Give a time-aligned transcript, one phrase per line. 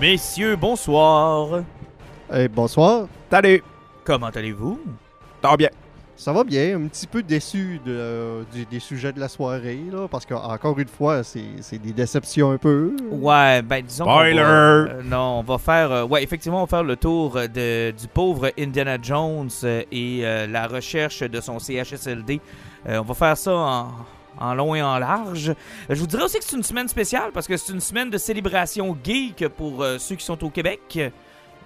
[0.00, 1.62] Messieurs, bonsoir.
[2.34, 3.06] Eh, bonsoir.
[3.30, 3.62] Salut!
[4.04, 4.78] Comment allez-vous?
[5.42, 5.68] Ça va bien.
[6.18, 9.80] Ça va bien, un petit peu déçu de, euh, du- des sujets de la soirée,
[9.92, 12.96] là, parce qu'encore une fois, c'est c'est des déceptions un peu.
[13.10, 14.04] Ouais, ben disons.
[14.06, 14.42] qu'on Spoiler!
[14.42, 15.92] va- euh, non, on va faire.
[15.92, 19.50] euh, ouais, effectivement, on va faire le tour de, du pauvre Indiana Jones
[19.92, 22.40] et euh, la recherche de son CHSLD.
[22.88, 23.88] Euh, on va faire ça en,
[24.38, 25.54] en long et en large.
[25.88, 28.18] Je vous dirais aussi que c'est une semaine spéciale parce que c'est une semaine de
[28.18, 30.98] célébration geek pour euh, ceux qui sont au Québec.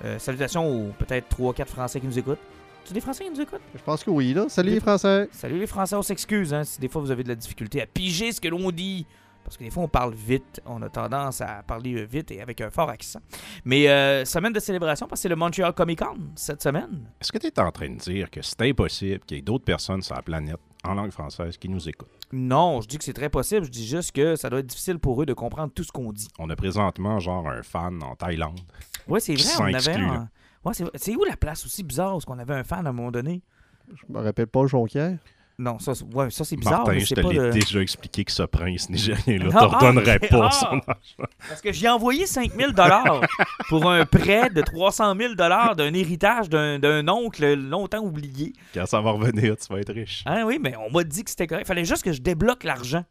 [0.05, 2.39] Euh, salutations aux peut-être 3-4 Français qui nous écoutent.
[2.85, 3.61] C'est des Français qui nous écoutent?
[3.75, 4.47] Je pense que oui, là.
[4.49, 5.29] Salut les Français.
[5.33, 7.87] Salut les Français, on s'excuse hein, si des fois vous avez de la difficulté à
[7.87, 9.07] piger ce que l'on dit.
[9.45, 12.41] Parce que des fois on parle vite, on a tendance à parler euh, vite et
[12.41, 13.21] avec un fort accent.
[13.65, 17.09] Mais euh, semaine de célébration parce que c'est le Montreal Comic Con cette semaine.
[17.21, 19.65] Est-ce que tu es en train de dire que c'est impossible qu'il y ait d'autres
[19.65, 22.20] personnes sur la planète en langue française qui nous écoutent?
[22.33, 24.99] Non, je dis que c'est très possible, je dis juste que ça doit être difficile
[24.99, 26.29] pour eux de comprendre tout ce qu'on dit.
[26.39, 28.61] On a présentement genre un fan en Thaïlande.
[29.09, 30.29] Ouais, c'est vrai, on avait un...
[30.65, 30.85] Ouais, c'est.
[30.95, 33.43] C'est où la place aussi bizarre où on avait un fan à un moment donné?
[33.89, 35.19] Je me rappelle pas Jonquière.
[35.61, 36.79] Non, ça, c'est- ouais, ça c'est bizarre.
[36.79, 40.27] Martin, mais je te l'ai déjà expliqué que ce prince nigérien-là Ah, te redonnerait ah,
[40.27, 40.91] pas ok, son ah.
[40.93, 41.31] argent.
[41.49, 43.21] Parce que j'ai envoyé 5000 dollars
[43.69, 48.55] pour un prêt de 300 000 dollars d'un héritage d'un oncle longtemps oublié.
[48.73, 50.23] Quand ça va revenir, tu vas être riche.
[50.25, 51.67] Ah oui, mais on m'a dit que c'était correct.
[51.67, 53.05] Fallait juste que je débloque l'argent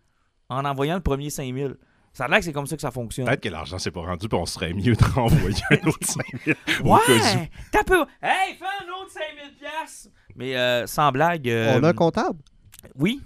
[0.49, 1.75] en envoyant le premier 5000.
[2.13, 3.27] Ça a l'air que c'est comme ça que ça fonctionne.
[3.27, 6.55] Peut-être que l'argent s'est pas rendu, puis on serait mieux de renvoyer un autre 5000
[6.83, 7.13] au cas où.
[7.13, 7.49] Ouais!
[7.71, 8.03] T'as peu.
[8.23, 10.09] Hey, fais un autre 5000 piastres!
[10.39, 11.47] Mais euh, sans blague.
[11.49, 12.39] euh, On a un comptable?
[12.95, 13.21] Oui,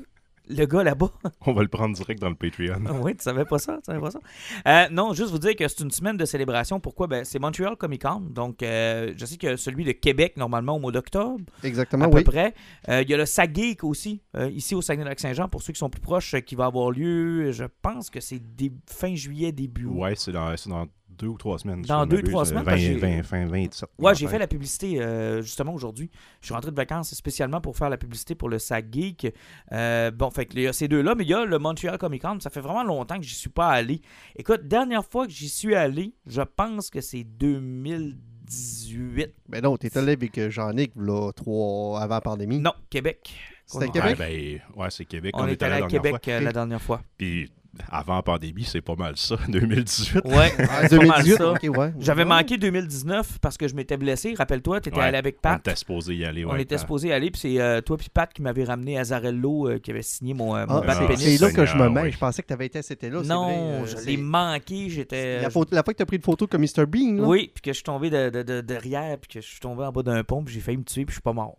[0.49, 1.11] le gars là-bas.
[1.45, 2.83] On va le prendre direct dans le Patreon.
[2.87, 4.19] Ah oui, tu savais pas ça, tu savais pas ça.
[4.67, 6.79] Euh, non, juste vous dire que c'est une semaine de célébration.
[6.79, 7.05] Pourquoi?
[7.07, 8.21] Ben, c'est Montreal Comic Con.
[8.31, 12.23] Donc, euh, je sais que celui de Québec, normalement, au mois d'octobre, Exactement, à oui.
[12.23, 12.53] peu près.
[12.89, 15.89] Euh, Il y a le SAGEEK aussi, euh, ici au Saguenay-Lac-Saint-Jean, pour ceux qui sont
[15.91, 19.85] plus proches, euh, qui va avoir lieu, je pense que c'est dé- fin juillet, début
[19.85, 19.99] août.
[19.99, 20.87] Ouais, c'est dans, c'est dans
[21.17, 21.81] deux ou trois semaines.
[21.83, 23.89] Dans deux, m'abuse, trois euh, semaines, 20, parce que j'ai- 20, fin 27.
[23.99, 26.09] Ouais, j'ai fait la publicité euh, justement aujourd'hui.
[26.41, 29.33] Je suis rentré de vacances spécialement pour faire la publicité pour le SAGEEK.
[29.71, 31.97] Euh, bon, fait que il y a ces deux-là, mais il y a le Montreal
[31.97, 32.39] Comic Con.
[32.39, 34.01] Ça fait vraiment longtemps que j'y suis pas allé.
[34.35, 39.33] Écoute, dernière fois que j'y suis allé, je pense que c'est 2018.
[39.49, 42.59] Mais non, t'es allé avec Jean-Nic, là, trois avant la pandémie.
[42.59, 43.33] Non, Québec.
[43.65, 44.19] C'était Ouais, Québec?
[44.19, 45.33] Ouais, ben, ouais, c'est Québec.
[45.37, 46.39] On, est allé à la dernière Québec fois.
[46.41, 47.01] la dernière fois.
[47.17, 47.49] Puis
[47.91, 50.23] avant la pandémie, c'est pas mal ça, 2018.
[50.25, 51.51] Ouais, Ah, c'est pas mal 2018, ça.
[51.51, 51.93] ouais.
[51.99, 52.29] J'avais Ouais.
[52.29, 54.35] manqué 2019 parce que je m'étais blessé.
[54.37, 55.59] Rappelle-toi, tu étais Ouais, allé avec On Pat.
[55.59, 56.45] était supposé y aller.
[56.45, 58.97] On ouais, était quand- supposé aller, puis c'est euh, toi puis Pat qui m'avait ramené
[58.99, 61.39] Azarello euh, qui avait signé mon, euh, mon Ah, bat de Ah, c'est- pénis.
[61.39, 62.01] c'est là que je me mets.
[62.03, 62.11] oui.
[62.11, 63.21] Je pensais que t'avais été à cet été-là.
[63.23, 65.41] c'est Non, vrai, euh, je l'ai manqué, j'étais...
[65.41, 66.85] La, fois que t'as pris une photo comme Mr.
[66.85, 67.23] Bean, là.
[67.27, 69.83] Oui, puis que je suis tombé de, de- de- derrière, puis que je suis tombé
[69.83, 71.57] en bas d'un pont, puis j'ai failli me tuer, puis je suis pas mort.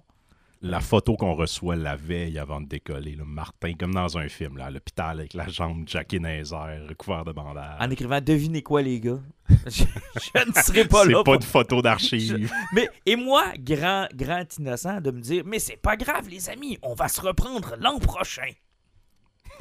[0.62, 4.56] La photo qu'on reçoit la veille avant de décoller, là, Martin, comme dans un film,
[4.56, 7.76] là, à l'hôpital avec la jambe jackée dans les airs, recouvert de bandages.
[7.81, 9.20] En écrivant «Devinez quoi, les gars?
[9.66, 11.19] je, je ne serai pas C'est là.
[11.19, 12.50] pas pour- une photo d'archive.
[12.72, 16.78] Mais, et moi, grand, grand innocent, de me dire «Mais c'est pas grave, les amis,
[16.82, 18.48] on va se reprendre l'an prochain.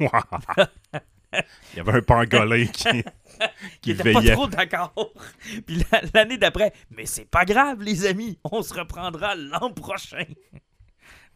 [0.00, 2.88] Il y avait un pangolin qui,»
[3.82, 4.32] qui pas veillait.
[4.32, 4.94] trop d'accord.
[5.66, 10.24] Puis la- l'année d'après «Mais c'est pas grave, les amis, on se reprendra l'an prochain.»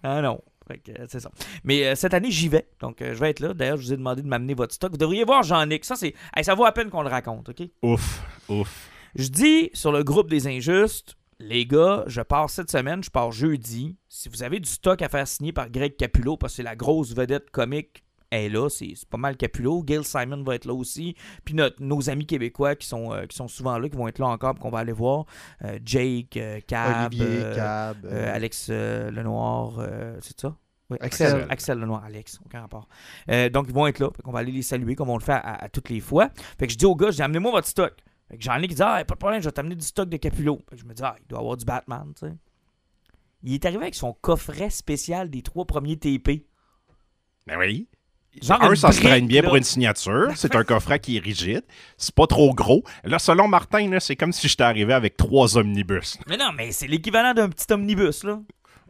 [0.02, 0.40] Ah non.
[0.66, 1.30] Fait que, c'est ça.
[1.64, 2.68] Mais euh, cette année, j'y vais.
[2.80, 3.54] Donc, euh, je vais être là.
[3.54, 4.90] D'ailleurs, je vous ai demandé de m'amener votre stock.
[4.90, 5.84] Vous devriez voir Jean-Nic.
[5.84, 6.14] Ça, c'est.
[6.36, 7.62] Hey, ça vaut à peine qu'on le raconte, OK?
[7.82, 8.90] Ouf, ouf.
[9.14, 13.32] Je dis sur le groupe des injustes, les gars, je pars cette semaine, je pars
[13.32, 13.96] jeudi.
[14.08, 16.76] Si vous avez du stock à faire signer par Greg Capullo, parce que c'est la
[16.76, 19.82] grosse vedette comique, est là, c'est pas mal Capullo.
[19.82, 21.14] Gail Simon va être là aussi.
[21.44, 24.18] Puis notre- nos amis québécois qui sont, euh, qui sont souvent là, qui vont être
[24.18, 25.24] là encore, puis qu'on va aller voir.
[25.64, 28.04] Euh, Jake, euh, Cab, Olivier, euh, Cab.
[28.04, 30.56] euh, euh, Alex euh, Lenoir, euh, c'est ça?
[30.90, 31.78] Oui, Axel.
[31.78, 32.88] Lenoir, Alex, aucun rapport.
[33.30, 34.08] Euh, donc, ils vont être là.
[34.24, 36.30] On va aller les saluer comme on le fait à, à toutes les fois.
[36.58, 37.94] Fait que je dis au gars, je dis, amenez-moi votre stock.
[38.30, 40.08] Fait que j'en ai qui dit, ah, pas de problème, je vais t'amener du stock
[40.08, 40.58] de Capullo.
[40.70, 42.32] Fait que je me dis, ah, il doit avoir du Batman, tu sais.
[43.42, 46.46] Il est arrivé avec son coffret spécial des trois premiers TP.
[47.46, 47.86] Ben oui.
[48.42, 49.48] Genre un, ça se traîne bien là.
[49.48, 50.28] pour une signature.
[50.36, 51.62] C'est un coffret qui est rigide.
[51.96, 52.84] C'est pas trop gros.
[53.04, 56.18] Là, selon Martin, c'est comme si j'étais arrivé avec trois omnibus.
[56.28, 58.40] Mais non, mais c'est l'équivalent d'un petit omnibus, là.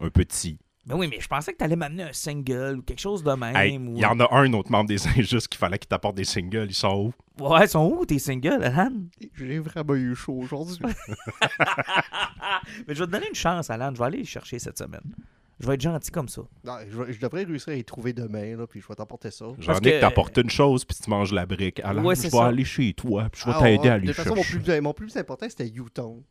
[0.00, 0.58] Un petit.
[0.88, 3.54] Ben oui, mais je pensais que t'allais m'amener un single ou quelque chose de même.
[3.54, 3.98] Hey, Il ou...
[3.98, 6.66] y en a un autre membre des Injustes qu'il fallait qu'il t'apporte des singles.
[6.70, 7.44] Ils sont où?
[7.44, 8.90] Ouais, ils sont où tes singles, Alan?
[9.34, 10.78] J'ai vraiment eu chaud aujourd'hui.
[12.86, 13.90] mais je vais te donner une chance, Alan.
[13.92, 15.02] Je vais aller les chercher cette semaine.
[15.60, 16.42] Je vais être gentil comme ça.
[16.64, 19.46] Non, je, devrais réussir à y trouver demain, là, puis je vais t'apporter ça.
[19.58, 21.80] J'en ai que que- t'apportes une chose puis tu manges la brique.
[21.84, 22.46] Alors, Ouais, je c'est vais ça.
[22.46, 24.42] aller chez toi puis je vais Ah, t'aider ouais, à aller De toute façon, mon
[24.42, 24.58] chercher.
[24.64, 26.22] plus, mon plus important, c'était U-Tone.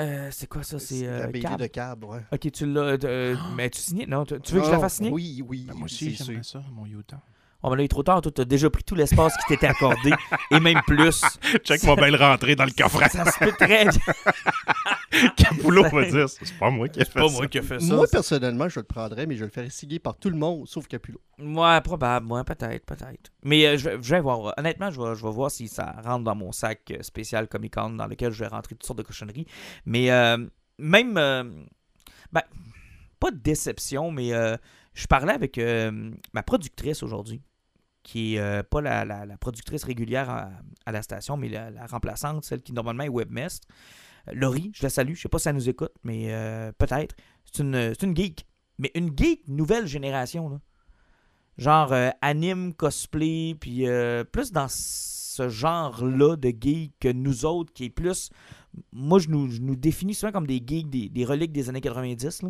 [0.00, 0.80] Euh, c'est quoi ça?
[0.80, 1.60] C'est la euh, BD Cab?
[1.60, 2.18] de Cab, ouais.
[2.32, 2.98] Ok, tu l'as.
[3.04, 4.06] euh, mais tu signes?
[4.08, 5.10] Non, tu tu veux que je la fasse signer?
[5.12, 5.66] Oui, oui.
[5.68, 7.20] Ben, moi aussi, c'est j'aimerais ça, mon Utah.
[7.66, 8.20] Oh, mais là, il est trop tard.
[8.20, 10.12] Toi, t'as déjà pris tout l'espace qui t'était accordé.
[10.50, 11.22] et même plus.
[11.64, 13.08] Check mon belle rentrée dans le coffret.
[13.08, 13.90] Ça se peut très bien.
[15.36, 17.34] Capullo va dire, c'est pas moi qui ai C'est fait pas ça.
[17.34, 17.94] moi qui ai fait ça.
[17.94, 20.86] Moi, personnellement, je le prendrais, mais je le ferais signer par tout le monde, sauf
[20.88, 21.20] Capullo.
[21.38, 22.30] Ouais, probable.
[22.32, 23.30] Ouais, peut-être, peut-être.
[23.42, 24.52] Mais euh, je, vais- je vais voir.
[24.58, 27.74] Honnêtement, je vais, je vais voir si ça rentre dans mon sac euh, spécial Comic
[27.74, 29.46] Con dans lequel je vais rentrer toutes sortes de cochonneries.
[29.86, 30.36] Mais euh,
[30.78, 31.16] même.
[31.16, 31.44] euh,
[32.32, 32.42] ben,
[33.20, 34.56] pas de déception, mais euh,
[34.92, 37.40] je parlais avec euh, ma productrice aujourd'hui,
[38.04, 42.62] qui est euh, pas la, productrice régulière à, la station, mais la, la remplaçante, celle
[42.62, 43.66] qui normalement est webmestre.
[44.28, 45.14] Euh, Laurie, je la salue.
[45.14, 47.16] Je sais pas si elle nous écoute, mais euh, peut-être.
[47.44, 48.46] C'est une, une geek.
[48.78, 50.60] Mais une geek nouvelle génération, là
[51.56, 53.86] genre anime, cosplay, puis
[54.32, 58.30] plus dans ce genre-là de geek que nous autres, qui est plus...
[58.90, 61.80] Moi, je nous, je nous définis souvent comme des geeks, des, des reliques des années
[61.80, 62.42] 90.
[62.42, 62.48] Là.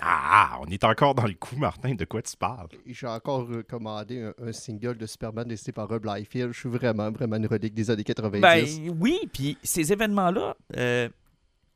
[0.00, 1.94] Ah, on est encore dans le coup, Martin.
[1.94, 2.68] De quoi tu parles?
[2.86, 6.52] J'ai encore euh, commandé un, un single de Superman dessiné par Rob Liefeld.
[6.52, 8.40] Je suis vraiment, vraiment une relique des années 90.
[8.40, 8.66] Ben
[8.98, 11.08] oui, puis ces événements-là euh,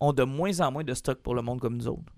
[0.01, 2.13] ont de moins en moins de stock pour le monde comme nous autres.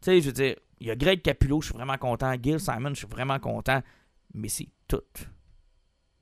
[0.00, 2.34] Tu sais, je veux dire, il y a Greg Capullo, je suis vraiment content.
[2.42, 3.82] Gil Simon, je suis vraiment content.
[4.32, 5.00] Mais c'est tout.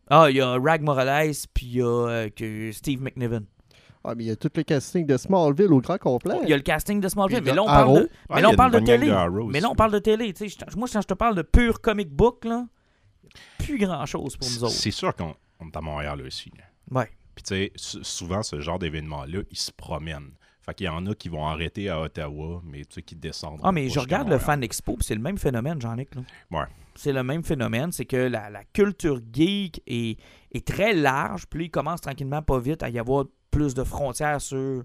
[0.09, 3.47] Ah, il y a Rag Morales, puis il y a euh, que Steve McNiven.
[4.05, 6.35] Ah, mais il y a tout le casting de Smallville au grand complet.
[6.43, 7.99] Il y a le casting de Smallville, Puis mais là on parle Arrow.
[8.01, 9.13] de, Ah, mais là, on a parle de télé.
[9.51, 10.33] mais là on parle de télé.
[10.33, 12.67] tu sais, je- Moi, quand je te parle de pur comic book, là,
[13.59, 14.73] plus grand chose pour nous autres.
[14.75, 16.51] C'est sûr qu'on on est à Montréal aussi.
[16.91, 17.09] Ouais.
[17.35, 20.33] Puis tu sais, sou- souvent, ce genre d'événement-là, ils se promènent.
[20.65, 23.61] Fait qu'il y en a qui vont arrêter à Ottawa, mais tu sais, qui descendent.
[23.63, 24.39] Ah, mais je regarde le.
[24.39, 26.15] Fan Expo, puis c'est le même phénomène, Jean-Luc.
[26.15, 26.23] là.
[26.51, 26.67] Ouais.
[26.95, 30.19] C'est le même phénomène, c'est que la, la culture geek est,
[30.53, 33.85] est très large, puis là, il commence tranquillement pas vite à y avoir plus de
[33.85, 34.83] frontières sur.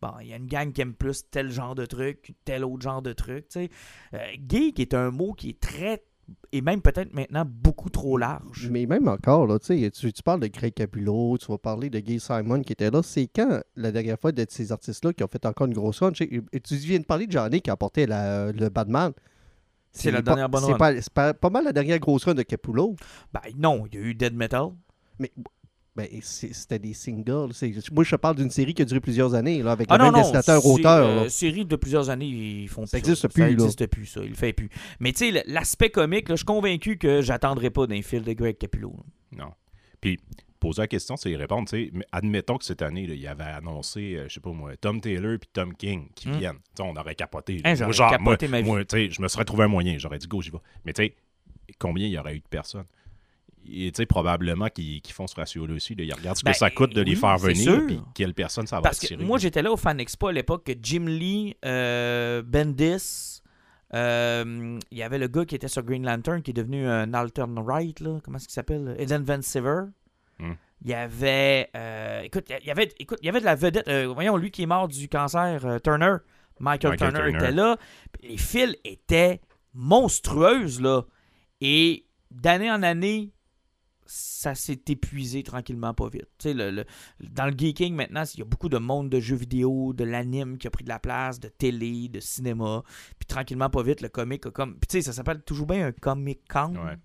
[0.00, 2.82] Bon, il y a une gang qui aime plus tel genre de truc, tel autre
[2.82, 3.70] genre de truc, tu sais.
[4.14, 4.18] Euh,
[4.48, 6.02] geek est un mot qui est très.
[6.52, 8.68] et même peut-être maintenant beaucoup trop large.
[8.70, 12.18] Mais même encore, là, tu, tu, parles de Greg Capullo, tu vas parler de Gay
[12.18, 13.02] Simon qui était là.
[13.02, 16.12] C'est quand la dernière fois de ces artistes-là qui ont fait encore une grosse run?
[16.12, 16.26] Tu
[16.70, 19.12] viens de parler de Johnny qui a apporté la- le Batman.
[19.92, 20.78] C'est la pas- dernière bonne c'est run.
[20.78, 22.96] pas, c'est pas, pas mal la dernière grosse run de Capullo.
[23.32, 24.70] Ben non, il y a eu Dead Metal.
[25.18, 25.30] Mais
[25.96, 27.50] ben, c'était des singles.
[27.92, 30.04] Moi, je te parle d'une série qui a duré plusieurs années, là, avec Ah le
[30.04, 30.32] non, même c'est,
[31.12, 31.22] là.
[31.24, 33.48] euh, série de plusieurs années, ils font Ça existe Ça plus, là.
[33.50, 34.20] existe plus, ça.
[34.24, 34.68] Il le fait plus.
[34.98, 38.32] Mais tu sais, l'aspect comique, là, je suis convaincu que j'attendrai pas d'un fil de
[38.32, 38.92] Greg Capullo.
[38.96, 39.44] là.
[39.44, 39.52] Non.
[40.00, 40.18] Puis,
[40.58, 41.68] poser la question, c'est y répondre.
[41.68, 44.50] tu sais, Mais admettons que cette année, là, il avait annoncé, euh, je sais pas
[44.50, 46.38] moi, Tom Taylor puis Tom King qui Hmm.
[46.38, 46.56] viennent.
[46.74, 47.60] Tu sais, on aurait capoté.
[47.64, 48.68] Hein, genre, capoté moi, ma vie.
[48.68, 49.96] moi, je me serais trouvé un moyen.
[49.98, 50.58] J'aurais dit go, j'y vais.
[50.84, 51.14] Mais tu sais,
[51.78, 52.84] combien il y aurait eu de personnes?
[53.66, 55.94] Et probablement qu'ils font ce ratio-là aussi.
[55.94, 56.04] là.
[56.04, 58.76] Ils regardent ce Ben, que ça coûte de les faire venir, puis quelle personne ça
[58.76, 59.24] va Parce que attirer.
[59.24, 63.40] moi, j'étais là au Fan Expo à l'époque que Jim Lee, euh, Bendis,
[63.94, 67.14] euh, il y avait le gars qui était sur Green Lantern qui est devenu un
[67.14, 68.18] altern right, là.
[68.24, 68.96] comment est-ce qu'il s'appelle?
[68.98, 69.82] Eden Van Sciver.
[70.38, 70.54] Hmm.
[70.84, 73.88] Il y avait, euh, écoute, il y avait, écoute, il y avait de la vedette.
[73.88, 76.16] euh, voyons, lui qui est mort du cancer, Turner.
[76.60, 77.36] Michael, Michael Turner, Turner.
[77.46, 77.76] était là.
[78.22, 79.40] Les fils étaient
[79.72, 81.02] monstrueuses, là.
[81.60, 83.32] Et d'année en année,
[84.06, 86.28] ça s'est épuisé tranquillement pas vite.
[86.38, 86.84] Tu sais, le, le-
[87.30, 90.58] dans le geeking maintenant, il y a beaucoup de monde de jeux vidéo, de l'anime
[90.58, 92.82] qui a pris de la place, de télé, de cinéma.
[93.18, 94.72] Puis tranquillement pas vite, le comic a comme.
[94.76, 96.74] Puis tu sais, ça s'appelle toujours bien un comic con.
[96.74, 96.96] Ouais.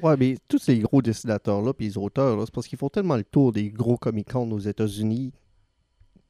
[0.00, 3.16] Ouais, mais tous ces gros dessinateurs-là, puis les auteurs, là, c'est parce qu'ils font tellement
[3.16, 5.32] le tour des gros Comic-Con aux États-Unis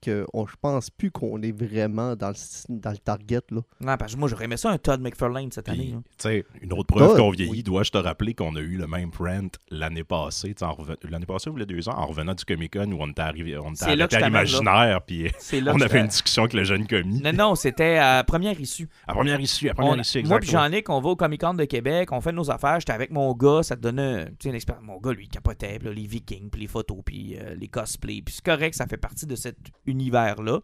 [0.01, 2.35] que on, je pense plus qu'on est vraiment dans le,
[2.69, 3.41] dans le target.
[3.51, 3.61] Là.
[3.81, 5.87] Non, parce que moi, j'aurais aimé ça un Todd McFarlane cette Puis, année.
[5.89, 6.01] tu là.
[6.19, 7.63] sais, une autre preuve qu'on vieillit, oui.
[7.63, 10.53] dois-je te rappeler qu'on a eu le même print l'année passée.
[10.53, 13.09] reven- L'année passée ou il y a deux ans, en revenant du Comic-Con où on
[13.11, 15.31] était arrivé, on était arrêté à l'imaginaire, puis
[15.67, 17.21] on avait une discussion avec le jeune commis.
[17.23, 18.89] Non, non, c'était à première issue.
[19.07, 20.51] À première issue, à première On- issue, moi puis.
[20.51, 22.81] Jean-Nic, on va au Comic Con de Québec, on fait nos affaires.
[22.81, 24.85] J'étais avec mon gars, ça te donnait tu sais, une expérience.
[24.85, 27.69] Mon gars, lui, il capotait, puis là, les Vikings, puis les photos, puis euh, les
[27.69, 28.23] cosplays.
[28.23, 29.57] Puis c'est correct, ça fait partie de cet
[29.89, 30.61] univers-là.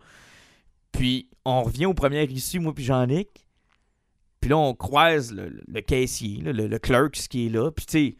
[0.93, 3.29] Puis on revient au premier issue, moi puis Jean-Nic.
[4.41, 7.71] Puis là, on croise le, le caissier, le, le clerk, ce qui est là.
[7.71, 8.17] Puis tu sais,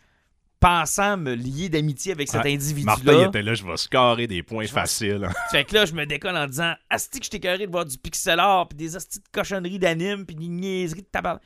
[0.59, 2.95] pensant me lier d'amitié avec cet individu-là.
[2.97, 5.29] Martin, il était là, je vais scorer des points faciles.
[5.51, 7.85] Fait que là, je me décolle en disant Asti que je t'ai carré de voir
[7.85, 11.41] du pixel art, puis des astis de cochonneries d'anime, puis des niaiseries de tabac.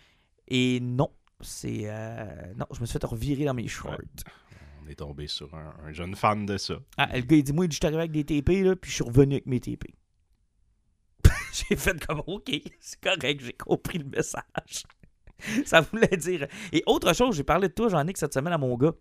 [0.47, 1.11] Et non,
[1.41, 1.81] c'est.
[1.87, 2.25] euh,
[2.57, 3.99] Non, je me suis fait revirer dans mes shorts.
[4.89, 6.75] On est tombé sur un, un jeune fan de ça.
[6.97, 8.97] Ah, le gars, il dit Moi, je suis arrivé avec des TP, là, puis je
[8.97, 9.85] suis revenu avec mes TP.
[11.53, 14.85] j'ai fait comme OK, c'est correct, j'ai compris le message.
[15.67, 16.47] Ça voulait dire.
[16.73, 18.93] Et autre chose, j'ai parlé de toi, Jean-Nic, cette semaine à mon gars.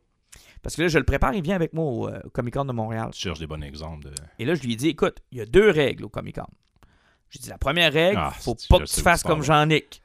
[0.62, 2.74] Parce que là, je le prépare, il vient avec moi au euh, Comic Con de
[2.74, 3.10] Montréal.
[3.13, 4.13] Tu cherches des bons exemples de.
[4.39, 6.48] Et là, je lui ai dit, écoute, il y a deux règles au Comic Con.
[7.29, 9.41] J'ai dit, la première règle, Ah, faut pas que tu fasses comme.
[9.41, 10.01] Jean-Nic.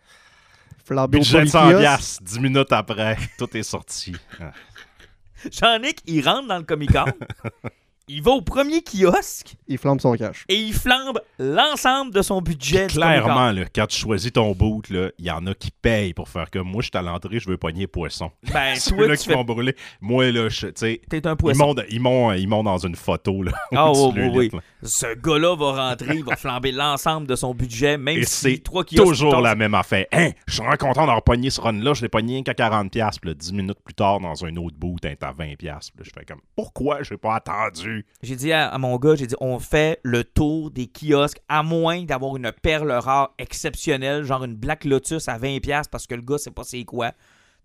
[0.85, 1.81] Flambeau Budget de 100 Polykios.
[1.81, 4.13] piastres, 10 minutes après, tout est sorti.
[5.51, 7.05] Jean-Nic, il rentre dans le Comic Con,
[8.09, 10.45] il va au premier kiosque Il flambe son cash.
[10.49, 12.87] et il flambe l'ensemble de son budget.
[12.89, 16.29] Clairement, là, quand tu choisis ton boot, là, il y en a qui payent pour
[16.29, 18.31] faire comme moi, je suis à l'entrée, je veux pogner poisson.
[18.53, 19.35] Ben, Ceux-là qui fais...
[19.35, 19.75] vont brûler.
[20.01, 21.75] Moi, là, je- tu sais, T'es un ils poisson.
[21.91, 23.43] ils m'ont- ils m'ont dans une photo.
[23.43, 24.61] Là, Ah, au-dessus oui, oui.
[24.83, 28.63] Ce gars-là va rentrer, il va flamber l'ensemble de son budget, même Et si c'est
[28.63, 30.07] trois kiosques Toujours la même affaire.
[30.13, 31.95] Hein, je suis vraiment content d'avoir pogné ce run-là.
[31.95, 33.19] Je l'ai pogné qu'à 40$.
[33.21, 35.57] Puis là, 10 minutes plus tard, dans un autre boot, t'es à 20$.
[35.57, 37.92] Puis là, je fais comme, pourquoi j'ai pas attendu?
[38.23, 41.63] J'ai dit à, à mon gars, j'ai dit, on fait le tour des kiosques, à
[41.63, 46.23] moins d'avoir une perle rare exceptionnelle, genre une Black Lotus à 20$ parce que le
[46.23, 47.13] gars sait pas c'est quoi.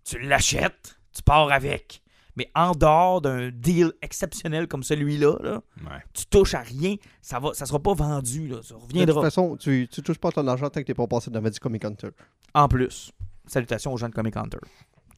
[0.04, 2.02] Tu l'achètes, tu pars avec.
[2.36, 5.98] Mais en dehors d'un deal exceptionnel comme celui-là, là, Ouais.
[6.14, 9.22] tu touches à rien, ça va, ça sera pas vendu, là, ça De toute reviendra.
[9.22, 11.84] façon, tu, tu touches pas ton argent tant que t'es pas passé dans du Comic
[11.84, 12.10] Hunter.
[12.54, 13.10] En plus,
[13.46, 14.58] salutations aux gens de Comic Hunter,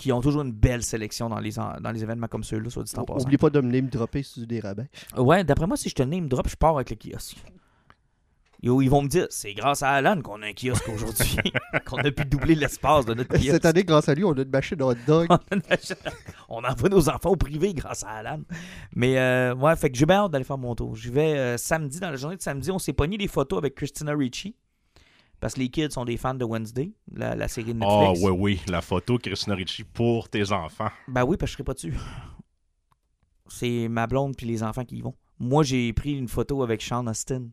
[0.01, 2.93] qui ont toujours une belle sélection dans les, dans les événements comme ceux-là, soit dit
[2.97, 3.27] en passant.
[3.27, 4.89] Oublie pas de me name dropper sur des rabais.
[5.17, 7.37] Ouais, d'après moi, si je te name drop, je pars avec le kiosque.
[8.63, 11.37] Yo, ils vont me dire, c'est grâce à Alan qu'on a un kiosque aujourd'hui,
[11.87, 13.51] qu'on a pu doubler l'espace de notre kiosque.
[13.51, 15.29] Cette année, grâce à lui, on a une machine hot dog.
[16.49, 18.41] On envoie nos enfants au privé grâce à Alan.
[18.95, 20.95] Mais euh, ouais, fait que j'ai bien hâte d'aller faire mon tour.
[20.95, 23.75] Je vais euh, samedi, dans la journée de samedi, on s'est pogné des photos avec
[23.75, 24.57] Christina Ricci.
[25.41, 28.21] Parce que les kids sont des fans de Wednesday, la, la série de Ah, Netflix.
[28.31, 30.91] oui, oui, la photo Christina Ricci pour tes enfants.
[31.09, 31.95] Ben oui, parce que je serai pas dessus.
[33.49, 35.15] C'est ma blonde puis les enfants qui y vont.
[35.39, 37.49] Moi, j'ai pris une photo avec Sean Austin.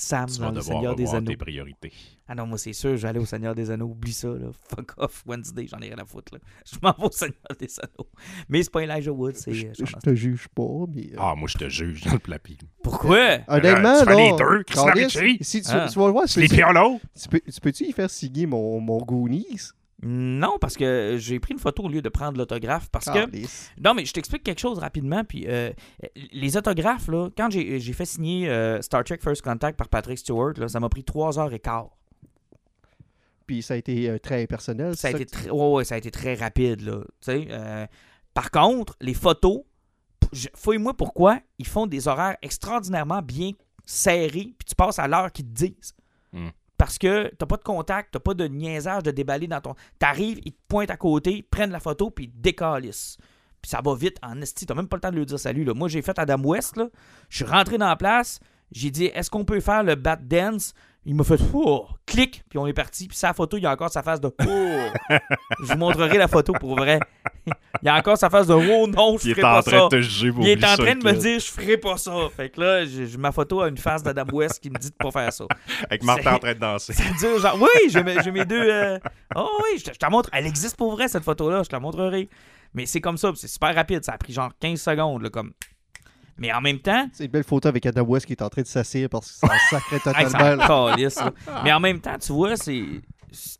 [0.00, 1.26] Sam Tu dans vas le Seigneur des Anneaux.
[1.30, 1.92] tes priorités.
[2.28, 3.86] Ah non, moi c'est sûr, j'allais au Seigneur des Anneaux.
[3.86, 4.48] Oublie ça, là.
[4.68, 6.40] Fuck off Wednesday, j'en ai rien à foutre, là.
[6.70, 8.08] Je m'en vais au Seigneur des Anneaux.
[8.48, 10.62] Mais c'est pas Elijah Wood, c'est Je euh, je te juge pas,
[10.94, 11.06] mais.
[11.14, 12.58] euh, Ah, moi, je te juge dans le plapi.
[12.82, 13.38] Pourquoi?
[13.48, 14.16] Honnêtement, tu fais là.
[14.16, 15.38] les deux, Ricci.
[15.40, 15.88] Si tu, Ah.
[15.90, 17.00] tu vas voir, C'est les tu, pianos!
[17.20, 19.70] tu peux- tu peux-tu y faire signer mon, mon Goonies?
[20.02, 22.88] Non, parce que j'ai pris une photo au lieu de prendre l'autographe.
[22.90, 23.26] Parce que.
[23.80, 25.24] Non, mais je t'explique quelque chose rapidement.
[25.24, 25.72] Puis euh,
[26.32, 30.52] les autographes, là, quand j'ai fait signer euh, Star Trek First Contact par Patrick Stewart,
[30.56, 31.90] là, ça m'a pris trois heures et quart.
[33.48, 34.94] Puis ça a été euh, très personnel.
[34.94, 36.82] Ça a, été très, ouais, ouais, ça a été très rapide.
[36.82, 37.86] Là, tu sais, euh,
[38.34, 39.62] par contre, les photos,
[40.54, 43.52] fouille-moi pourquoi ils font des horaires extraordinairement bien
[43.86, 45.94] serrés, puis tu passes à l'heure qu'ils te disent.
[46.32, 46.50] Hmm.
[46.78, 49.74] Parce que t'as pas de contact, t'as pas de niaisage de déballer dans ton.
[49.98, 53.18] T'arrives, ils te pointent à côté, prennent la photo, puis ils décalissent.
[53.60, 54.64] Puis ça va vite en esti.
[54.64, 55.66] T'as même pas le temps de lui dire salut.
[55.74, 56.80] Moi, j'ai fait Adam West.
[57.28, 58.38] Je suis rentré dans la place.
[58.70, 60.72] J'ai dit Est-ce qu'on peut faire le bat dance?
[61.08, 63.08] Il m'a fait oh, clic, puis on est parti.
[63.08, 64.34] Puis sa photo, il y a encore sa face de oh.
[65.62, 67.00] Je vous montrerai la photo pour vrai.
[67.46, 69.62] il y a encore sa face de oh non, je Il est ferai en pas
[69.62, 69.84] train ça.
[69.84, 72.12] de te juger pour Il est en train de me dire je ferai pas ça.
[72.36, 74.96] Fait que là, j'ai ma photo à une face d'Adam West qui me dit de
[74.96, 75.46] pas faire ça.
[75.84, 76.92] Avec Martin en train de danser.
[76.92, 78.68] Ça dire genre oui, j'ai mes, deux.
[78.70, 78.98] euh,
[79.34, 80.28] Oh oui, je te, je te la montre.
[80.34, 82.28] Elle existe pour vrai cette photo-là, je te la montrerai.
[82.74, 84.04] Mais c'est comme ça, c'est super rapide.
[84.04, 85.22] Ça a pris genre 15 secondes.
[85.22, 85.52] Là, comme...
[86.38, 88.62] Mais en même temps, C'est une belle photo avec Adam West qui est en train
[88.62, 91.32] de s'asseoir parce que ça sacré Hey, ça totalement.
[91.64, 92.84] Mais en même temps, tu vois, c'est.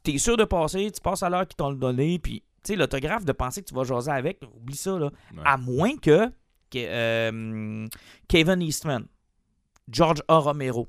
[0.02, 3.24] T'es sûr de passer, tu passes à l'heure qu'ils t'ont donné, puis tu sais, l'autographe
[3.24, 5.10] de penser que tu vas jaser avec, oublie ça, là.
[5.32, 5.42] Ouais.
[5.44, 6.28] À moins que,
[6.70, 7.86] que, euh,
[8.28, 9.04] Kevin Eastman,
[9.90, 10.38] George A.
[10.38, 10.88] Romero,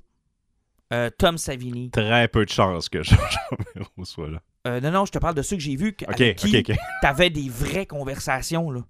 [0.93, 1.89] euh, Tom Savini.
[1.91, 4.41] Très peu de chance que George Romero soit là.
[4.67, 6.69] Euh, non, non, je te parle de ceux que j'ai vus, Ok, avec qui ok,
[6.69, 6.77] ok.
[7.01, 8.81] t'avais des vraies conversations, là.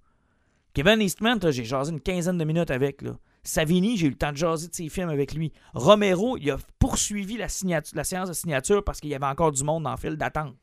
[0.81, 3.03] Kevin Eastman, j'ai jasé une quinzaine de minutes avec.
[3.43, 5.51] Savini, j'ai eu le temps de jaser de ses films avec lui.
[5.73, 9.85] Romero, il a poursuivi la séance de signature parce qu'il y avait encore du monde
[9.85, 10.55] en file d'attente.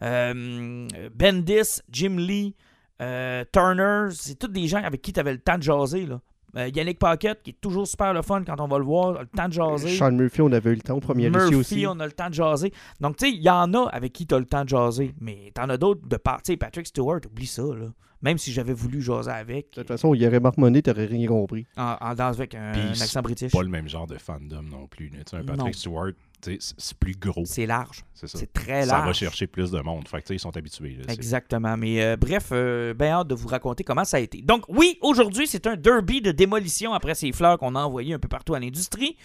[0.00, 2.56] Euh, Bendis, Jim Lee,
[3.02, 6.06] euh, Turner, c'est tous des gens avec qui tu avais le temps de jaser.
[6.06, 6.22] Là.
[6.56, 9.20] Euh, Yannick Paquette, qui est toujours super le fun quand on va le voir, a
[9.22, 9.96] le temps de jaser.
[9.96, 11.84] Sean Murphy, on avait eu le temps au premier Murphy, aussi.
[11.86, 12.72] on a le temps de jaser.
[13.00, 15.14] Donc, tu sais, il y en a avec qui tu as le temps de jaser,
[15.20, 16.42] mais t'en as d'autres de part.
[16.42, 17.86] Tu sais, Patrick Stewart, oublie ça, là.
[18.20, 21.28] Même si j'avais voulu jaser avec, De toute façon, il y aurait marmonné, t'aurais rien
[21.28, 21.66] compris.
[21.76, 23.52] en, en danse avec un, un c'est accent british.
[23.52, 25.08] Pas le même genre de fandom non plus.
[25.10, 25.18] là.
[25.18, 25.72] Tu sais, un Patrick Non.
[25.72, 27.44] Stewart, C'est plus gros.
[27.44, 28.04] C'est large.
[28.14, 28.38] C'est ça.
[28.38, 29.16] C'est très Ça va large.
[29.16, 30.06] chercher plus de monde.
[30.08, 30.96] Fait que, ils sont habitués.
[31.04, 31.12] là.
[31.12, 31.76] Exactement.
[31.76, 34.40] Mais euh, bref, euh, bien hâte de vous raconter comment ça a été.
[34.42, 38.18] Donc, oui, aujourd'hui, c'est un derby de démolition après ces fleurs qu'on a envoyées un
[38.18, 39.16] peu partout à l'industrie,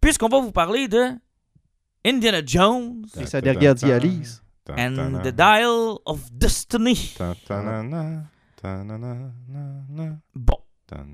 [0.00, 1.10] puisqu'on va vous parler de
[2.04, 4.42] Indiana Jones Et sa dernière dialyse.
[4.70, 7.14] And the Dial of Destiny.
[10.34, 10.56] Bon,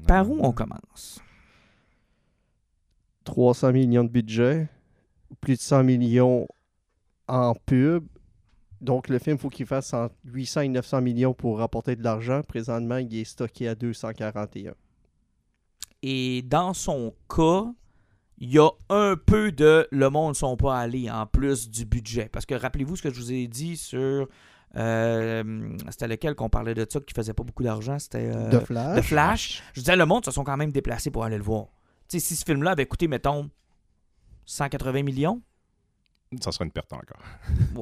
[0.06, 1.20] par où on commence?
[3.24, 4.68] 300 millions de budget,
[5.40, 6.46] plus de 100 millions
[7.28, 8.04] en pub.
[8.80, 12.02] Donc, le film, il faut qu'il fasse entre 800 et 900 millions pour rapporter de
[12.02, 12.42] l'argent.
[12.42, 14.72] Présentement, il est stocké à 241.
[16.02, 17.66] Et dans son cas,
[18.38, 21.84] il y a un peu de le monde ne sont pas allés en plus du
[21.84, 22.28] budget.
[22.32, 24.28] Parce que rappelez-vous ce que je vous ai dit sur.
[24.76, 28.30] euh, c'était lequel qu'on parlait de ça qui faisait pas beaucoup d'argent C'était.
[28.34, 28.96] euh, de Flash.
[28.96, 29.62] de Flash.
[29.74, 31.66] Je disais, le monde se sont quand même déplacés pour aller le voir.
[32.08, 33.50] Tu sais, si ce film-là avait coûté, mettons,
[34.46, 35.40] 180 millions,
[36.40, 37.20] Ça serait une perte encore.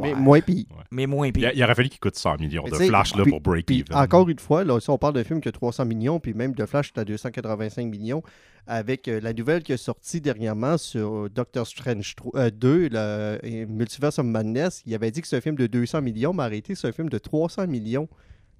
[0.00, 0.65] Mais moins pire.
[0.91, 1.50] mais moins Il, pire.
[1.55, 3.67] il aurait fallu qu'il coûte 100 millions Mais de tu flash là, puis- pour break
[3.67, 3.97] Puis even.
[3.97, 6.53] encore une fois, là, si on parle d'un film qui a 300 millions, puis même
[6.55, 8.23] de Flash est à 285 millions,
[8.67, 12.88] avec euh, la nouvelle qui est sortie dernièrement sur Doctor Strange 3 euh, 2, le
[12.97, 16.43] euh, Multiverse of Madness, il avait dit que c'est un film de 200 millions, mais
[16.43, 18.09] arrêtez, c'est un film de 300 millions.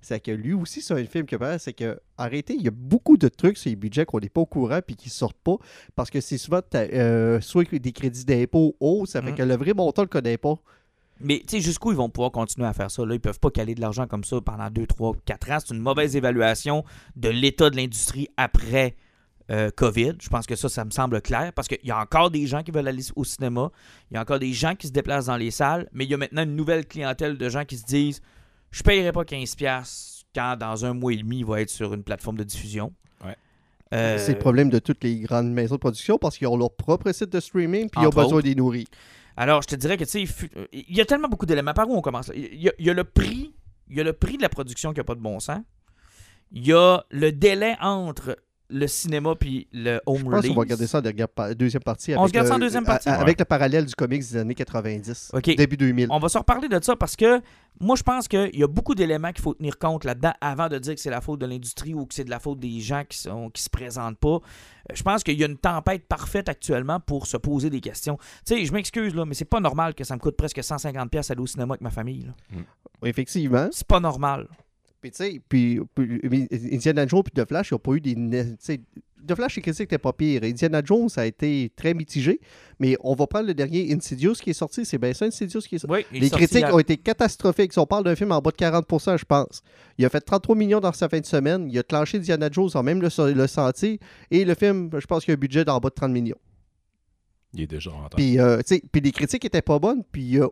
[0.01, 3.17] C'est que lui aussi, c'est un film que c'est que arrêtez, il y a beaucoup
[3.17, 5.57] de trucs sur les budgets qu'on n'est pas au courant puis qui sortent pas
[5.97, 9.37] parce que c'est souvent euh, soit des crédits d'impôt hauts, ça fait Mhm.
[9.37, 10.55] que le vrai montant on le connaît pas.
[11.21, 13.05] Mais tu sais, jusqu'où ils vont pouvoir continuer à faire ça?
[13.05, 15.59] Là, ils peuvent pas caler de l'argent comme ça pendant 2, 3, 4 ans.
[15.59, 16.85] C'est une mauvaise évaluation
[17.17, 18.95] de l'état de l'industrie après
[19.51, 20.13] euh, COVID.
[20.23, 22.63] Je pense que ça, ça me semble clair parce qu'il y a encore des gens
[22.63, 23.73] qui veulent aller au cinéma.
[24.11, 25.89] Il y a encore des gens qui se déplacent dans les salles.
[25.93, 28.21] Mais il y a maintenant une nouvelle clientèle de gens qui se disent
[28.71, 32.03] Je payerai pas 15$ quand dans un mois et demi, il va être sur une
[32.03, 32.93] plateforme de diffusion.
[33.25, 33.37] Ouais.
[33.95, 36.75] Euh, C'est le problème de toutes les grandes maisons de production parce qu'ils ont leur
[36.75, 38.43] propre site de streaming puis ils ont besoin autres.
[38.43, 38.87] des nourrir.
[39.37, 41.73] Alors, je te dirais que, tu sais, il y a tellement beaucoup d'éléments.
[41.73, 42.31] Par où on commence?
[42.35, 43.55] Il y a, il y a le prix,
[43.89, 45.61] il y a le prix de la production qui n'a pas de bon sens.
[46.51, 48.37] Il y a le délai entre
[48.71, 50.49] le cinéma puis le home Je pense release.
[50.51, 52.15] qu'on va regarder ça en dernière deuxième partie.
[52.17, 53.09] On se garde ça en le- deuxième partie?
[53.09, 53.15] Ouais.
[53.15, 55.55] Avec le parallèle du comics des années 90, Ok.
[55.57, 56.09] début 2000.
[56.11, 57.41] On va se reparler de ça parce que
[57.81, 60.79] moi, je pense qu'il y a beaucoup d'éléments qu'il faut tenir compte là-dedans avant de
[60.79, 63.05] dire que c'est la faute de l'industrie ou que c'est de la faute des gens
[63.09, 64.29] qui sont qui se présentent pas.
[64.37, 64.39] Euh,
[64.95, 68.17] Je pense qu'il y a une tempête parfaite actuellement pour se poser des questions.
[68.45, 71.09] Tu sais, je m'excuse, là, mais c'est pas normal que ça me coûte presque 150$
[71.09, 72.25] pièces aller au cinéma avec ma famille.
[72.27, 72.59] là.
[73.05, 73.69] Effectivement.
[73.71, 74.49] C'est pas normal.
[75.01, 75.81] Puis, tu sais, puis,
[76.73, 78.17] Indiana Jones puis The Flash, ils n'ont pas eu des.
[78.17, 78.81] ne- tu sais,
[79.27, 80.43] The Flash, les critiques n'étaient pas pire.
[80.45, 82.41] Indiana Jones, ça a été très mitigé.
[82.79, 84.85] Mais on va prendre le dernier Insidious qui est sorti.
[84.85, 86.05] C'est bien ça, Insidious qui est sorti.
[86.13, 87.73] Oui, Les sorti critiques ont été catastrophiques.
[87.73, 89.63] Si on parle d'un film en bas de 40%, je pense.
[89.99, 91.69] Il a fait 33 millions dans sa fin de semaine.
[91.71, 93.99] Il a clenché Indiana Jones sans même le, le sentir.
[94.31, 96.39] Et le film, je pense qu'il y a un budget d'en bas de 30 millions.
[97.55, 98.09] Il est déjà en.
[98.09, 100.03] Puis, euh, tu sais, puis les critiques étaient pas bonnes.
[100.11, 100.49] Puis il y a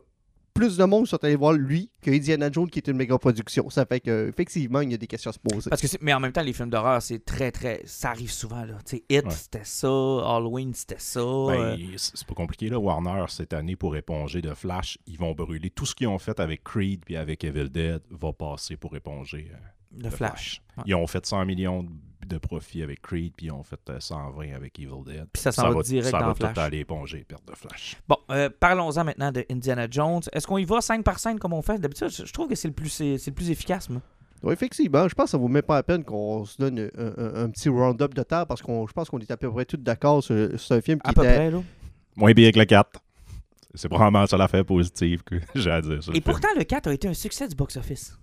[0.57, 3.69] plus de monde sont allés voir lui que Indiana Jones qui est une méga production.
[3.69, 5.69] Ça fait qu'effectivement, il y a des questions à se poser.
[5.69, 7.81] Parce que mais en même temps, les films d'horreur, c'est très, très.
[7.85, 8.77] Ça arrive souvent, là.
[8.85, 9.31] Tu sais, It, Ouais.
[9.31, 9.87] c'était ça.
[9.87, 11.19] Halloween, c'était ça.
[11.19, 12.79] euh, Ben, c'est c'est pas compliqué, là.
[12.79, 15.69] Warner, cette année, pour éponger de Flash, ils vont brûler.
[15.69, 19.51] Tout ce qu'ils ont fait avec Creed puis avec Evil Dead va passer pour éponger
[19.53, 19.57] euh,
[19.99, 20.61] de de Flash.
[20.77, 20.83] Ouais.
[20.87, 21.89] Ils ont fait 100 millions de-
[22.27, 25.25] de profit avec Creed, puis ils ont fait euh, 120 avec Evil Dead.
[25.33, 26.53] Puis ça s'en va, direct ça dans va Flash.
[26.53, 27.97] tout aller éponger, perte de Flash.
[28.07, 30.21] Bon, euh, parlons-en maintenant de Indiana Jones.
[30.33, 31.79] Est-ce qu'on y va scène par scène comme on fait?
[31.79, 34.01] D'habitude, je trouve que c'est le plus, c'est, c'est le plus efficace, moi.
[34.43, 37.05] Oui, effectivement, je pense que ça vaut même pas la peine qu'on se donne un,
[37.07, 39.65] un- un petit round-up de temps parce qu'on je pense qu'on est à peu près
[39.65, 41.33] tous d'accord sur, sur un film qui À peu était.
[41.35, 41.61] près, là.
[42.15, 42.99] Moins bien que le 4.
[43.73, 46.01] C'est probablement ça l'affaire positive que j'ai à dire.
[46.03, 46.31] sur le Et film.
[46.33, 48.17] pourtant, le 4 a été un succès du box-office.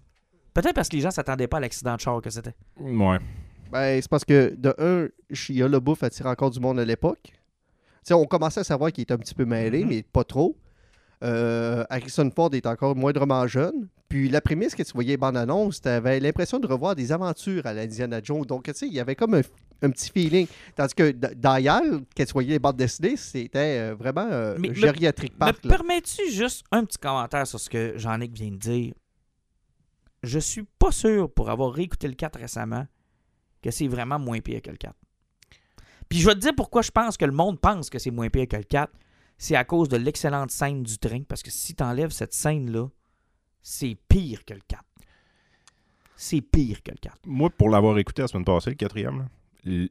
[0.52, 2.54] Peut-être parce que les gens s'attendaient pas à l'accident de char que c'était.
[2.78, 3.18] Ouais.
[3.72, 7.32] Ben, c'est parce que, de un, Shia LaBeouf attirait encore du monde à l'époque.
[8.10, 9.88] On commençait à savoir qu'il était un petit peu mêlé, Mhm.
[9.88, 10.56] mais pas trop.
[11.22, 13.88] Euh, Harrison Ford est encore moindrement jeune.
[14.08, 17.72] Puis la prémisse que tu voyais bande-annonce, tu avais l'impression de revoir des aventures à
[17.72, 18.42] l'Indiana Jones.
[18.44, 19.40] Donc, tu sais, il y avait comme un,
[19.82, 20.46] un petit feeling.
[20.76, 25.32] Tandis que Dial, quand tu voyais les bandes dessinées, c'était euh, vraiment euh, Mais- gériatrique
[25.34, 25.64] Me park.
[25.64, 25.76] là.
[25.76, 28.94] permets-tu juste un petit commentaire sur ce que Jean-Nic vient de dire?
[30.22, 32.86] Je suis pas sûr, pour avoir réécouté le 4 récemment,
[33.64, 34.94] que c'est vraiment moins pire que le 4.
[36.10, 38.28] Puis je vais te dire pourquoi je pense que le monde pense que c'est moins
[38.28, 38.92] pire que le 4.
[39.38, 41.22] C'est à cause de l'excellente scène du train.
[41.22, 42.88] Parce que si tu enlèves cette scène-là,
[43.62, 44.84] c'est pire que le 4.
[46.14, 47.20] C'est pire que le 4.
[47.24, 49.28] Moi, pour l'avoir écouté la semaine passée, le quatrième,
[49.64, 49.88] il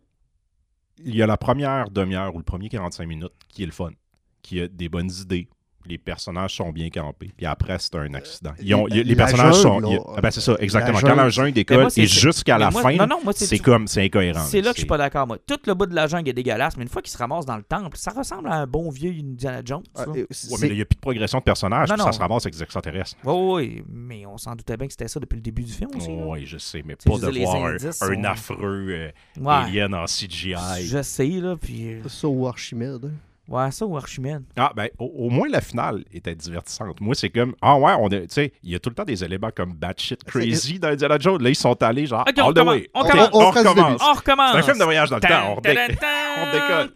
[1.00, 3.92] y a la première demi-heure ou le premier 45 minutes qui est le fun,
[4.44, 5.50] qui a des bonnes idées,
[5.86, 7.32] les personnages sont bien campés.
[7.36, 8.52] Puis après, c'est un accident.
[8.62, 9.80] Ils ont, la- les personnages sont.
[9.80, 10.02] jungle, ils- là.
[10.18, 11.00] ah ben, c'est ça, exactement.
[11.02, 11.52] La Quand la jungle.
[11.54, 14.42] décolle et jusqu'à la moi- fin, non, non, moi, c'est- comme, c'est incohérent.
[14.46, 15.38] C'est là que je suis pas d'accord, moi.
[15.46, 17.58] Tout le bout de la jungle est dégueulasse, mais une fois qu'il se ramasse dans
[17.58, 19.84] le temple, ça ressemble à un bon vieux Indiana Jones.
[19.96, 22.12] Ah, euh, Ouais, mais là, il n'y a plus de progression de personnages, Non, ça
[22.12, 23.16] se ramasse avec des extraterrestres.
[23.24, 25.90] Oui, oui, mais on s'en doutait bien que c'était ça depuis le début du film
[25.96, 26.10] aussi.
[26.10, 30.56] oui, je sais, mais pas de voir un, affreux euh, Ouais, alien en CGI.
[30.86, 31.94] je sais, là, puis...
[31.94, 33.12] euh, ça ou Archimède.
[33.50, 34.44] Ouais, ça ou Archimède.
[34.56, 37.02] Ah, ben, au, au moins la finale était divertissante.
[37.02, 39.04] Moi, c'est comme, ah ouais, on a, tu sais, il y a tout le temps
[39.04, 41.44] des éléments comme batshit crazy dans Indiana Jones.
[41.44, 42.90] Là, ils sont allés genre, Ok, on all the recommence, way.
[42.94, 43.30] on Ok, commence.
[43.34, 44.02] on, On du recommence.
[44.02, 44.52] On recommence!
[44.54, 45.50] C'est un film de voyage dans le temps.
[45.50, 46.94] On, on décolle.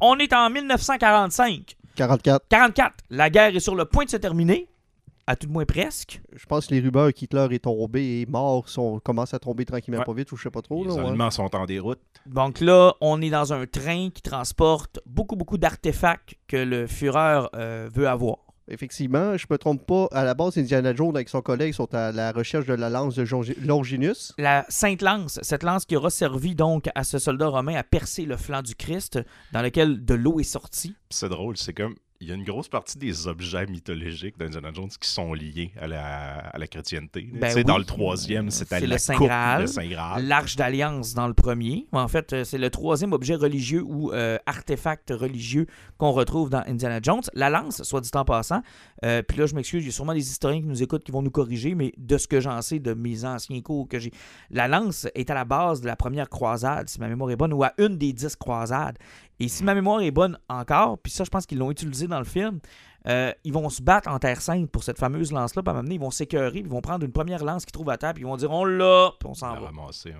[0.00, 1.76] On est en 1945.
[1.96, 2.44] 44.
[2.50, 2.94] 44.
[3.10, 4.68] La guerre est sur le point de se terminer.
[5.28, 6.20] À tout de moins presque.
[6.34, 9.98] Je pense que les rumeurs qu'Hitler est tombé et mort sont, commencent à tomber tranquillement
[10.00, 10.04] Ouais.
[10.04, 10.84] pas vite ou je sais pas trop.
[10.84, 11.30] Les Là, ouais.
[11.32, 11.98] Sont en déroute.
[12.26, 17.46] Donc là, on est dans un train qui transporte beaucoup, beaucoup d'artefacts que le Führer
[17.56, 18.36] euh, veut avoir.
[18.68, 20.08] Effectivement, je me trompe pas.
[20.10, 23.14] À la base, Indiana Jones avec son collègue sont à la recherche de la lance
[23.14, 23.24] de
[23.64, 24.32] Longinus.
[24.38, 28.24] La Sainte Lance, cette lance qui aura servi donc à ce soldat romain à percer
[28.24, 29.20] le flanc du Christ,
[29.52, 30.96] dans lequel de l'eau est sortie.
[31.10, 34.88] C'est drôle, c'est comme, il y a une grosse partie des objets mythologiques d'Indiana Jones
[35.00, 37.28] qui sont liés à la, à la chrétienté.
[37.32, 37.38] là.
[37.40, 37.64] Ben oui.
[37.64, 39.60] dans le troisième, C'est la le Saint coupe, Graal.
[39.62, 40.26] le Saint Graal.
[40.26, 41.86] L'Arche d'Alliance dans le premier.
[41.92, 45.66] En fait, euh, c'est le troisième objet religieux ou euh, artefact religieux
[45.98, 47.22] qu'on retrouve dans Indiana Jones.
[47.34, 48.62] La lance, soit dit en passant.
[49.04, 51.12] Euh, Puis là, je m'excuse, il y a sûrement des historiens qui nous écoutent qui
[51.12, 54.12] vont nous corriger, mais de ce que j'en sais de mes anciens cours que j'ai.
[54.50, 57.52] La lance est à la base de la première croisade, si ma mémoire est bonne,
[57.52, 58.98] ou à une des dix croisades.
[59.38, 62.18] Et si ma mémoire est bonne encore, puis ça, je pense qu'ils l'ont utilisé dans
[62.18, 62.60] le film,
[63.06, 65.62] euh, ils vont se battre en Terre Sainte pour cette fameuse lance-là.
[65.62, 67.64] Puis à un moment donné, ils vont s'écœurer, puis ils vont prendre une première lance
[67.64, 69.66] qu'ils trouvent à terre, puis ils vont dire on l'a, puis on s'en va.
[69.66, 70.16] ramasser, ouais.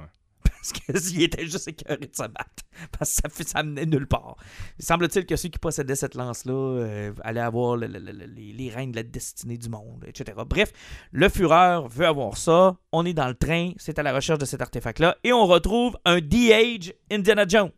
[0.86, 2.64] Parce qu'ils étaient juste écœurés de se battre.
[2.98, 4.36] Parce que ça, fait, ça menait nulle part.
[4.78, 8.52] Il semble-t-il que ceux qui possédaient cette lance-là euh, allaient avoir le- le- le- les,
[8.52, 10.36] les règnes de la destinée du monde, etc.
[10.46, 10.72] Bref,
[11.12, 12.76] le Führer veut avoir ça.
[12.92, 15.16] On est dans le train, c'est à la recherche de cet artefact-là.
[15.24, 17.70] Et on retrouve un D-Age Indiana Jones.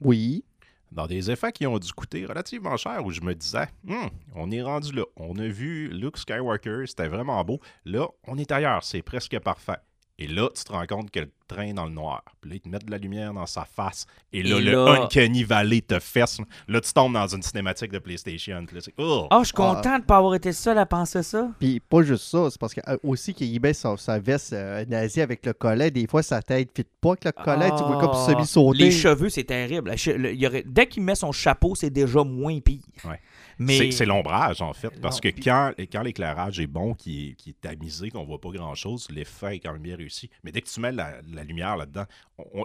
[0.00, 0.44] Oui.
[0.92, 4.50] dans des effets qui ont dû coûter relativement cher, où je me disais, Hmm, on
[4.50, 5.04] est rendu là.
[5.16, 7.60] On a vu Luke Skywalker, c'était vraiment beau.
[7.84, 9.76] Là, on est ailleurs, c'est presque parfait.
[10.22, 12.22] Et là, tu te rends compte que le train est dans le noir.
[12.42, 14.06] Puis là, ils te mettent de la lumière dans sa face.
[14.34, 16.38] Et là, Et le là- Uncanny Valley te fesse.
[16.68, 18.62] Là, tu tombes dans une cinématique de PlayStation.
[18.66, 19.26] Puis là, c'est, oh!
[19.30, 21.48] Ah, je suis content de ne pas avoir été seul à penser ça.
[21.58, 24.84] Puis pas juste ça, c'est parce que euh, aussi qu'il met sa, sa veste euh,
[24.84, 27.98] nazie avec le collet, des fois sa tête fit pas avec le collet, tu vois
[27.98, 28.78] comme Ah, semi-sauter.
[28.78, 29.88] Les cheveux, c'est terrible.
[29.88, 32.82] La che- le- il y aurait- Dès qu'il met son chapeau, c'est déjà moins pire.
[33.04, 33.18] Ouais.
[33.62, 34.90] Mais C'est, c'est l'ombrage, en fait.
[35.00, 38.24] Parce Non, que puis- quand, quand l'éclairage est bon, qui est, qui est tamisé, qu'on
[38.24, 40.30] voit pas grand-chose, l'effet est quand même bien réussi.
[40.42, 42.04] Mais dès que tu mets la, la lumière là-dedans,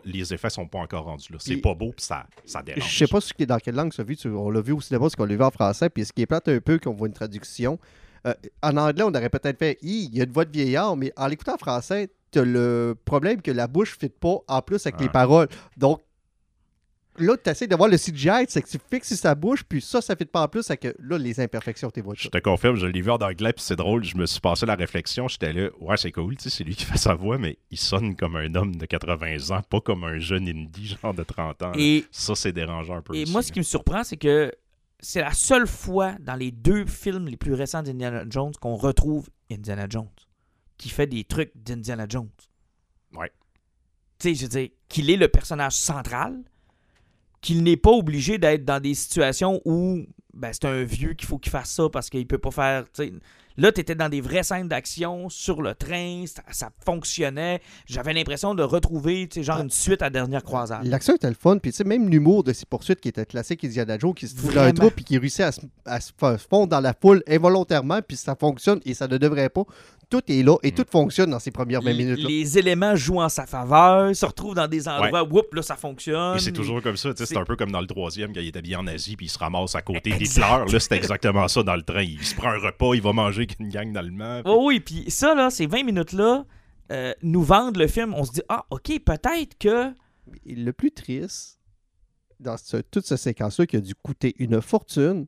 [0.06, 1.38] les effets sont pas encore rendus là.
[1.42, 2.90] C'est Puis- pas beau, puis ça, ça dérange.
[2.90, 4.82] Je sais pas ce qui est dans quelle langue ça vu, on l'a vu au
[4.82, 6.94] cinéma, parce qu'on l'a vu en français, puis ce qui est plate un peu, qu'on
[6.94, 7.78] voit une traduction.
[8.26, 11.12] euh, en anglais, on aurait peut-être fait il y a une voix de vieillard, mais
[11.16, 15.00] en l'écoutant en français, le problème que la bouche ne fit pas en plus avec
[15.00, 15.12] les Ouais.
[15.12, 15.48] paroles.
[15.78, 16.02] Donc,
[17.18, 20.02] là, tu essaies de voir le CGI, c'est que tu fixes sa bouche, puis ça,
[20.02, 22.38] ça ne fit pas en plus, c'est que là, les imperfections, t'es vois Je te
[22.38, 24.04] confirme, je l'ai vu en anglais, puis c'est drôle.
[24.04, 25.28] Je me suis passé la réflexion.
[25.28, 27.78] J'étais là, ouais, c'est cool, tu sais, c'est lui qui fait sa voix, mais il
[27.78, 31.62] sonne comme un homme de 80 ans, pas comme un jeune indie, genre de 30
[31.62, 31.72] ans.
[31.72, 31.76] là.
[31.78, 33.16] Et, Ça, c'est dérangeant un peu.
[33.16, 34.52] et aussi, moi, ce qui me surprend, c'est que
[35.00, 39.30] c'est la seule fois dans les deux films les plus récents d'Indiana Jones qu'on retrouve
[39.52, 40.10] Indiana Jones,
[40.78, 42.30] qui fait des trucs d'Indiana Jones.
[43.14, 43.32] Ouais.
[44.20, 46.42] Tu sais, je veux dire, qu'il est le personnage central,
[47.46, 50.04] qu'il n'est pas obligé d'être dans des situations où
[50.34, 52.86] ben, c'est un vieux qu'il faut qu'il fasse ça parce qu'il peut pas faire.
[53.58, 57.62] Là, tu étais dans des vraies scènes d'action sur le train, ça, ça fonctionnait.
[57.86, 60.86] J'avais l'impression de retrouver tu sais, genre une suite à Dernière Croisade.
[60.86, 63.64] L'action était le fun, puis tu sais, même l'humour de ces poursuites qui était classique
[63.64, 66.12] Indiana Jones, qui se trouve dans un trou, puis qui réussit à se, à se
[66.18, 69.64] fa- fondre dans la foule involontairement, puis ça fonctionne et ça ne devrait pas.
[70.08, 70.76] Tout est là et Mm.
[70.76, 72.20] tout fonctionne dans ces premières 20 Les- minutes.
[72.22, 72.30] là.
[72.30, 76.38] Les éléments jouent en sa faveur, se retrouvent dans des endroits, whoop, là, ça fonctionne.
[76.38, 78.40] Et c'est toujours comme ça, tu sais, c'est- un peu comme dans le troisième, quand
[78.40, 80.20] il est habillé en Asie, puis il se ramasse à côté Exact.
[80.60, 80.74] d'Hitler.
[80.74, 82.04] Là, c'est exactement ça dans le train.
[82.04, 84.42] Il se prend un repas, il va manger avec une gang d'Allemands.
[84.44, 86.46] puis- Oh oui, puis ça, là, ces 20 minutes-là,
[86.92, 88.14] euh, nous vendent le film.
[88.14, 89.94] On se dit, ah, OK, peut-être que.
[90.46, 91.60] Le plus triste
[92.40, 95.28] dans ce- toute cette séquence-là qui a dû coûter une fortune,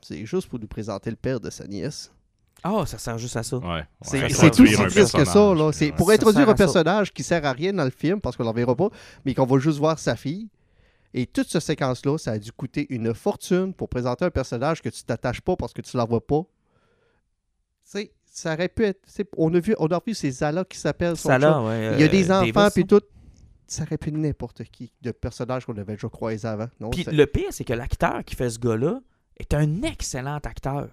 [0.00, 2.12] c'est juste pour nous présenter le père de sa nièce.
[2.64, 3.58] Ah, ça sert juste à ça.
[3.58, 3.84] Ouais.
[4.02, 5.54] C'est- Ouais, c'est C'est tout aussi triste que ça.
[5.54, 5.70] là.
[5.72, 5.92] C'est ouais.
[5.92, 6.56] pour Ça introduire un ça.
[6.56, 8.88] personnage qui sert à rien dans le film, parce qu'on ne verra pas,
[9.24, 10.48] mais qu'on va juste voir sa fille.
[11.14, 14.88] Et toute cette séquence-là, ça a dû coûter une fortune pour présenter un personnage que
[14.88, 16.42] tu t'attaches pas parce que tu ne la vois pas.
[17.88, 19.00] Sais, ça aurait pu être.
[19.38, 21.16] On a vu, on a vu ces Zala qui s'appellent.
[21.64, 21.94] ouais.
[21.94, 23.00] Il y a des euh, enfants, puis tout.
[23.66, 26.68] Ça aurait pu être n'importe qui de personnage qu'on avait déjà croisé avant.
[26.80, 29.00] Non, Puis le pire, c'est que l'acteur qui fait ce gars-là
[29.38, 30.88] est un excellent acteur.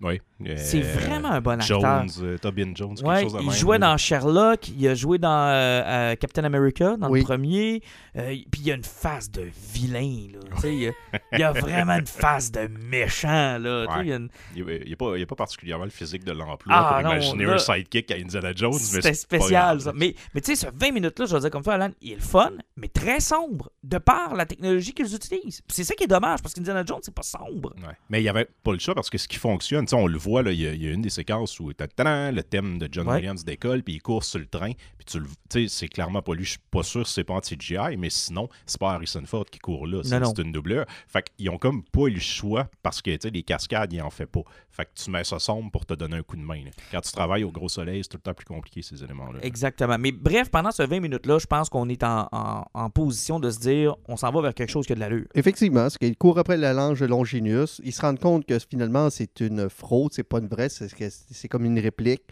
[0.00, 0.20] Oui.
[0.56, 1.80] C'est Euh, vraiment un bon acteur.
[1.80, 4.94] Jones, euh, Tobin Jones, quelque Ouais, chose de il même, jouait dans Sherlock, il a
[4.94, 7.20] joué dans euh, euh, Captain America, dans Oui.
[7.20, 7.82] le premier.
[8.16, 10.28] euh, puis il a une face de vilain.
[10.32, 10.92] Là, Tu sais, il, a,
[11.32, 13.58] il a vraiment une face de méchant.
[13.58, 14.06] Là, Ouais.
[14.06, 16.94] il a une- Il n'est pas, il est pas particulièrement le physique de l'emploi Ah,
[16.94, 18.72] pour non, imaginer là, un sidekick à Indiana Jones.
[18.74, 19.92] C'était pas spécial, ça.
[19.94, 22.16] Mais, mais tu sais, ce 20 minutes-là, je vais dire comme ça, Alan, il est
[22.16, 25.62] le fun, mais très sombre, de par la technologie qu'ils utilisent.
[25.68, 27.74] C'est ça qui est dommage, parce qu'Indiana Jones, c'est pas sombre.
[27.78, 27.94] Ouais.
[28.10, 30.06] Mais il n'y avait pas le choix parce que ce qui fonctionne, tu sais, on
[30.06, 32.42] le voit, là, il y, a- il y a une des séquences où tadam, le
[32.42, 33.16] thème de John Ouais.
[33.16, 36.20] Williams décolle, puis il court sur le train, puis tu le tu sais, c'est clairement
[36.20, 38.92] pas lui, je suis pas sûr si c'est pas en CGI, mais sinon, c'est pas
[38.92, 40.84] Harrison Ford qui court là, c'est une doubleur.
[41.06, 44.02] Fait qu'ils ont comme pas eu le choix parce que, tu sais, les cascades, ils
[44.02, 44.42] en fait pas.
[44.70, 46.62] Fait que tu mets ça sombre pour te donner un coup de main.
[46.64, 46.70] là.
[46.92, 49.38] Quand tu travailles au gros soleil, c'est tout le temps plus compliqué, ces éléments-là.
[49.42, 49.96] Exactement.
[49.98, 53.50] Mais bref, pendant ce 20 minutes-là, je pense qu'on est en, en- en position de
[53.50, 55.24] se dire, on s'en va vers quelque chose qui a de l'allure.
[55.34, 57.80] Effectivement, parce qu'il court après la lange de Longinius.
[57.84, 61.04] Ils se rendent compte que finalement, c'est une fraude, c'est pas une vraie, c'est que
[61.08, 62.22] c'est comme une réplique.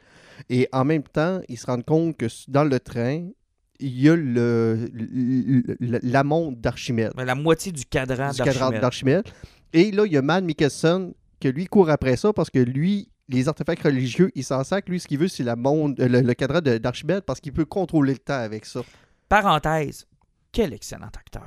[0.50, 3.28] Et en même temps, ils se rendent compte que dans le train,
[3.78, 7.12] il y a le, le- le- la montre d'Archimède.
[7.16, 8.32] La moitié du cadran
[8.80, 9.24] d'Archimède.
[9.72, 13.08] Et là, il y a Matt Mikkelsen que lui court après ça parce que lui,
[13.28, 16.34] les artefacts religieux, il s'en que lui, ce qu'il veut, c'est la euh, le, le
[16.34, 18.80] cadran de- d'Archimède parce qu'il peut contrôler le temps avec ça.
[19.28, 20.06] Parenthèse,
[20.52, 21.46] quel excellent acteur.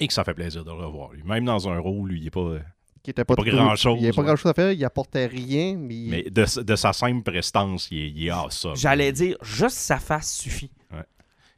[0.00, 1.12] Et que ça fait plaisir de le revoir.
[1.12, 1.22] Lui.
[1.24, 2.58] Même dans un rôle, lui, il est pas.
[3.02, 4.26] Qui était pas, Pas trop- grand-chose, Il n'y a pas ouais.
[4.26, 8.10] grand-chose à faire, il apportait rien, mais, Mais de, de sa simple prestance, il est,
[8.10, 8.76] il est awesome.
[8.76, 10.70] J'allais dire, juste sa face suffit.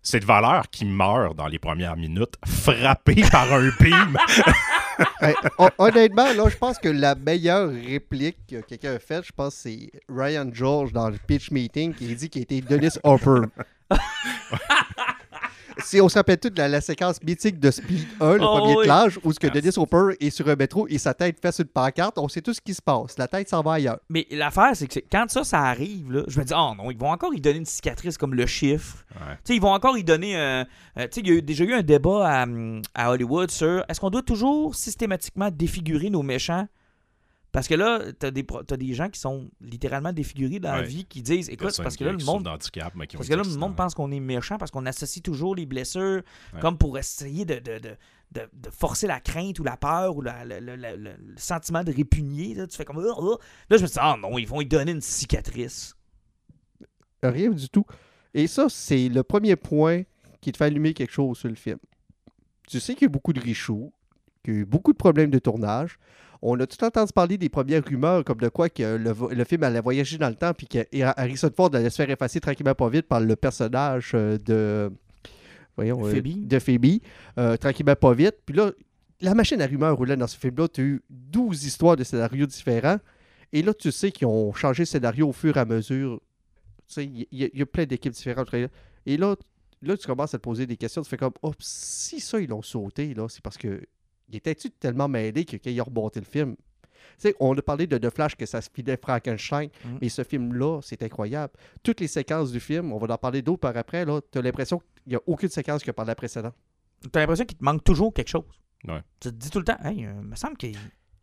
[0.03, 3.70] C'est de valeur qui meurt dans les premières minutes, frappé par un.
[5.22, 9.33] Hey, hon- honnêtement, là, je pense que la meilleure réplique que quelqu'un a faite, je
[9.33, 13.46] pense que c'est Ryan George dans le pitch meeting qui dit qu'il était Dennis Hopper.
[15.85, 18.59] si on se rappelle tout de la, la séquence mythique de Speed 1, le Oh,
[18.59, 18.87] premier oui.
[18.87, 19.47] l'âge, où ce que.
[19.49, 22.40] Dennis Hopper est sur un métro et sa tête fait sur une pancarte, on sait
[22.40, 23.19] tout ce qui se passe.
[23.19, 23.99] La tête s'en va ailleurs.
[24.09, 26.99] Mais l'affaire, c'est que quand ça, ça arrive, là, je me dis, oh non, ils
[26.99, 29.05] vont encore y donner une cicatrice comme le chiffre.
[29.14, 29.35] Ouais.
[29.37, 30.37] Tu sais, ils vont encore y donner.
[30.37, 30.66] un-
[30.99, 32.47] euh, tu sais, il y a eu- déjà eu un débat à,
[32.95, 36.66] à Hollywood sur est-ce qu'on doit toujours systématiquement défigurer nos méchants
[37.53, 41.05] Parce que là, t'as des, t'as des gens qui sont littéralement défigurés dans la vie
[41.05, 42.49] qui disent écoute, parce que là, le monde.
[42.95, 45.57] mais qui Parce que là, le monde pense qu'on est méchant parce qu'on associe toujours
[45.57, 46.23] les blessures
[46.55, 46.61] Ouais.
[46.61, 47.97] comme pour essayer de, de, de,
[48.33, 51.35] de- de forcer la crainte ou la peur ou la- le, le- le- le- le
[51.39, 52.55] sentiment de répugner.
[52.55, 52.99] Là, tu fais comme.
[53.05, 53.37] Ah, ah.
[53.69, 55.97] Là, je me dis, ah non, ils vont y donner une cicatrice.
[57.23, 57.85] Rien du tout.
[58.33, 60.03] Et ça, c'est le premier point
[60.41, 61.79] qui te fait allumer quelque chose sur le film.
[62.69, 63.93] Tu sais qu'il y a beaucoup de richoux,
[64.45, 65.99] qu'il y a eu beaucoup de problèmes de tournage.
[66.42, 69.81] On a tout entendu parler des premières rumeurs comme de quoi que le, film allait
[69.81, 70.79] voyager dans le temps puis que
[71.16, 74.90] Harrison Ford allait se faire effacer tranquillement pas vite par le personnage euh, de
[75.76, 76.46] voyons euh, Phoebe.
[76.48, 77.00] de Phoebe
[77.38, 78.37] euh, tranquillement pas vite.
[78.46, 78.72] Puis là,
[79.20, 80.68] la machine à rumeurs roulait dans ce film-là.
[80.68, 82.98] Tu as eu 12 histoires de scénarios différents.
[83.53, 86.20] Et là, tu sais qu'ils ont changé le scénario au fur et à mesure.
[86.88, 88.48] Tu sais, il y, a- il y a plein d'équipes différentes.
[89.07, 89.37] Et là,
[89.83, 91.03] là, tu commences à te poser des questions.
[91.03, 93.83] Tu fais comme, oh, si ça, ils l'ont sauté, là, c'est parce que.
[94.31, 96.57] Il était-tu tellement mêlé que quand ils ont remonté le film?
[96.57, 99.99] Tu sais, on a parlé de The Flash que ça se filait Frankenstein, Mhm.
[100.01, 101.53] mais ce film-là, c'est incroyable.
[101.83, 104.43] Toutes les séquences du film, on va en parler d'autres par après, là, tu as
[104.43, 106.55] l'impression qu'il n'y a aucune séquence que par la précédente.
[107.11, 108.45] T'as l'impression qu'il te manque toujours quelque chose.
[108.87, 109.01] Ouais.
[109.19, 110.66] Tu te dis tout le temps, hey, euh, me semble que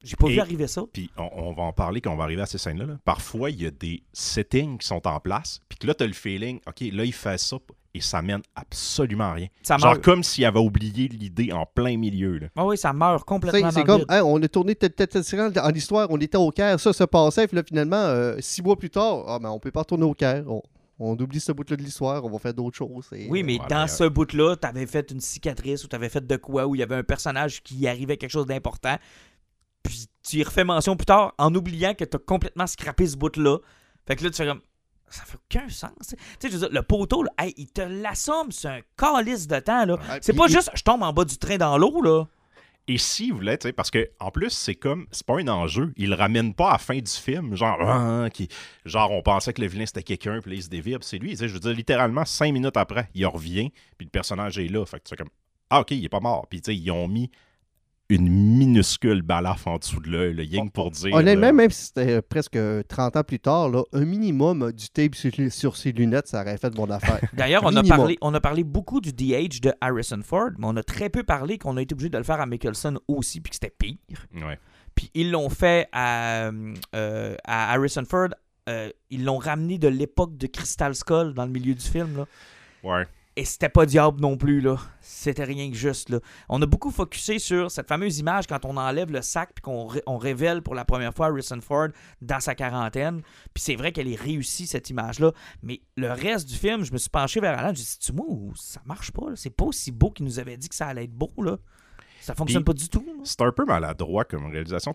[0.08, 0.84] j'ai pas Et- vu arriver ça.
[0.92, 2.86] Puis on, on va en parler quand on va arriver à ces scènes-là.
[2.86, 2.98] là.
[3.06, 6.08] Parfois, il y a des settings qui sont en place, puis que là, tu as
[6.08, 7.58] le feeling, OK, là, il fait ça,
[7.94, 9.48] et ça mène absolument à rien.
[9.64, 10.04] Ça Genre meurt.
[10.04, 12.38] comme s'il avait oublié l'idée en plein milieu.
[12.38, 12.48] Là.
[12.56, 14.06] Ah oui, ça meurt Tu complètement C'est comme.
[14.10, 17.56] Hein, on a tourné séquence en histoire, on était au Caire, ça se passait, puis
[17.58, 20.44] là, finalement, euh, six mois plus tard, ah, ben, on peut pas retourner au Caire.
[20.48, 20.62] On,
[21.00, 23.08] on oublie ce bout-là de l'histoire, on va faire d'autres choses.
[23.14, 26.26] et- Oui, mais Ouais, dans mais, ce bout-là, t'avais fait une cicatrice ou t'avais fait
[26.26, 28.96] de quoi, où il y avait un personnage qui arrivait quelque chose d'important.
[29.88, 33.58] Puis tu y refais mention plus tard en oubliant que t'as complètement scrappé ce bout-là.
[34.06, 34.62] Fait que là, tu fais comme.
[35.10, 35.92] Ça fait aucun sens.
[36.02, 39.48] Tu sais, je veux dire, le poteau, là, hey, il te l'assomme, c'est un calice
[39.48, 39.86] de temps.
[39.86, 39.94] là.
[39.94, 42.26] Ouais, C'est pas il- juste je tombe en bas du train dans l'eau, là.
[42.90, 45.92] Et s'il voulait, tu sais, parce que en plus, c'est comme, c'est pas un enjeu.
[45.98, 48.48] Il le ramène pas à la fin du film, genre, Ah, qui,
[48.86, 51.32] genre, on pensait que le vilain c'était quelqu'un, puis là, il se dévire, c'est lui.
[51.32, 54.68] Tu sais, je veux dire, littéralement, cinq minutes après, il revient, puis le personnage est
[54.70, 54.86] là.
[54.86, 55.30] Fait que tu fais comme,
[55.70, 56.48] ah, ok, il est pas mort.
[56.50, 57.30] Puis tu sais, ils ont mis
[58.10, 61.14] une minuscule balafre en dessous de l'œil, le yang pour dire.
[61.14, 64.72] Honnêtement, là, même si c'était euh, presque 30 ans plus tard, là, un minimum euh,
[64.72, 67.20] du tape sur, sur ses lunettes, ça aurait fait mon affaire.
[67.34, 70.76] D'ailleurs, on a, parlé, on a parlé beaucoup du DH de Harrison Ford, mais on
[70.78, 73.50] a très peu parlé qu'on a été obligé de le faire à Mickelson aussi, puis
[73.50, 73.98] que c'était pire.
[74.36, 74.58] Ouais.
[74.96, 76.50] Puis ils l'ont fait à,
[76.96, 78.30] euh, à Harrison Ford.
[78.70, 82.18] euh, ils l'ont ramené de l'époque de Crystal Skull dans le milieu du film.
[82.18, 82.26] Là.
[82.84, 83.06] Ouais.
[83.40, 84.78] Et c'était pas diable non plus, là.
[85.00, 86.20] C'était rien que juste, là.
[86.50, 89.86] On a beaucoup focusé sur cette fameuse image quand on enlève le sac puis qu'on
[89.86, 93.22] ré- on révèle pour la première fois Harrison Ford dans sa quarantaine.
[93.54, 95.34] Puis c'est vrai qu'elle est réussie, cette image-là.
[95.62, 97.76] Mais le reste du film, je me suis penché vers Alan.
[97.76, 99.28] J'ai dit, tu moi, ça marche pas.
[99.36, 101.58] C'est pas aussi beau qu'il nous avait dit que ça allait être beau, là.
[102.28, 103.06] Ça fonctionne Puis- pas du tout.
[103.24, 104.94] C'est un peu maladroit comme réalisation.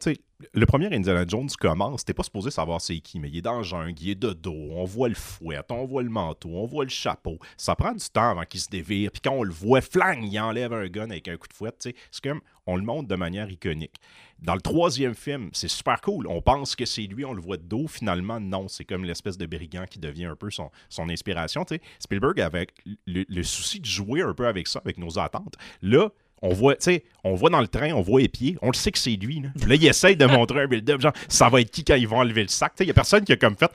[0.53, 3.57] Le premier Indiana Jones commence, t'es pas supposé savoir c'est qui, mais il est dans
[3.59, 6.67] le jungle, il est de dos, on voit le fouet, on voit le manteau, on
[6.67, 7.39] voit le chapeau.
[7.57, 10.39] Ça prend du temps avant qu'il se dévire, puis quand on le voit, flang, il
[10.41, 11.73] enlève un gun avec un coup de fouet.
[11.79, 13.97] C'est comme, on le montre de manière iconique.
[14.41, 16.27] Dans le troisième film, c'est super cool.
[16.27, 17.87] On pense que c'est lui, on le voit de dos.
[17.87, 18.67] Finalement, non.
[18.69, 21.65] C'est comme l'espèce de brigand qui devient un peu son, son inspiration.
[22.01, 22.67] Spielberg avait
[23.07, 25.55] le, le souci de jouer un peu avec ça, avec nos attentes.
[25.81, 26.09] Là,
[26.43, 28.75] on voit, tu sais, on voit dans le train, on voit les pieds, on le
[28.75, 29.41] sait que c'est lui.
[29.41, 32.09] Là, Là, il essaye de montrer un build-up, genre, ça va être qui quand ils
[32.09, 32.73] vont enlever le sac.
[32.75, 33.71] Tu sais, Il y a personne qui a comme fait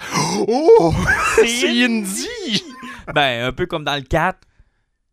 [0.48, 0.94] Oh,
[1.36, 2.64] c'est Indy!
[3.14, 4.38] Ben, un peu comme dans le 4.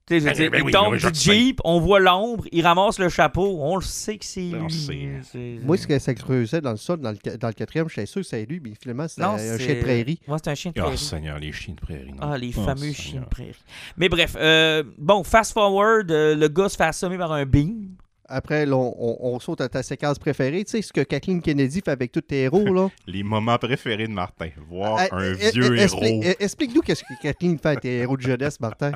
[0.06, 1.18] Tu sais, je veux Ben, dire, ben il oui, tombe oui, du.
[1.18, 4.70] Jeep, on voit l'ombre, il ramasse le chapeau, on le sait que c'est On lui.
[4.72, 5.08] sait.
[5.32, 8.04] C'est- Moi, ce que ça creusait dans le sol, dans le, dans le quatrième, j'étais
[8.04, 10.20] sûr que c'était lui, mais finalement, Non, un c'est- chien de prairie.
[10.28, 10.98] Ouais, c'est un chien de Oh, prairie.
[10.98, 12.10] Seigneur, les chiens de prairie.
[12.12, 12.18] non.
[12.20, 12.94] Ah, les Oh, fameux Seigneur.
[12.96, 13.54] chiens de prairie.
[13.96, 17.94] Mais bref, euh, bon, fast forward, euh, le gars se fait assommer par un beam.
[18.28, 20.64] Après, là, on, on- on saute à ta séquence préférée.
[20.64, 22.88] Tu sais, ce que Kathleen Kennedy fait avec tous tes héros, là.
[23.06, 24.48] Les moments préférés de Martin.
[24.68, 25.98] Voir Euh, un euh, vieux euh, héros.
[26.02, 28.92] expli- Explique-nous qu'est-ce que Kathleen fait avec tes héros de jeunesse, Martin.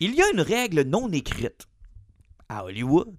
[0.00, 1.66] Il y a une règle non écrite
[2.48, 3.14] à Hollywood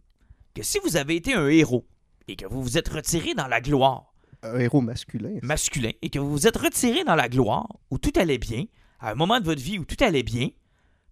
[0.53, 1.85] que si vous avez été un héros
[2.27, 5.39] et que vous vous êtes retiré dans la gloire Un héros masculin.
[5.41, 8.65] masculin et que vous vous êtes retiré dans la gloire où tout allait bien,
[8.99, 10.49] à un moment de votre vie où tout allait bien,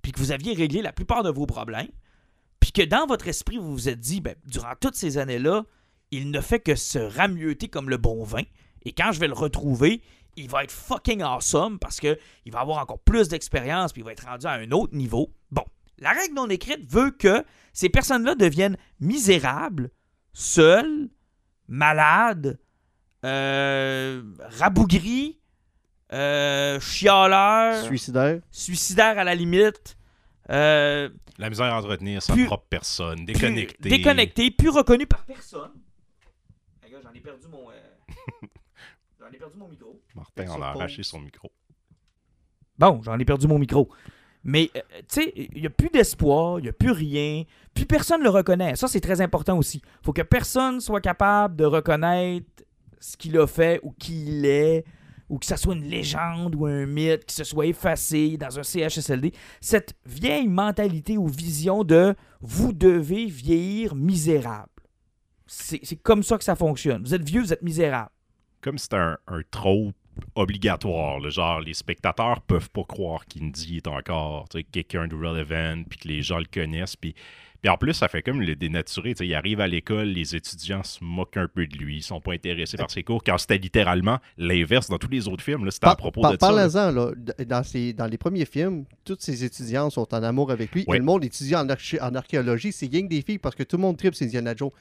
[0.02, 1.90] puis que vous aviez réglé la plupart de vos problèmes,
[2.60, 5.66] puis que dans votre esprit vous vous êtes dit, ben, durant toutes ces années-là,
[6.12, 8.44] il ne fait que se rameuter comme le bon vin,
[8.84, 10.02] et quand je vais le retrouver,
[10.36, 14.06] il va être fucking awesome parce que il va avoir encore plus d'expérience puis il
[14.06, 15.34] va être rendu à un autre niveau.
[15.52, 15.64] Bon,
[15.98, 19.92] la règle non écrite veut que ces personnes-là deviennent misérables,
[20.34, 21.10] seules,
[21.68, 22.60] malades,
[23.26, 25.40] euh, rabougris,
[26.14, 28.42] euh, chialeurs, Suicidaire.
[28.52, 29.98] suicidaires à la limite,
[30.50, 33.90] euh, La misère à entretenir sa Plus- propre personne, déconnecté.
[33.90, 35.72] déconnectés, plus reconnus par personne.
[37.04, 37.74] J'en ai perdu mon, euh,
[39.32, 40.02] j'en ai perdu mon micro.
[40.16, 41.52] Martin en a arraché son micro.
[42.78, 43.90] Bon, j'en ai perdu mon micro.
[44.44, 47.44] Mais, euh, tu sais, il n'y a plus d'espoir, il n'y a plus rien,
[47.76, 48.76] puis personne ne le reconnaît.
[48.76, 49.82] Ça, c'est très important aussi.
[49.84, 52.48] Il faut que personne soit capable de reconnaître
[53.00, 54.84] ce qu'il a fait ou qui il est,
[55.30, 58.64] ou que ça soit une légende ou un mythe, qui se soit effacé dans un
[58.64, 59.32] CHSLD.
[59.62, 64.68] Cette vieille mentalité ou vision de vous devez vieillir misérable.
[65.46, 67.04] C'est comme ça que ça fonctionne.
[67.04, 68.12] Vous êtes vieux, vous êtes misérable.
[68.62, 69.94] Comme c'est un, un trope
[70.36, 71.20] obligatoire.
[71.20, 75.84] là, genre, les spectateurs peuvent pas croire qu'Indy est encore tu sais, quelqu'un de relevant,
[75.90, 76.96] puis que les gens le connaissent.
[76.96, 77.16] Puis,
[77.62, 79.14] puis en plus, ça fait comme le dénaturé.
[79.14, 82.02] tu sais, Il arrive à l'école, les étudiants se moquent un peu de lui, ils
[82.04, 85.66] sont pas intéressés par ses cours, quand c'était littéralement l'inverse dans tous les autres films.
[85.66, 86.52] là, C'était à Par- propos par- de ça.
[86.52, 86.68] là.
[86.70, 87.14] Parlez-en,
[87.46, 90.84] Dans, dans les premiers films, tous ces étudiants sont en amour avec lui.
[90.88, 90.96] Oui.
[90.98, 92.72] Et le monde étudie en, arché- en archéologie.
[92.72, 94.72] C'est que des filles parce que tout le monde tripe c'est Indiana Jones.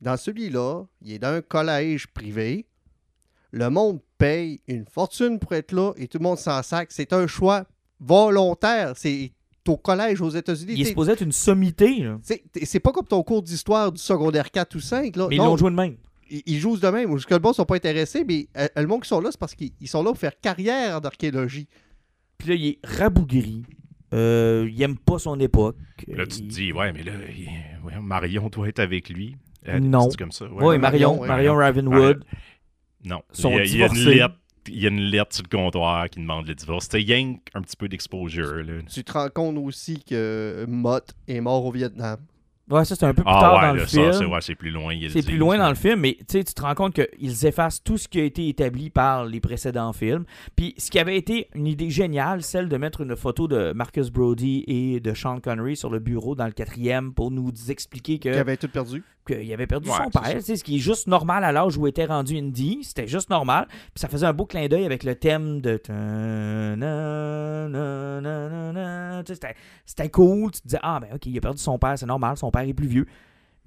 [0.00, 2.66] Dans celui-là, il est dans un collège privé.
[3.50, 6.88] Le monde paye une fortune pour être là et tout le monde s'en sac.
[6.90, 7.64] C'est un choix
[8.00, 8.92] volontaire.
[8.96, 9.32] C'est
[9.66, 10.72] au collège aux États-Unis.
[10.76, 12.06] Il est supposé être une sommité.
[12.22, 15.14] C'est c'est pas comme ton cours d'histoire du secondaire 4 ou 5.
[15.16, 15.26] Là.
[15.28, 15.96] mais ils l'ont joué de même.
[16.30, 17.14] ils, ils jouent de même.
[17.16, 19.38] Jusque le monde ne sont pas intéressés, mais euh, le monde qui sont là, c'est
[19.38, 21.68] parce qu'ils ils sont là pour faire carrière en archéologie.
[22.38, 23.62] Puis là, il est rabougri.
[24.14, 25.76] Euh, il aime pas son époque.
[26.06, 27.48] Là, tu te dis, ouais, mais là, il-
[27.82, 29.36] voyons, Marion doit être avec lui.
[29.68, 30.08] Euh, Non.
[30.08, 30.46] c'est comme ça.
[30.50, 30.78] Oui, ouais.
[30.78, 31.64] Marion, Marion, Marion, ouais.
[31.64, 32.24] Ravenwood.
[33.04, 33.22] Non.
[33.32, 34.34] sont il, y a, il y a lettre.
[34.70, 36.84] Il y a une lettre sur le comptoir qui demande le divorce.
[36.84, 38.56] C'était Yank un petit peu d'exposure.
[38.56, 38.82] là.
[38.92, 42.18] Tu te rends compte aussi que Mott est mort au Vietnam.
[42.68, 44.12] Ouais, ça, c'est un peu plus Ah tard ouais, dans le film.
[44.12, 44.94] ça, c'est ouais, c'est plus loin.
[45.08, 47.82] C'est plus loin dans le film, mais tu sais, tu te rends compte qu'ils effacent
[47.82, 50.26] tout ce qui a été établi par les précédents films.
[50.54, 54.10] Puis ce qui avait été une idée géniale, celle de mettre une photo de Marcus
[54.10, 58.28] Brody et de Sean Connery sur le bureau dans le quatrième pour nous expliquer que
[58.32, 59.02] Qui avait tout perdu.
[59.28, 62.04] Qu'il avait perdu Ouais, son père, ce qui est juste normal à l'âge où était
[62.06, 62.80] rendu Indy.
[62.82, 63.66] C'était juste normal.
[63.68, 65.80] Puis ça faisait un beau clin d'œil avec le thème de.
[69.86, 70.50] C'était cool.
[70.52, 72.62] Tu te disais, ah, ben ok, il a perdu son père, c'est normal, son père
[72.62, 73.06] est plus vieux.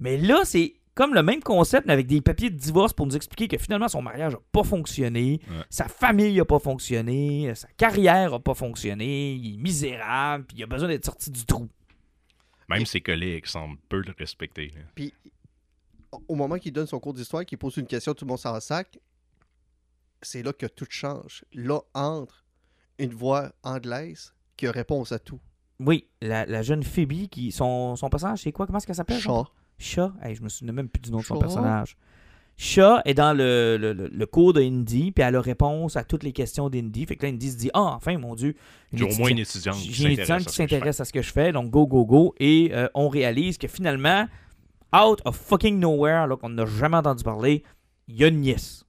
[0.00, 3.16] Mais là, c'est comme le même concept, mais avec des papiers de divorce pour nous
[3.16, 5.56] expliquer que finalement son mariage n'a pas fonctionné, Ouais.
[5.70, 10.62] sa famille n'a pas fonctionné, sa carrière n'a pas fonctionné, il est misérable, puis il
[10.62, 11.68] a besoin d'être sorti du trou.
[12.68, 14.70] Même ses collègues semblent peu le respecter.
[14.94, 15.14] Puis,
[16.28, 18.58] au moment qu'il donne son cours d'histoire, qu'il pose une question, tout le monde s'en
[18.60, 18.98] sac,
[20.20, 21.44] c'est là que tout change.
[21.52, 22.44] Là entre
[22.98, 25.40] une voix anglaise qui a réponse à tout.
[25.80, 28.66] Oui, la, la jeune Phoebe, qui, son, son personnage, c'est quoi?
[28.66, 29.18] Comment est-ce qu'elle s'appelle?
[29.18, 29.44] Chat.
[29.78, 30.12] Chat.
[30.22, 31.96] Hey, je me souviens même plus du nom de son personnage.
[32.56, 36.04] Chat est dans le, le, le- le cours de Indy, puis elle a réponse à
[36.04, 37.06] toutes les questions d'Indy.
[37.06, 38.54] Fait que là, Indy se dit Ah, enfin, mon Dieu.
[38.92, 41.24] J'ai au moins une étudiante- qui J'ai une étudiante qui s'intéresse à ce que je
[41.24, 41.32] fais.
[41.32, 42.34] s'intéresse à ce que je fais, donc go, go, go.
[42.38, 44.28] Et euh, on réalise que finalement,
[44.94, 47.62] out of fucking nowhere, alors qu'on n'a jamais entendu parler,
[48.08, 48.84] il y a une nièce.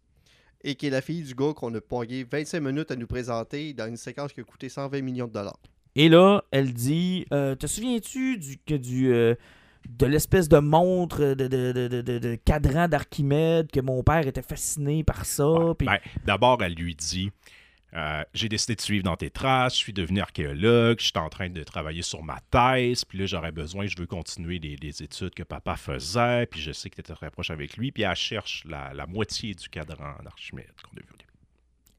[0.63, 3.73] Et qui est la fille du gars qu'on a payé 25 minutes à nous présenter
[3.73, 5.59] dans une séquence qui a coûté 120 millions de dollars.
[5.95, 9.35] Et là, elle dit euh, Te souviens-tu du, que du, euh,
[9.89, 14.25] de l'espèce de montre de, de, de, de- de- de cadran d'Archimède que mon père
[14.25, 15.73] était fasciné par ça Ouais.
[15.85, 17.29] Ben, D'abord, elle lui dit
[17.95, 21.29] euh, J'ai décidé de suivre dans tes traces, je suis devenu archéologue, je suis en
[21.29, 25.33] train de travailler sur ma thèse, puis là, j'aurais besoin, je veux continuer les, études
[25.33, 28.15] que papa faisait, puis je sais que tu étais très proche avec lui, puis elle
[28.15, 31.33] cherche la, moitié du cadran d'Archimède qu'on a vu au début.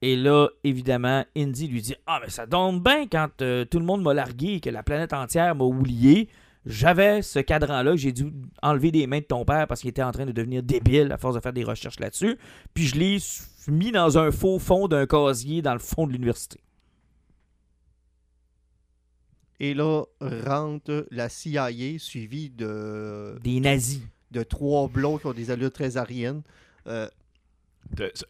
[0.02, 3.84] Et là, évidemment, Indy lui dit Ah, mais ça tombe bien quand euh, tout le
[3.84, 6.28] monde m'a largué et que la planète entière m'a oublié.
[6.66, 8.32] J'avais ce cadran-là j'ai dû
[8.62, 11.18] enlever des mains de ton père parce qu'il était en train de devenir débile à
[11.18, 12.38] force de faire des recherches là-dessus.
[12.72, 13.18] Puis je l'ai
[13.68, 16.60] mis dans un faux fond d'un casier dans le fond de l'université.
[19.60, 24.02] Et là, rentre la CIA suivie de, Des nazis.
[24.30, 26.42] de trois blonds qui ont des allures très ariennes.
[26.86, 27.08] Euh,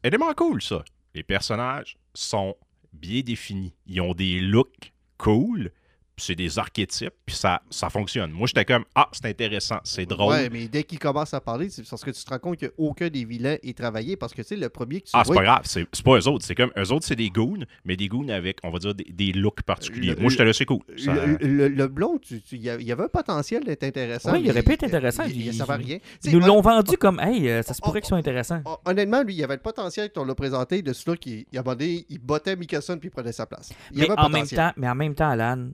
[0.03, 0.85] Élément cool, ça.
[1.14, 2.57] Les personnages sont
[2.93, 3.72] bien définis.
[3.87, 5.70] Ils ont des looks cool,
[6.17, 8.31] c'est des archétypes, puis ça, ça fonctionne.
[8.31, 10.33] Moi, j'étais comme Ah, c'est intéressant, c'est drôle.
[10.33, 13.09] Ouais, mais dès qu'ils commencent à parler, c'est parce que tu te rends compte qu'aucun
[13.09, 14.17] des vilains est travaillé.
[14.17, 16.17] Parce que, tu sais, le premier que tu Ah, c'est pas grave, c'est c'est pas
[16.19, 16.45] eux autres.
[16.45, 19.05] C'est comme eux autres, c'est des goons, mais des goons avec, on va dire, des,
[19.05, 20.15] des looks particuliers.
[20.15, 20.81] Le- Moi, j'étais là, c'est cool.
[20.97, 24.33] Ça- le, le- le blond, tu- tu- il y y avait un potentiel d'être intéressant.
[24.33, 25.25] Ouais, il aurait pu être intéressant.
[25.25, 25.99] Il, il, Il- ça va rien.
[25.99, 28.19] Tu sais, Ils nous l'ont vendu comme Hey, euh, ça se Oh, pourrait qu'ils soient
[28.19, 28.62] intéressants.
[28.65, 32.19] hon- Honnêtement, lui, il avait le potentiel qu'on l'a présenté de celui qui, il, il
[32.19, 33.71] bottait Mickelson puis il prenait sa place.
[33.91, 34.59] Il y Mais avait en, même potentiel.
[34.61, 35.69] temps, mais en même temps, Alan,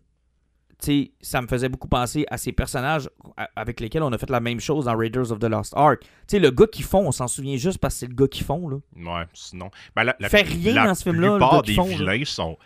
[1.20, 3.08] ça me faisait beaucoup penser à ces personnages
[3.56, 6.00] avec lesquels on a fait la même chose dans Raiders of the Lost Ark.
[6.02, 8.28] Tu sais, le gars qui font, on s'en souvient juste parce que c'est le gars
[8.28, 8.76] qui font, là.
[8.96, 9.70] Ouais, sinon.
[9.96, 11.96] Ben, la, la, Fait rien la dans ce film-là, le plupart des font, là.
[11.96, 12.56] vilains sont.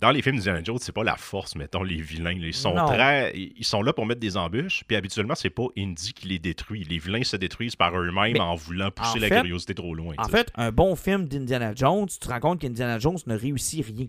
[0.00, 2.32] Dans les films d'Indiana Jones, c'est pas la force, mettons, les vilains.
[2.32, 2.86] Ils sont Non.
[2.88, 3.32] très.
[3.34, 6.84] Ils sont là pour mettre des embûches, puis habituellement, c'est pas Indy qui les détruit.
[6.84, 10.14] Les vilains se détruisent par eux-mêmes en voulant pousser en la curiosité trop loin.
[10.18, 13.86] En fait, un bon film d'Indiana Jones, tu te rends compte qu'Indiana Jones ne réussit
[13.86, 14.06] rien.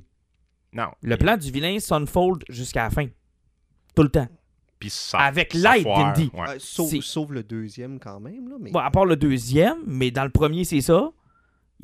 [0.75, 0.89] Non.
[1.01, 3.07] Le plan du vilain s'unfold jusqu'à la fin.
[3.95, 4.27] Tout le temps.
[4.77, 6.29] Puis ça, Avec l'aide d'Indy.
[6.33, 6.39] ouais.
[6.41, 8.49] Ouais, sauf, C'est- sauf le deuxième quand même.
[8.49, 8.71] Là, mais...
[8.71, 11.11] Bon, à part le deuxième, mais dans le premier, c'est ça.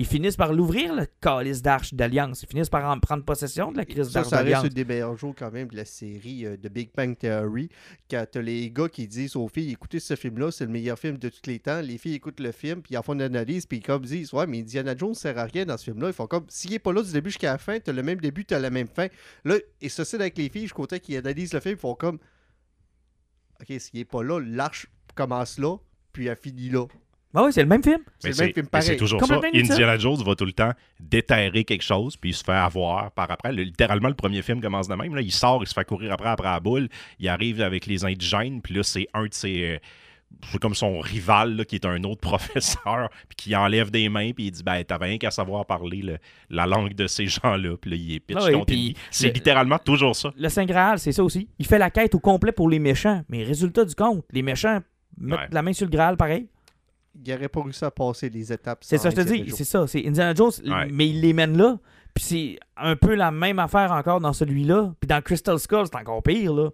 [0.02, 2.41] Ils finissent par l'ouvrir, le calice d'arche d'Alliance.
[2.41, 4.74] Ils finissent par en prendre possession de la crise d'arche ça reste d'Alliance.
[4.74, 7.70] des meilleurs jours quand même de la série euh, de Big Bang Theory.
[8.10, 11.20] Quand t'as les gars qui disent aux filles, écoutez ce film-là, c'est le meilleur film
[11.20, 11.82] de tous les temps.
[11.82, 14.34] Les filles écoutent le film, puis ils en font une analyse, puis ils comme disent,
[14.34, 16.08] ouais, mais Indiana Jones sert à rien dans ce film-là.
[16.08, 18.20] Ils font comme, s'il est pas là du début jusqu'à la fin, t'as le même
[18.20, 19.06] début, t'as la même fin.
[19.45, 22.18] Là, et ceci avec les filles, je comptais qu'ils analysent le film, ils font comme,
[23.62, 25.78] ok, s'il est pas là, l'arche commence là,
[26.12, 26.88] puis elle finit là.
[27.34, 28.00] Ah oui, c'est le même film?
[28.20, 28.98] C'est le même film mais c'est pareil.
[28.98, 29.40] toujours ça.
[29.54, 33.32] Indiana Jones va tout le temps déterrer quelque chose, puis il se fait avoir par
[33.32, 33.52] après.
[33.54, 35.16] Le- littéralement, le premier film commence de même.
[35.16, 36.90] Là, il sort, il se fait courir après après la boule.
[37.20, 39.64] Il arrive avec les indigènes, puis là, c'est un de ses.
[39.64, 39.78] euh,
[40.50, 44.32] c'est comme son rival, là, qui est un autre professeur, puis qui enlève des mains,
[44.32, 46.18] puis il dit Ben, t'avais rien qu'à savoir parler le-
[46.50, 48.96] la langue de ces gens-là, puis là, il est pitch Ah oui.
[49.10, 50.32] C'est le- littéralement toujours ça.
[50.38, 51.48] Le Saint Graal, c'est ça aussi.
[51.60, 53.24] Il fait la quête au complet pour les méchants.
[53.30, 54.80] Mais résultat du compte, les méchants
[55.18, 55.48] mettent Ouais.
[55.52, 56.48] la main sur le Graal pareil.
[57.14, 58.80] Il n'aurait pas réussi à passer les étapes.
[58.82, 59.51] C'est ça, je te dis.
[59.51, 59.86] C'est ça.
[59.88, 60.88] C'est Indiana Jones, Ouais.
[60.91, 61.78] mais il les mène là.
[62.14, 64.93] Puis c'est un peu la même affaire encore dans celui-là.
[64.99, 66.70] Puis dans Crystal Skull, c'est encore pire, là.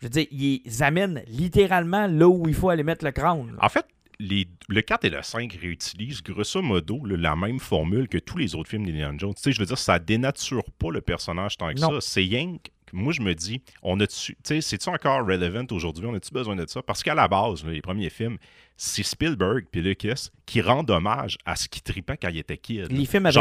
[0.00, 3.52] Je veux dire, ils les amènent littéralement là où il faut aller mettre le crâne.
[3.52, 3.64] là.
[3.64, 3.86] En fait,
[4.20, 8.36] les, le 4 et le 5 réutilisent grosso modo là, la même formule que tous
[8.38, 9.34] les autres films d'Indiana Jones.
[9.34, 11.90] Tu sais, je veux dire, ça dénature pas le personnage tant que Non.
[11.92, 12.00] ça.
[12.00, 12.70] C'est Yank.
[12.94, 16.06] Moi, je me dis, on a c'est-tu encore relevant aujourd'hui?
[16.06, 16.82] On a-tu besoin de ça?
[16.82, 18.38] Parce qu'à la base, là, les premiers films,
[18.76, 22.86] c'est Spielberg puis Lucas qui rendent hommage à ce qu'ils tripaient quand ils étaient kids.
[22.90, 23.34] Les films avec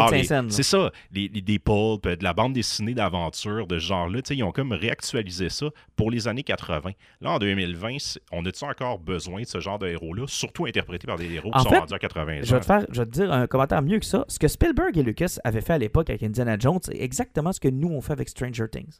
[0.47, 0.51] là.
[0.51, 4.19] C'est ça, les, les- des pulps, de la bande dessinée d'aventure de ce genre-là.
[4.29, 6.91] Ils ont comme réactualisé ça pour les années 80.
[7.21, 11.07] Là, en 2020, c'est- on a-tu encore besoin de ce genre de héros-là, surtout interprétés
[11.07, 13.05] par des héros En qui sont rendus à 80 Je vais, te faire, je vais
[13.05, 14.25] te dire un commentaire mieux que ça.
[14.27, 17.59] Ce que Spielberg et Lucas avaient fait à l'époque avec Indiana Jones, c'est exactement ce
[17.59, 18.99] que nous, on fait avec Stranger Things.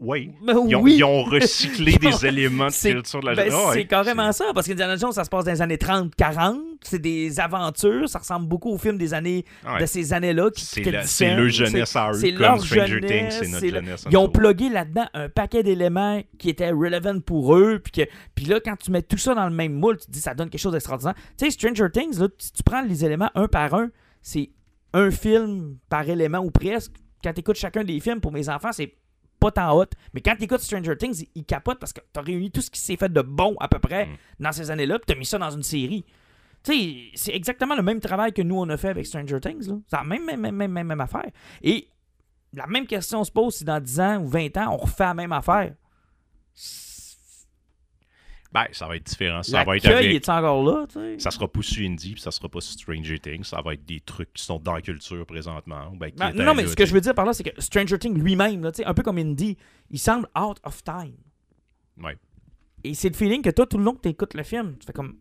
[0.00, 0.30] Oui.
[0.68, 0.94] Ils ont, oui.
[0.96, 4.46] ils ont recyclé des éléments de culture de la ben, Ah ouais, c'est carrément ça,
[4.54, 6.58] parce qu'Indiana Jones, ça se passe dans les années 30-40.
[6.82, 8.08] C'est des aventures.
[8.08, 9.80] Ça ressemble beaucoup aux films des années, Ouais.
[9.80, 10.50] de ces années-là.
[10.54, 15.06] C'est leur jeunesse à eux, comme Stranger Things, c'est notre jeunesse Ils ont plugué là-dedans
[15.14, 17.80] un paquet d'éléments qui étaient relevant pour eux.
[17.82, 20.10] Puis, que, puis là, quand tu mets tout ça dans le même moule, tu te
[20.12, 21.14] dis ça donne quelque chose d'extraordinaire.
[21.36, 23.90] Tu sais, Stranger Things, là, si tu prends les éléments un par un,
[24.22, 24.50] c'est
[24.92, 26.92] un film par élément ou presque.
[27.22, 28.94] quand tu écoutes chacun des films, pour mes enfants, c'est
[29.40, 29.86] pas tant hot.
[30.14, 32.70] Mais quand tu écoutes Stranger Things, ils capotent parce que tu as réuni tout ce
[32.70, 34.16] qui s'est fait de bon à peu près Mm.
[34.40, 36.04] dans ces années-là, puis tu as mis ça dans une série.
[36.64, 39.70] Tu sais, c'est exactement le même travail que nous, on a fait avec Stranger Things.
[39.86, 41.30] C'est la même, même, même, même, même, même affaire.
[41.62, 41.88] Et
[42.52, 45.14] la même question se pose si dans 10 ans ou 20 ans, on refait la
[45.14, 45.74] même affaire.
[48.50, 49.42] Ben, ça va être différent.
[49.42, 50.14] Ça va être avec...
[50.14, 51.18] est encore là, tu sais?
[51.18, 53.44] Ça sera pas sur Indie, puis ça sera pas sur Stranger Things.
[53.44, 55.92] Ça va être des trucs qui sont dans la culture présentement.
[55.96, 57.60] Ben, qui Ben, non, mais là, ce que je veux dire par là, c'est que
[57.60, 59.58] Stranger Things lui-même, là, tu sais, un peu comme Indy,
[59.90, 61.16] il semble out of time.
[62.02, 62.16] Ouais.
[62.84, 64.86] Et c'est le feeling que toi, tout le long que tu écoutes le film, tu
[64.86, 65.18] fais comme.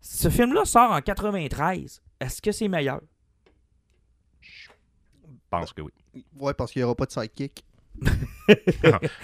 [0.00, 2.02] Ce film-là sort en 93.
[2.20, 3.00] Est-ce que c'est meilleur?
[4.40, 4.68] Je
[5.50, 5.92] pense que oui.
[6.38, 7.64] Ouais, parce qu'il n'y aura pas de sidekick.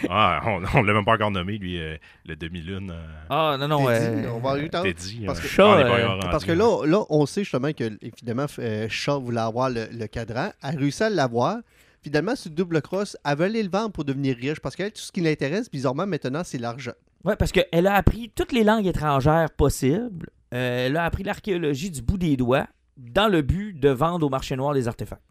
[0.08, 1.96] Ah, on, on l'a même pas encore nommé, lui, euh,
[2.26, 2.90] le demi-lune.
[2.92, 3.86] euh, Ah, non, non.
[3.86, 4.82] Teddy, euh, on va arriver tard.
[4.82, 5.22] Teddy.
[5.26, 8.86] parce que- Chat, pas euh, Parce que là, là, on sait justement que, évidemment, euh,
[8.88, 10.50] Shaw voulait avoir le, le cadran.
[10.62, 11.58] Elle a réussi à l'avoir.
[12.02, 14.58] Finalement, sur double cross, elle veut aller le vendre pour devenir riche.
[14.60, 16.92] Parce qu'elle, tout ce qui l'intéresse, bizarrement, maintenant, c'est l'argent.
[17.24, 20.28] Ouais, parce qu'elle a appris toutes les langues étrangères possibles.
[20.52, 22.66] Euh, elle a appris l'archéologie du bout des doigts
[22.96, 25.22] dans le but de vendre au marché noir des artefacts.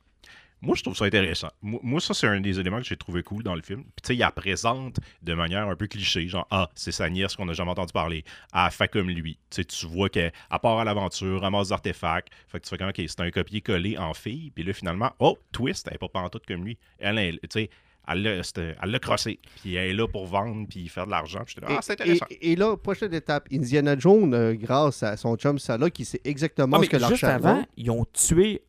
[0.61, 1.47] Moi, je trouve ça intéressant.
[1.61, 3.81] Moi, ça, c'est un des éléments que j'ai trouvé cool dans le film.
[3.83, 7.09] Puis, tu sais, il la présente de manière un peu cliché, genre, ah, c'est sa
[7.09, 8.23] nièce qu'on n'a jamais entendu parler.
[8.53, 9.39] Elle fait comme lui.
[9.49, 10.31] Tu sais, tu vois qu'elle
[10.61, 12.29] part à l'aventure, ramasse des artefacts.
[12.47, 14.51] Fait que tu fais comme, OK, c'est un copier-coller en fille.
[14.51, 16.77] Puis là, finalement, oh, twist, elle n'est pas pantoute comme lui.
[16.99, 17.69] Elle, elle, tu sais,
[18.07, 19.39] elle l'a c'était- elle l'a crossé.
[19.61, 21.41] Puis elle est là pour vendre, puis faire de l'argent.
[21.67, 22.25] Ah, c'est Et- intéressant.
[22.29, 26.21] Et, et là, prochaine étape, Indiana Jones, euh, grâce à son chum Salah, qui sait
[26.23, 28.61] exactement Ah, ce que mais juste l'argent avant, ils ont tué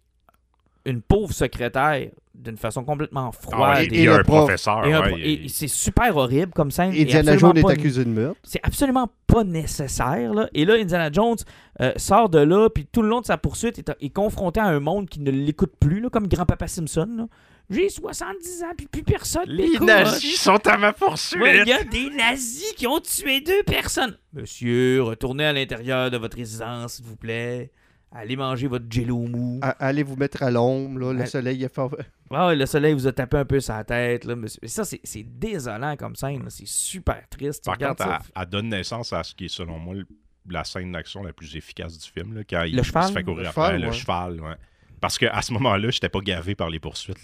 [0.84, 3.82] une pauvre secrétaire d'une façon complètement Ah froide.
[3.84, 4.44] et- il y et le prof.
[4.46, 4.84] professeur.
[4.86, 6.92] et ouais, et c'est super horrible comme scène.
[6.94, 8.40] et Indiana Jones est accusé de meurtre.
[8.42, 10.32] C'est absolument pas nécessaire.
[10.34, 10.48] Là.
[10.54, 11.36] Et là, Indiana Jones
[11.80, 14.64] euh, sort de là, puis tout le long de sa poursuite est, est confronté à
[14.64, 17.08] un monde qui ne l'écoute plus, là, comme grand-papa Simpson.
[17.16, 17.26] là.
[17.70, 21.40] J'ai 70 ans, puis plus personne Les nazis sont à ma poursuite.
[21.40, 24.16] Ouais, Il y a des nazis qui ont tué deux personnes.
[24.32, 27.70] Monsieur, retournez à l'intérieur de votre résidence, s'il vous plaît.
[28.14, 29.58] Allez manger votre jello mou.
[29.78, 31.94] Allez vous mettre à l'ombre, là, le soleil est fort.
[32.34, 34.24] Ah ouais, le soleil vous a tapé un peu sur la tête.
[34.24, 34.58] Là, monsieur.
[34.64, 36.38] Ça, c'est c'est désolant comme scène.
[36.44, 36.48] là.
[36.48, 37.62] C'est super triste.
[37.66, 38.20] Par contre, ça.
[38.34, 40.06] elle, elle donne naissance à ce qui est, selon moi, le-
[40.48, 42.34] la scène d'action la plus efficace du film.
[42.34, 43.08] Là, quand il, Le il cheval?
[43.08, 43.92] se fait courir Le après cheval, le ouais.
[43.92, 44.40] cheval.
[44.40, 44.54] ouais.
[44.98, 47.18] Parce qu'à ce moment-là, j'étais pas gavé par les poursuites.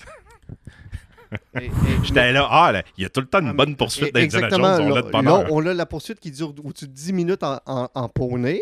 [1.58, 1.70] Et- et-
[2.04, 4.12] J'étais là, ah, là, il y a tout le temps une Ah, bonne poursuite Et-
[4.12, 4.76] d'Indiana Exactement.
[4.76, 4.86] Jones.
[4.92, 7.60] On l'a de là, on a la poursuite qui dure au-dessus de 10 minutes en,
[7.66, 8.60] en, en poney.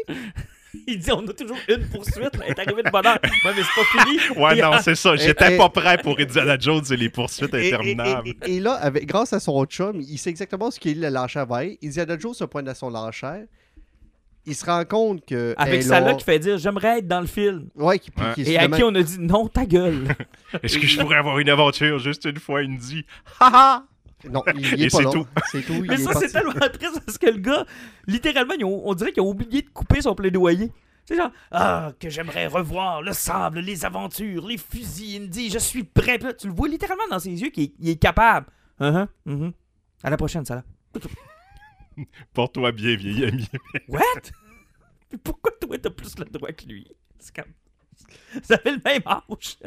[0.87, 2.31] Il dit on a toujours une poursuite.
[2.45, 3.19] Elle est arrivée de bonheur.
[3.23, 4.19] Ouais, mais c'est pas fini.
[4.37, 5.17] Ouais, Et non, en- c'est ça.
[5.17, 8.29] J'étais et- pas prêt pour Indiana Jones et les poursuites Et, et- interminables.
[8.47, 11.65] et- et là, avec, grâce à son chum, il sait exactement ce qu'il lâcher va
[11.65, 11.79] être.
[11.83, 13.45] Indiana Jones se pointe à son lâcher.
[14.49, 15.55] Il se rend compte que.
[15.57, 17.69] Avec ça là a- qui fait dire j'aimerais être dans le film.
[17.75, 18.45] Ouais, qui, Ouais.
[18.49, 20.05] Et à qui on a dit non, ta gueule.
[20.63, 23.05] Est-ce que je pourrais avoir une aventure juste une fois, il me dit
[23.41, 23.85] Haha
[24.31, 25.11] Non, il, il Et est pas c'est là.
[25.11, 25.27] tout.
[25.51, 25.75] C'est tout.
[25.75, 26.29] il Mais ça, parti.
[26.29, 27.67] c'est tellement triste parce que le gars,
[28.07, 30.73] littéralement, on dirait qu'il a oublié de couper son plaidoyer.
[31.05, 35.85] C'est genre, ah, que j'aimerais revoir le sable, les aventures, les fusils, Indy, je suis
[35.85, 36.19] prêt.
[36.19, 38.47] Là, tu le vois littéralement dans ses yeux qu'il est, il est capable.
[38.81, 39.53] Uh-huh, mhm.
[40.03, 40.65] À la prochaine, ça là.
[42.35, 43.49] Porte-toi bien, vieil ami.
[43.89, 44.03] What?
[45.13, 46.87] Mais pourquoi toi, t'as plus le droit que lui?
[47.21, 47.53] C'est comme...
[48.35, 49.59] Vous avez le même âge.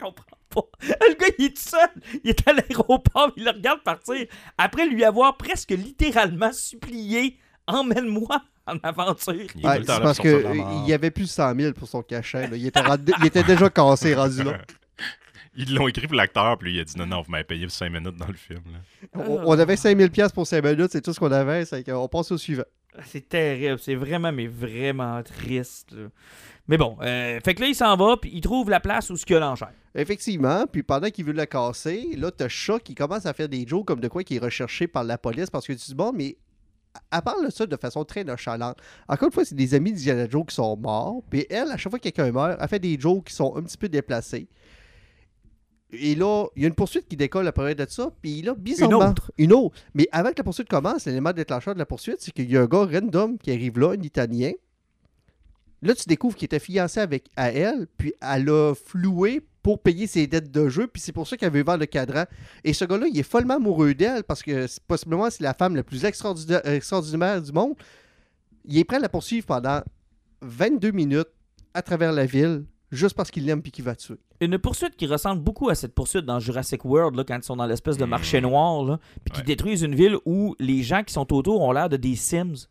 [0.00, 0.62] Je comprends pas.
[1.08, 1.88] Le gars, il est tout seul.
[2.24, 4.26] Il est à l'aéroport, il le regarde partir.
[4.58, 9.32] Après lui avoir presque littéralement supplié Emmène-moi en aventure.
[9.54, 10.42] Il Ouais, c'est parce qu'il
[10.86, 12.48] y avait plus de 100 000 pour son cachet.
[12.48, 12.56] là.
[12.56, 14.58] Il, était rendu- il était déjà cassé, rendu là.
[15.56, 17.66] Ils l'ont écrit pour l'acteur, puis lui, il a dit non, non, vous m'avez payé
[17.66, 18.62] pour 5 minutes dans le film.
[18.72, 19.20] là.
[19.24, 21.64] On, on avait 5 000 piastres pour 5 minutes, c'est tout ce qu'on avait.
[21.64, 22.64] c'est qu'on passe au suivant.
[23.06, 23.78] C'est terrible.
[23.78, 25.92] C'est vraiment, mais vraiment triste.
[25.92, 26.08] là.
[26.70, 29.16] Mais bon, euh, fait que là, il s'en va, puis il trouve la place où
[29.16, 29.72] ce qu'il y a l'enchère.
[29.92, 33.66] Effectivement, puis pendant qu'il veut la casser, là, t'as Chat qui commence à faire des
[33.66, 36.12] jokes comme de quoi qui est recherché par la police parce que tu dis, bon,
[36.14, 36.36] mais
[37.12, 38.76] elle parle de ça de façon très nonchalante.
[39.08, 41.90] Encore une fois, c'est des amis d'Indiana Joe qui sont morts, puis elle, à chaque
[41.90, 44.46] fois que quelqu'un meurt, elle fait des jokes qui sont un petit peu déplacés.
[45.90, 49.00] Et là, il y a une poursuite qui décolle après de ça, puis là, bizarrement...
[49.00, 49.32] Une autre.
[49.38, 49.76] Une autre.
[49.94, 52.60] Mais avant que la poursuite commence, l'élément déclencheur de la poursuite, c'est qu'il y a
[52.62, 54.52] un gars random qui arrive là, un Italien.
[55.82, 60.06] Là, tu découvres qu'il était fiancé avec à elle, puis elle a floué pour payer
[60.06, 62.24] ses dettes de jeu, puis c'est pour ça qu'elle veut vendre le cadran.
[62.64, 65.76] Et ce gars-là, il est follement amoureux d'elle parce que c'est- possiblement c'est la femme
[65.76, 67.74] la plus extraordinaire, extraordinaire du monde.
[68.66, 69.80] Il est prêt à la poursuivre pendant
[70.42, 71.28] 22 minutes
[71.74, 74.16] à travers la ville, juste parce qu'il l'aime puis qu'il va tuer.
[74.40, 77.56] Une poursuite qui ressemble beaucoup à cette poursuite dans Jurassic World, là, quand ils sont
[77.56, 79.46] dans l'espèce de marché noir, là, puis qui Ouais.
[79.46, 82.66] détruisent une ville où les gens qui sont autour ont l'air de des Sims.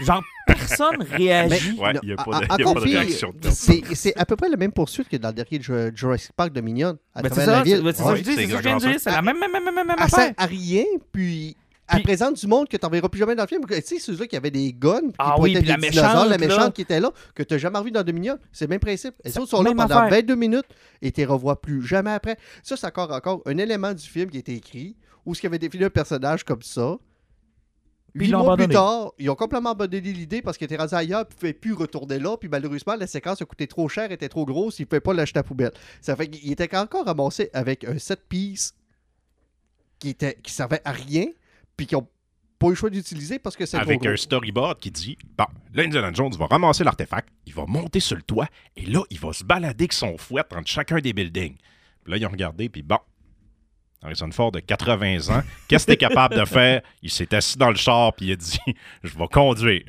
[0.00, 1.72] Genre, personne réagit.
[1.78, 3.32] Ouais, Non, il n'y a à- pas de, il y a pas de réaction.
[3.50, 6.52] C'est c'est à peu près la même poursuite que dans le dernier Ju- Jurassic Park
[6.52, 6.98] de Minion.
[7.14, 7.82] À Ben, c'est travers ça, la c'est ville.
[7.86, 9.00] c'est ça Ouais, que je dis, c'est c'est ça exactement dire.
[9.00, 11.56] C'est la même, même, même, même, même Elle sert à rien, puis
[11.90, 13.62] elle présente du monde que tu verras plus jamais dans le film.
[13.66, 16.74] Tu sais, ceux-là qui avaient des guns, qui Ah oui, puis la méchante, la méchante
[16.74, 18.38] qui était là, que tu n'as jamais revu dans Dominion.
[18.52, 19.14] C'est le même principe.
[19.24, 20.10] Et Ça- autres sont là pendant affaire.
[20.20, 20.66] 22 minutes
[21.02, 22.36] et tu les revois plus jamais après.
[22.62, 25.46] Ça, c'est encore, encore un élément du film qui a été écrit où ce qui
[25.46, 26.96] avait défini un personnage comme ça.
[28.14, 31.20] Puis Huit mois plus tard, ils ont complètement abandonné l'idée parce qu'il était rendu ailleurs
[31.20, 32.36] et ne pouvait plus retourner là.
[32.36, 35.12] Puis malheureusement, la séquence a coûté trop cher, était trop grosse, il ne pouvait pas
[35.12, 35.72] l'acheter à la poubelle.
[36.00, 38.74] Ça fait qu'il était encore ramassé avec un set piece
[39.98, 41.26] qui, était, qui servait à rien,
[41.76, 42.08] puis qu'ils n'ont
[42.58, 44.08] pas eu le choix d'utiliser parce que c'est trop Avec gros.
[44.08, 48.16] un storyboard qui dit Bon, là, Indiana Jones va ramasser l'artefact, il va monter sur
[48.16, 51.56] le toit, et là, il va se balader avec son fouet entre chacun des buildings.
[52.04, 52.98] Puis là, ils ont regardé, puis bon.
[54.02, 56.82] Harrison Ford de 80 ans, qu'est-ce que t'es capable de faire?
[57.02, 58.58] Il s'est assis dans le char, puis il a dit
[59.02, 59.82] Je vais conduire.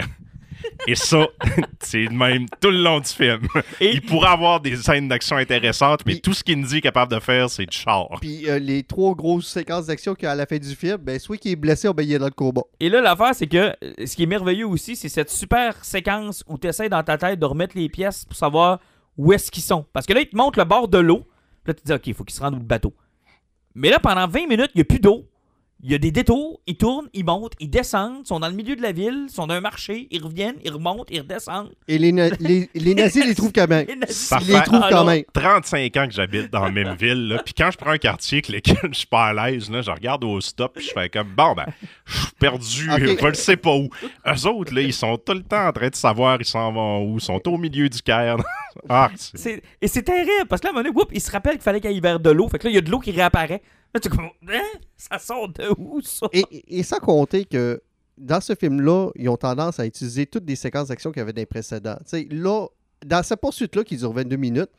[0.87, 1.25] Et ça,
[1.79, 3.47] c'est le même tout le long du film.
[3.79, 6.77] Et- Il pourrait avoir des scènes d'action intéressantes, mais tout ce qu'il nous dit qu'il
[6.79, 8.07] est capable de faire, c'est du char.
[8.19, 10.97] Puis euh, les trois grosses séquences d'action qu'il y a à la fin du film,
[10.97, 12.63] ben, soit qu'il est blessé ou ben, il est dans le combat.
[12.81, 16.43] Et là, l'affaire, c'est que euh, ce qui est merveilleux aussi, c'est cette super séquence
[16.47, 18.79] où tu essaies dans ta tête de remettre les pièces pour savoir
[19.17, 19.85] où est-ce qu'ils sont.
[19.93, 21.19] Parce que là, ils te montrent le bord de l'eau.
[21.63, 22.93] Puis là, tu te dis, OK, il faut qu'ils se rendent au bateau.
[23.75, 25.28] Mais là, pendant 20 minutes, il n'y a plus d'eau.
[25.81, 28.53] Il y a des détours, ils tournent, ils montent, ils descendent, ils sont dans le
[28.53, 31.71] milieu de la ville, ils sont dans un marché, ils reviennent, ils remontent, ils redescendent.
[31.87, 33.87] Et les, na- les, les nazis les trouvent quand même.
[33.99, 35.23] Nazis, Ça Ils fait- les trouvent quand même.
[35.33, 38.39] 35 ans que j'habite dans la même ville, là, puis quand je prends un quartier
[38.39, 41.07] avec lequel je suis pas à l'aise, là, je regarde au stop, puis je fais
[41.07, 41.67] comme, bon, ben,
[42.05, 43.17] je suis perdu, Ok.
[43.21, 43.87] je ne sais pas où.
[44.27, 47.05] Eux autres, là, ils sont tout le temps en train de savoir ils s'en vont
[47.05, 48.35] où, ils sont au milieu du Caire.
[48.89, 51.21] ah, c'est- C'est- Et c'est terrible, parce que là, à un moment donné, whoop, il
[51.21, 52.49] se rappelle qu'il fallait qu'il y ait vers de l'eau.
[52.49, 53.61] Fait que là, il y a de l'eau qui réapparaît.
[53.93, 54.61] Là, tu comme, hein?
[54.97, 56.27] Ça sort de où, ça?
[56.31, 57.81] Et, et sans compter que
[58.17, 61.33] dans ce film-là, ils ont tendance à utiliser toutes des séquences d'action qu'il y avait
[61.33, 61.97] dans les précédents.
[61.99, 62.67] Tu sais, là,
[63.05, 64.69] dans cette poursuite-là qui dure 22 minutes,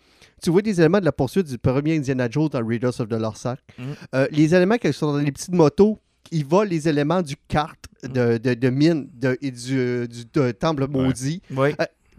[0.43, 3.15] tu vois des éléments de la poursuite du premier Indiana Jones dans Raiders of the
[3.15, 3.61] Lost Ark.
[3.79, 3.95] Mhm.
[4.15, 5.99] Euh, les éléments qui sont dans les petites motos,
[6.31, 10.25] ils volent les éléments du kart de, de, de mine de, et du, euh, du
[10.25, 11.43] de temple maudit.
[11.51, 11.71] Oui.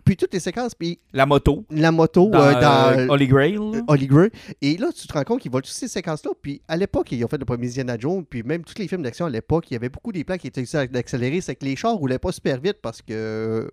[0.04, 1.66] Puis toutes les séquences, puis La moto.
[1.70, 3.58] la moto Dans, euh, euh, dans Holy Grail.
[3.88, 4.30] Holy Grail.
[4.62, 6.32] Et là, tu te rends compte qu'ils volent toutes ces séquences-là.
[6.41, 8.26] Puis à l'époque, ils ont fait le premier Indiana Jones.
[8.26, 10.47] Puis même tous les films d'action à l'époque, il y avait beaucoup des plans qui
[10.47, 11.41] étaient accélérés.
[11.41, 13.70] C'est que les chars roulaient pas super vite parce que.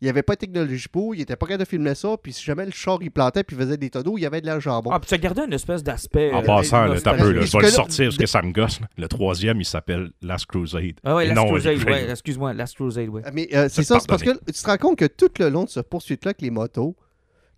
[0.00, 2.32] Il n'y avait pas de technologie pour, il était pas capable de filmer ça, puis
[2.32, 4.60] si jamais le char il plantait puis faisait des tonneaux, il y avait de la
[4.60, 4.90] jambon.
[4.92, 6.32] Ah, puis tu as gardé une espèce d'aspect.
[6.32, 8.52] En euh, passant, là, t'as peu, là, je vais le sortir parce que ça me
[8.52, 8.78] gosse.
[8.96, 11.00] Le troisième, il s'appelle Last Crusade.
[11.02, 13.22] Ah ouais, Last non, Crusade, ouais, excuse-moi, Last Crusade, ouais.
[13.32, 15.48] Mais euh, c'est Ça ça, c'est parce que tu te rends compte que tout le
[15.48, 16.96] long de ce poursuite-là avec les motos,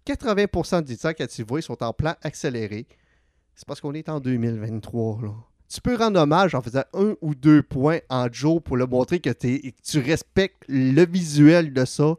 [0.07, 2.87] 80% du temps, quand tu vois, ils sont en plan accéléré.
[3.55, 5.29] C'est parce qu'on est en 2023, là.
[5.73, 9.21] Tu peux rendre hommage en faisant un ou deux points en Joe pour le montrer
[9.21, 12.17] que, t'es- que tu respectes le visuel de ça.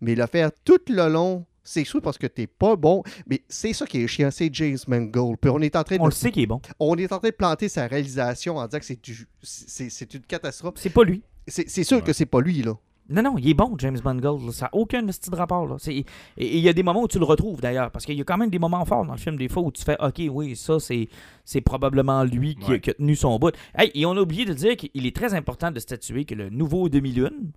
[0.00, 3.02] Mais le faire tout le long, c'est sûr parce que t'es pas bon.
[3.26, 5.38] Mais c'est ça qui est chiant, c'est James Mangold.
[5.40, 6.60] Puis on est en train de, On le sait qu'il est bon.
[6.78, 10.14] on est en train de planter sa réalisation en disant que c'est du- c'est c'est
[10.14, 10.74] une catastrophe.
[10.76, 11.22] C'est pas lui.
[11.48, 12.74] C'est c'est sûr que c'est pas lui, là.
[13.08, 14.44] Non, non, il est bon, James Mangold.
[14.46, 14.50] là.
[14.52, 15.64] Ça n'a aucun style de rapport.
[15.64, 15.76] Là.
[15.78, 16.04] C'est- Et
[16.36, 17.92] il y a des moments où tu le retrouves d'ailleurs.
[17.92, 19.70] Parce qu'il y a quand même des moments forts dans le film, des fois où
[19.70, 21.08] tu fais OK, oui, ça, c'est,
[21.44, 22.80] c'est probablement lui qui, a- Ouais.
[22.80, 23.54] qui a tenu son bout.
[23.78, 26.50] Hey, et on a oublié de dire qu'il est très important de statuer que le
[26.50, 27.52] nouveau demi-lune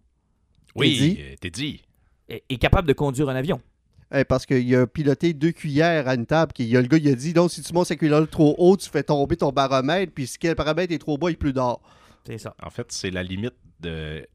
[0.76, 1.82] Oui, euh, t'es dit.
[2.30, 3.62] Est, est capable de conduire un avion.
[4.14, 6.52] Eh, parce qu'il a piloté deux cuillères à une table.
[6.54, 8.28] Qui, il y a le gars, il a dit donc, si tu montes cette cuillère
[8.28, 10.12] trop haut, tu fais tomber ton baromètre.
[10.14, 11.82] Puis si le baromètre est trop bas, il pleut d'or.
[12.26, 12.56] C'est ça.
[12.64, 14.26] En fait, c'est la limite de,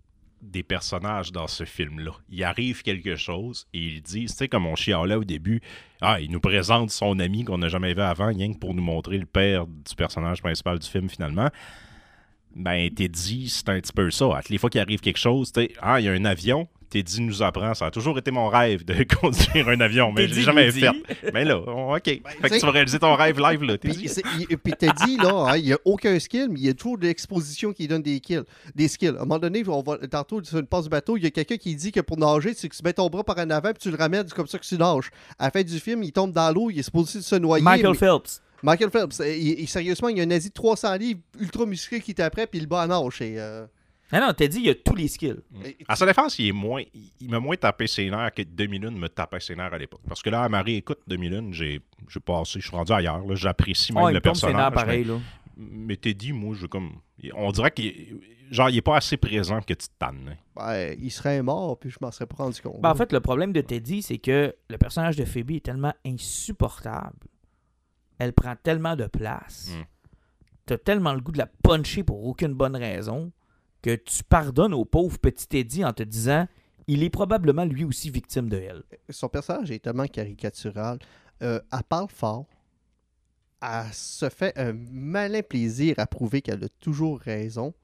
[0.41, 2.13] des personnages dans ce film-là.
[2.31, 5.61] Il arrive quelque chose et ils disent, tu sais, comme on chialait au début,
[6.01, 8.83] ah, il nous présente son ami qu'on n'a jamais vu avant, rien que pour nous
[8.83, 11.51] montrer le père du personnage principal du film finalement.
[12.55, 14.37] Ben, t'es dit, c'est un petit peu ça.
[14.37, 16.25] À toutes les fois qu'il arrive quelque chose, tu sais, ah, il y a un
[16.25, 17.75] avion, t'es dit, nous apprend.
[17.75, 20.71] Ça a toujours été mon rêve de conduire un avion, mais je l'ai Teddy jamais
[20.73, 20.91] fait.
[21.33, 22.05] Mais là, OK.
[22.05, 23.77] fait que tu vas réaliser ton rêve live, là.
[23.79, 24.09] T'es Puis,
[25.07, 27.73] dit, là, hein, il n'y a aucun skill, mais il y a toujours de l'exposition
[27.73, 29.09] qui donne des kills, des skills.
[29.09, 31.31] À un moment donné, on va, tantôt, sur une passe du bateau, il y a
[31.31, 33.71] quelqu'un qui dit que pour nager, c'est que tu mets ton bras par en avant
[33.73, 35.11] puis tu le ramènes, c'est comme ça que tu nages.
[35.39, 37.65] À la fin du film, il tombe dans l'eau, il est supposé se noyer.
[37.65, 38.41] Michael mais- Phelps.
[38.63, 39.19] Michael Phelps.
[39.21, 42.21] il- il- sérieusement, il y a un nazi de 300 livres, ultra musclé qui est
[42.21, 43.21] après, puis il bat en nage.
[43.21, 43.67] Et, euh,
[44.13, 45.41] Ah non, t'as dit, il y a tous les skills.
[45.65, 46.83] et- À sa défense, il est moins.
[46.95, 50.03] Il, il m'a moins tapé ses nerfs que Demi-Lune me tapait ses nerfs à l'époque.
[50.07, 53.25] Parce que là, à Marie, écoute, Demi-Lune, j'ai j'ai passé, je suis rendu ailleurs.
[53.27, 53.35] là.
[53.35, 54.57] J'apprécie même Oh, il le ses personnage.
[54.57, 55.19] nerfs pareil, là.
[55.57, 56.93] Mais, dit, moi, je comme.
[57.35, 60.29] On dirait qu'il genre, il est pas assez présent que tu te tannes.
[60.33, 60.37] hein.
[60.55, 62.81] ben, il serait mort, puis je m'en serais pas rendu compte.
[62.83, 65.95] Ben, en fait, le problème de Teddy, c'est que le personnage de Phoebe est tellement
[66.05, 67.17] insupportable.
[68.19, 69.71] Elle prend tellement de place.
[69.77, 69.83] Mm.
[70.67, 73.33] T'as tellement le goût de la puncher pour aucune bonne raison.
[73.85, 76.49] Que tu pardonnes au pauvre petit Eddie en te disant
[76.87, 78.83] il est probablement lui aussi victime de elle.
[79.11, 80.99] Son personnage est tellement caricatural.
[81.43, 82.47] Euh, elle parle fort.
[83.61, 87.75] Elle se fait un malin plaisir à prouver qu'elle a toujours raison.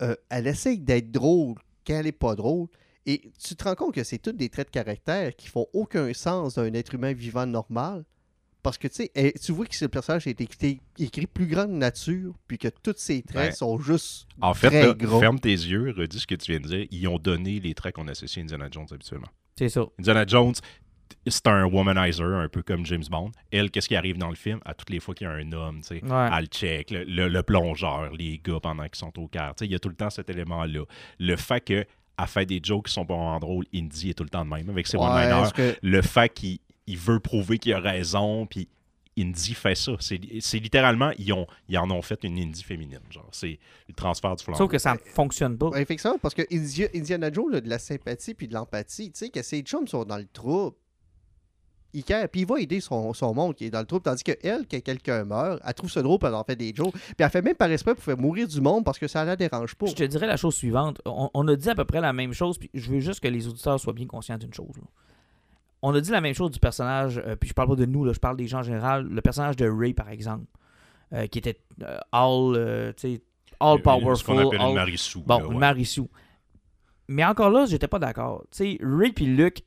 [0.00, 1.56] Euh, elle essaye d'être drôle
[1.86, 2.68] quand elle n'est pas drôle.
[3.04, 6.14] Et tu te rends compte que c'est tous des traits de caractère qui font aucun
[6.14, 8.04] sens d'un être humain vivant normal.
[8.66, 11.46] Parce que tu sais, elle- tu vois que ce personnage a été écrit, écrit plus
[11.46, 15.20] grande nature, puis que tous ses traits sont juste En fait, très là, gros.
[15.20, 16.86] ferme tes yeux, redis ce que tu viens de dire.
[16.90, 19.28] Ils ont donné les traits qu'on associe à Indiana Jones habituellement.
[19.56, 19.86] C'est ça.
[20.00, 20.54] Indiana Jones,
[21.28, 23.30] c'est un womanizer, un peu comme James Bond.
[23.52, 24.58] Elle, qu'est-ce qui arrive dans le film?
[24.64, 26.28] À toutes les fois qu'il y a un homme, tu sais, Ouais.
[26.36, 29.54] elle check, le, le- le plongeur, les gars pendant qu'ils sont au quart.
[29.54, 30.82] Tu sais, Il y a tout le temps cet élément-là.
[31.20, 31.86] Le fait qu'elle
[32.26, 34.68] fait des jokes qui sont pas vraiment drôles, Indy est tout le temps de même
[34.70, 35.52] avec ses Ouais, one-liners.
[35.54, 38.68] que- Le fait qu'il il veut prouver qu'il a raison, puis
[39.18, 39.92] Indy fait ça.
[40.00, 43.00] C'est littéralement, ils, ont, ils en ont fait une Indy féminine.
[43.10, 43.58] Genre, c'est
[43.88, 44.58] le transfert du flambeau.
[44.58, 45.68] Sauf que ça ne fonctionne pas.
[45.68, 49.10] Ouais, effectivement, parce que Indi- Indiana Jones a de la sympathie puis de l'empathie.
[49.10, 50.76] Tu sais, que ses chums sont dans le trouble.
[51.94, 54.02] Il care, puis il va aider son, son monde qui est dans le trouble.
[54.02, 56.74] Tandis que elle, quand quelqu'un meurt, elle trouve ça drôle, puis elle en fait des
[56.74, 56.92] jokes.
[56.92, 59.34] Puis elle fait même par esprit pour faire mourir du monde parce que ça la
[59.34, 59.86] dérange pas.
[59.86, 61.00] Je te dirais la chose suivante.
[61.06, 63.28] On, on a dit à peu près la même chose, puis je veux juste que
[63.28, 64.76] les auditeurs soient bien conscients d'une chose.
[64.76, 64.82] là.
[65.82, 68.04] On a dit la même chose du personnage, euh, puis je parle pas de nous,
[68.04, 69.06] là, je parle des gens en général.
[69.08, 70.46] Le personnage de Ray, par exemple,
[71.12, 72.94] euh, qui était euh, all,
[73.60, 74.24] all Ce powerful.
[74.26, 75.22] qu'on appelle all- une Marissou.
[75.24, 75.58] Bon, là, une ouais.
[75.58, 76.08] Marissou.
[77.08, 78.44] Mais encore là, j'étais pas d'accord.
[78.50, 79.64] Tu sais, Ray puis Luke,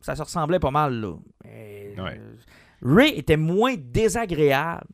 [0.00, 1.14] ça se ressemblait pas mal, là.
[1.44, 2.20] Ouais.
[2.82, 4.86] Ray était moins désagréable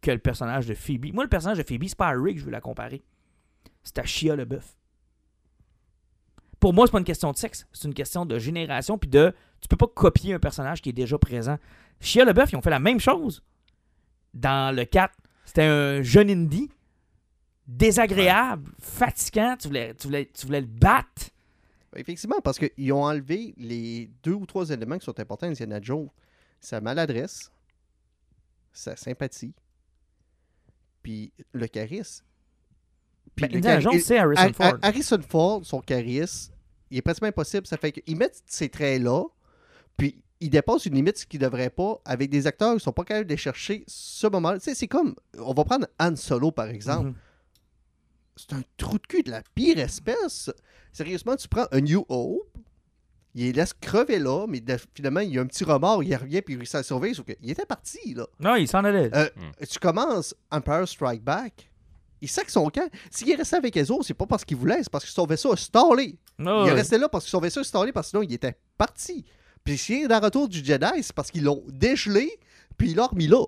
[0.00, 1.12] que le personnage de Phoebe.
[1.12, 3.02] Moi, le personnage de Phoebe, c'est pas à Ray que je veux la comparer.
[3.82, 4.75] C'est à Shia LeBeouf.
[6.60, 9.34] Pour moi, c'est pas une question de sexe, c'est une question de génération puis de
[9.60, 11.58] tu peux pas copier un personnage qui est déjà présent.
[12.00, 13.42] Shia LeBeouf, ils ont fait la même chose.
[14.34, 16.70] Dans le 4, c'était un jeune indie
[17.66, 21.30] désagréable, fatigant, tu voulais, tu voulais, tu voulais le battre.
[21.96, 25.80] Effectivement, parce qu'ils ont enlevé les deux ou trois éléments qui sont importants à Indiana
[25.80, 26.08] Jones.
[26.60, 27.50] Sa maladresse,
[28.72, 29.54] sa sympathie,
[31.02, 32.24] puis le charisme.
[33.36, 34.66] Puis Ben, Indiana Jones, c'est Harrison Har- Ford.
[34.66, 36.52] Har- Harrison Ford, son charisme,
[36.90, 37.66] il est pratiquement impossible.
[37.66, 39.24] Ça fait qu'ils mettent ces traits-là,
[39.96, 42.80] puis ils dépassent une limite ce qu'ils ne devraient pas avec des acteurs qui ne
[42.80, 46.16] sont pas capables de chercher ce moment Tu sais, c'est comme, on va prendre Han
[46.16, 47.08] Solo, par exemple.
[47.08, 47.14] Mhm.
[48.36, 50.50] C'est un trou de cul de la pire espèce.
[50.92, 52.58] Sérieusement, tu prends un New Hope,
[53.34, 56.14] il les laisse crever là, mais de- finalement, il y a un petit remords, il
[56.14, 58.26] revient, puis il réussit à sauf qu'il était parti, là.
[58.40, 59.10] Non, il s'en allait.
[59.14, 59.28] Euh,
[59.68, 61.70] Tu commences Empire Strike Back,
[62.20, 62.90] il sac son camp.
[63.10, 65.26] S'il est resté avec les autres, c'est pas parce qu'il voulait, c'est parce que son
[65.26, 66.18] vaisseau a stallé.
[66.38, 68.32] Ah Il est resté là parce que son vaisseau a stallé, parce que sinon, il
[68.32, 69.24] était parti.
[69.64, 72.30] Puis s'il est dans le retour du Jedi, c'est parce qu'ils l'ont dégelé,
[72.76, 73.44] puis ils l'ont remis là.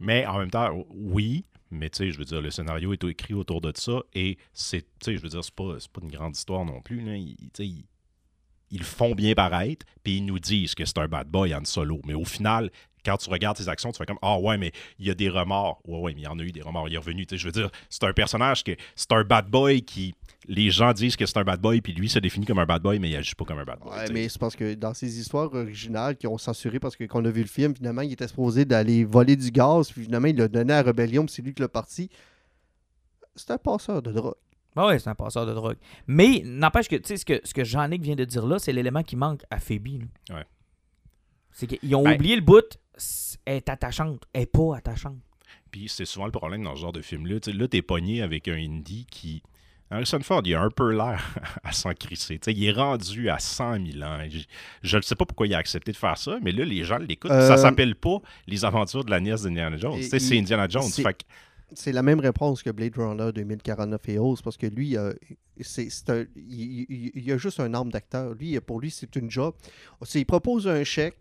[0.00, 3.34] Mais en même temps, oui, mais tu sais, je veux dire, le scénario est écrit
[3.34, 6.10] autour de ça et c'est, tu sais, je veux dire, c'est pas, c'est pas une
[6.10, 7.00] grande histoire non plus.
[7.00, 7.14] Là.
[7.14, 11.64] Ils le font bien paraître, puis ils nous disent que c'est un bad boy en
[11.64, 12.00] solo.
[12.06, 12.70] Mais au final,
[13.04, 15.28] quand tu regardes ses actions, tu fais comme Ah ouais, mais il y a des
[15.28, 15.80] remords.
[15.86, 16.88] Ouais, ouais, mais il y en a eu des remords.
[16.88, 17.26] Il est revenu.
[17.26, 20.14] Tu sais, je veux dire, c'est un personnage que c'est un bad boy qui.
[20.48, 22.82] Les gens disent que c'est un bad boy, puis lui se définit comme un bad
[22.82, 23.90] boy, mais il agit pas comme un bad boy.
[23.90, 27.22] Ouais, mais c'est parce que dans ces histoires originales qui ont censuré parce que quand
[27.22, 30.26] on a vu le film, finalement, il était supposé d'aller voler du gaz, puis finalement,
[30.28, 32.10] il l'a donné à la rébellion, puis c'est lui qui l'a parti.
[33.36, 34.34] C'est un passeur de drogue.
[34.74, 35.76] Ah ouais, c'est un passeur de drogue.
[36.06, 38.72] Mais n'empêche que, tu sais, ce que, ce que Jean-Nic vient de dire là, c'est
[38.72, 40.02] l'élément qui manque à Phoebe.
[40.30, 40.36] là.
[40.36, 40.44] Ouais.
[41.52, 42.78] C'est qu'ils ont Ben- oublié le bout.
[43.44, 44.22] Elle est attachante.
[44.32, 45.18] Elle est pas attachante.
[45.70, 47.36] Puis c'est souvent le problème dans ce genre de film-là.
[47.54, 49.42] Là, t'es pogné avec un indie qui.
[49.90, 51.34] Harrison Ford, il a un peu l'air
[51.64, 52.38] à s'en crisser.
[52.38, 54.18] Tu sais, il est rendu à 100 000 ans.
[54.82, 56.96] Je ne sais pas pourquoi il a accepté de faire ça, mais là, les gens
[56.96, 57.30] l'écoutent.
[57.30, 59.94] Euh, Ça s'appelle pas Les aventures de la nièce d'Indiana Jones.
[59.98, 60.82] Et Tu sais, C'est il- Indiana Jones.
[60.84, 61.24] c'est- Fait que-
[61.74, 65.12] C'est la même réponse que Blade Runner 2049 et autres, parce que lui, euh,
[65.60, 65.88] c'est,
[66.36, 68.32] il, il- il a juste un arme d'acteur.
[68.34, 69.54] Lui, pour lui, c'est une job.
[70.14, 71.16] Il propose un chèque,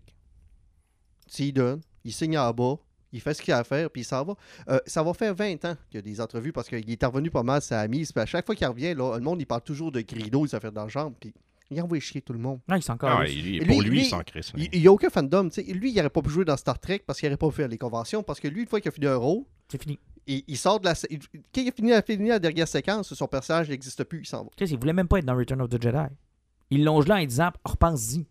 [1.32, 2.76] s'il donne, il signe en bas,
[3.14, 4.36] il fait ce qu'il a à faire, puis il s'en va.
[4.70, 7.30] Euh, ça va faire 20 ans qu'il y a des entrevues, parce qu'il est revenu
[7.32, 8.12] pas mal, sa mise.
[8.12, 10.54] Puis à chaque fois qu'il revient, là, le monde, il parle toujours de Grido, des
[10.56, 11.34] affaires d'argent, puis
[11.70, 12.60] il envoie chier tout le monde.
[12.68, 14.52] Non, il s'en Ah, il- pour lui- il s'en crisse.
[14.58, 15.50] Il n'y a aucun fandom.
[15.50, 15.74] tu sais.
[15.74, 17.68] Lui, il n'aurait pas pu jouer dans Star Trek parce qu'il n'aurait pas pu faire
[17.70, 19.98] les conventions, parce que lui, une fois qu'il a fini un rôle, C'est fini.
[20.28, 20.94] il, il sort de la.
[21.10, 24.26] il- Quand il a fini, a fini la dernière séquence, son personnage n'existe plus, il
[24.26, 24.50] s'en va.
[24.58, 25.98] Tu sais, il voulait même pas être dans Return of the Jedi.
[26.72, 28.26] Il longe là en disant repense-y.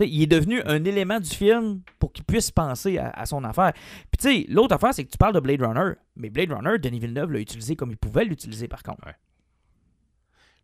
[0.00, 3.72] Il est devenu un élément du film pour qu'il puisse penser à, à son affaire.
[3.74, 5.92] Puis tu sais, l'autre affaire, c'est que tu parles de Blade Runner.
[6.16, 9.02] Mais Blade Runner, Denis Villeneuve l'a utilisé comme il pouvait l'utiliser par contre.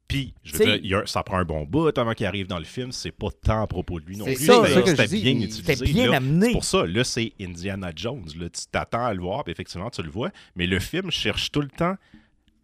[0.06, 2.26] Puis, je veux T'sais- dire, il y a- ça prend un bon bout avant qu'il
[2.26, 2.92] arrive dans le film.
[2.92, 4.34] C'est pas tant à propos de lui non plus.
[4.36, 5.74] C'était- dis, bien il- utilisé.
[5.74, 6.18] C'était bien là.
[6.18, 6.46] amené.
[6.48, 8.26] C'est pour ça, là, c'est Indiana Jones.
[8.38, 8.48] Là.
[8.50, 10.30] Tu t'attends à le voir, puis effectivement, tu le vois.
[10.56, 11.96] Mais le film cherche tout le temps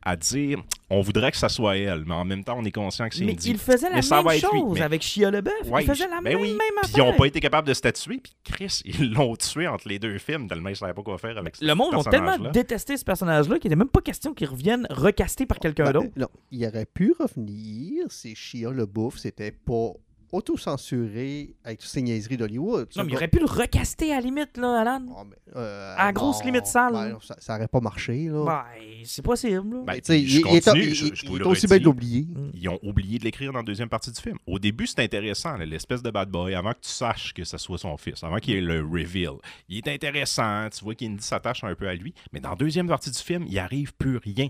[0.02, 0.62] à dire
[0.92, 3.24] on voudrait que ça soit elle, mais en même temps, on est conscient que c'est
[3.24, 3.50] Mais Indy.
[3.50, 5.52] il faisait la Mais ça va même être lui, chose mais- avec Shia LeBeouf.
[5.70, 6.48] Ouais, il faisait la ben même, oui.
[6.48, 7.04] même Puis affaire.
[7.04, 10.18] ils n'ont pas été capables de statuer, puis Chris, ils l'ont tué entre les deux
[10.18, 12.96] films, tellement ils ne savaient pas quoi faire avec ce Le monde a tellement détesté
[12.96, 16.10] ce personnage-là qu'il n'était même pas question qu'il revienne recasté par quelqu'un Ben, d'autre.
[16.16, 19.92] non, il aurait pu revenir si Shia le bouffe c'était pas
[20.32, 22.88] auto-censuré avec toutes ces niaiseries d'Hollywood.
[22.96, 25.04] Non, mais il aurait pu le recaster à la limite, là, Alan.
[25.16, 26.92] Ah, mais, euh, À grosse non, limite sale.
[26.92, 28.26] ben, ça, ça aurait pas marché.
[28.28, 28.42] Là.
[28.42, 29.76] Ouais, c'est possible.
[29.76, 29.82] là.
[29.86, 32.26] Ben, je il, continue, je- je il vous est aussi bien de l'oublier.
[32.54, 34.36] Ils ont oublié de l'écrire dans la deuxième partie du film.
[34.46, 37.78] Au début, c'est intéressant, l'espèce de bad boy, avant que tu saches que ce soit
[37.78, 39.32] son fils, avant qu'il ait le reveal.
[39.68, 42.88] Il est intéressant, tu vois qu'Indy s'attache un peu à lui, mais dans la deuxième
[42.88, 44.48] partie du film, il arrive plus rien.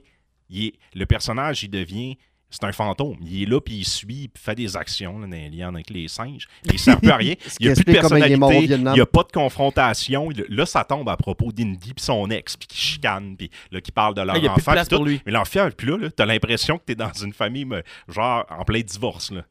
[0.52, 2.16] Il est- le personnage, il devient.
[2.50, 3.16] C'est un fantôme.
[3.22, 5.88] Il est là, puis il suit, puis fait des actions là, dans les liens avec
[5.90, 6.48] les singes.
[6.66, 7.34] Mais il sert plus à rien.
[7.60, 8.64] Il n'y a plus de personnalité.
[8.64, 10.28] Il n'y a pas de confrontation.
[10.48, 13.92] Là, ça tombe à propos d'Indy puis son ex, puis qui chicane, puis là, qui
[13.92, 14.82] parle de leur il n'y a plus de enfant.
[14.84, 14.96] tout.
[14.96, 15.20] pour lui.
[15.24, 17.66] Mais l'enfant, puis là, là t'as l'impression que t'es dans une famille,
[18.08, 19.42] genre, en plein divorce, là.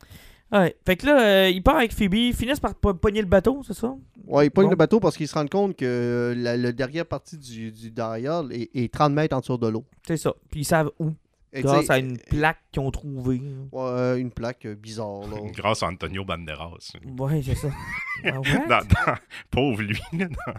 [0.52, 0.76] Ouais.
[0.84, 3.62] Fait que là, euh, il part avec Phoebe, ils finissent par po- pogner le bateau,
[3.66, 3.94] c'est ça?
[4.26, 4.72] Ouais, il pogne Bon.
[4.72, 7.92] le bateau parce qu'il se rend compte que euh, la, la dernière partie du, du
[7.92, 9.86] dial est, est 30 mètres en dessous de l'eau.
[10.08, 10.34] C'est ça.
[10.50, 11.12] Puis ils savent où,
[11.54, 13.42] grâce à une plaque qu'ils ont trouvée.
[13.72, 15.22] ouais, une plaque euh, bizarre.
[15.28, 15.38] Là.
[15.54, 16.78] Grâce à Antonio Banderas.
[17.18, 17.70] Ouais, c'est ça.
[18.26, 18.68] Ah ouais?
[18.68, 19.16] Dans- dans-
[19.50, 20.28] pauvre lui, là.
[20.28, 20.54] dans-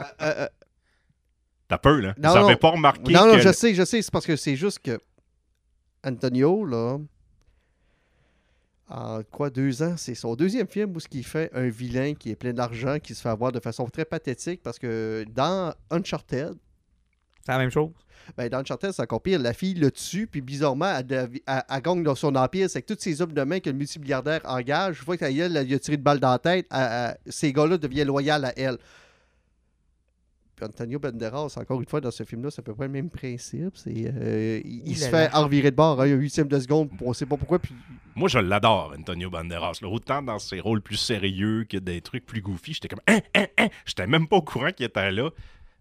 [0.00, 0.48] Euh, euh,
[1.66, 2.14] T'as peur, là?
[2.18, 2.56] Non, Vous avez non.
[2.58, 3.40] pas remarqué non, non, que...
[3.40, 4.02] je sais, je sais.
[4.02, 4.98] C'est parce que c'est juste que
[6.04, 6.98] Antonio, là,
[8.88, 12.30] en quoi, deux ans, c'est son deuxième film où ce qu'il fait un vilain qui
[12.30, 16.54] est plein d'argent, qui se fait avoir de façon très pathétique parce que dans Uncharted,
[17.44, 17.90] C'est la même chose.
[18.36, 19.40] ben dans Uncharted, c'est encore pire.
[19.40, 21.06] La fille le tue, puis bizarrement, elle,
[21.46, 22.68] elle- elle gagne dans son empire.
[22.70, 25.64] C'est que tous ces hommes de main que le multimilliardaire engage, une fois qu'elle elle,
[25.66, 28.52] il a tiré de balle dans la tête, elle- elle- ces gars-là deviennent loyaux à
[28.56, 28.76] elle.
[30.56, 33.08] Puis Antonio Banderas, encore une fois, dans ce film-là, c'est à peu près le même
[33.08, 33.74] principe.
[33.76, 36.18] C'est, euh, il, il Il se fait envirer de bord, hein, il y a un
[36.18, 37.58] huitième de seconde, on sait pas pourquoi.
[37.58, 37.74] Puis,
[38.14, 39.78] Moi, je l'adore, Antonio Banderas.
[39.80, 39.88] là.
[39.88, 42.74] Autant dans ses rôles plus sérieux que des trucs plus goofy.
[42.74, 43.68] J'étais comme, hein, hein, hein?
[43.86, 45.30] J'étais même pas au courant qu'il était là.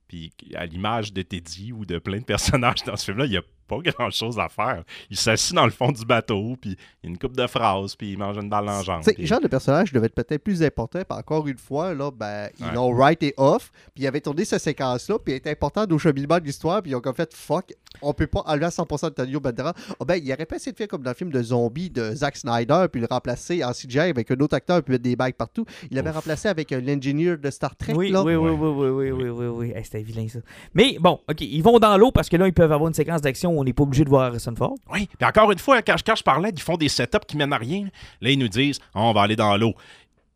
[0.09, 3.37] Puis à l'image de Teddy ou de plein de personnages dans ce film-là, il y
[3.37, 4.83] a pas grand-chose à faire.
[5.09, 6.71] Il s'assit dans le fond du bateau, puis
[7.03, 8.99] il y a une coupe de phrases, puis il mange une balle en jambe.
[9.01, 10.99] tu sais, puis- le genre de personnage devait être peut-être plus important.
[11.07, 12.73] Puis encore une fois, là, ben, ils Ouais.
[12.73, 13.71] l'ont right et off.
[13.93, 16.81] Puis ils avaient tourné cette séquence-là, puis elle était importante au cheminement de l'histoire.
[16.81, 19.73] Puis ils ont comme fait fuck, on peut pas enlever à 100% Antonio Banderas.
[19.99, 22.11] Ah ben, il aurait pas essayé de faire comme dans le film de zombie de
[22.15, 25.35] Zack Snyder, puis le remplacer en CGI avec un autre acteur, puis mettre des bagues
[25.35, 25.65] partout.
[25.91, 27.93] Il l'avait remplacé avec euh, l'ingénieur de Star Trek.
[27.95, 28.23] Oui, là.
[28.23, 29.71] oui, oui, oui, oui, oui, oui, oui, oui.
[29.75, 30.39] Hey, C'était vilain, ça.
[30.73, 33.21] Mais bon, OK, ils vont dans l'eau parce que là, ils peuvent avoir une séquence
[33.21, 34.75] d'action où on n'est pas obligé de voir Harrison Ford.
[34.91, 37.37] Oui, puis encore une fois, quand je, quand je parlais, ils font des setups qui
[37.37, 37.87] mènent à rien.
[38.21, 39.73] Là, ils nous disent, Ah, on va aller dans l'eau.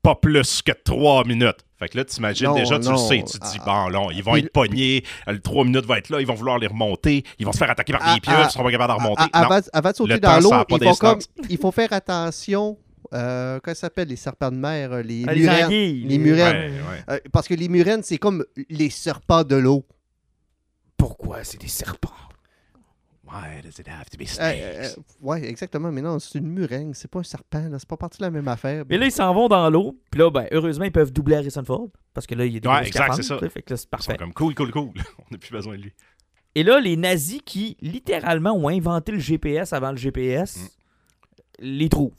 [0.02, 1.64] Pas plus que trois minutes.
[1.80, 2.92] Fait que là, tu imagines déjà, tu non.
[2.92, 5.64] le sais, tu te dis, Ah, bon, là, ils vont puis être pognés, le trois
[5.64, 8.02] minutes va être là, ils vont vouloir les remonter, ils vont se faire attaquer par
[8.04, 9.24] Ah, des pieuvres, ah, ils seront pas capables de remonter.
[9.32, 9.46] À- Non.
[9.50, 11.28] avant, avant de sauter Le dans l'eau, il faut, comme, d'instance.
[11.50, 12.78] il faut faire attention.
[13.14, 15.70] Euh, comment ça s'appelle les serpents de mer euh, Les, Ah, les murènes.
[16.08, 16.56] les murènes.
[16.56, 17.04] Ouais, ouais.
[17.16, 19.86] Euh, parce que les murènes, c'est comme les serpents de l'eau.
[20.98, 22.10] Pourquoi c'est des serpents?
[23.34, 24.62] Why does it have to be Euh, snakes?
[24.62, 25.92] euh, ouais, exactement.
[25.92, 26.94] Mais non, c'est une murène.
[26.94, 27.68] C'est pas un serpent.
[27.68, 27.80] là.
[27.80, 28.84] C'est pas parti de la même affaire.
[28.88, 30.00] Mais là, ils s'en vont dans l'eau.
[30.12, 31.88] Puis là, ben, heureusement, ils peuvent doubler Harrison Ford.
[32.14, 33.38] Parce que là, il y a des Ouais, exact, c'est ça.
[33.38, 34.92] tu sais, Fait que là, c'est Ils sont comme cool, cool, cool.
[35.18, 35.94] on n'a plus besoin de lui.
[36.56, 40.68] Et là, les nazis qui, littéralement, ont inventé le GPS avant le GPS, Mm.
[41.66, 42.14] les trouvent.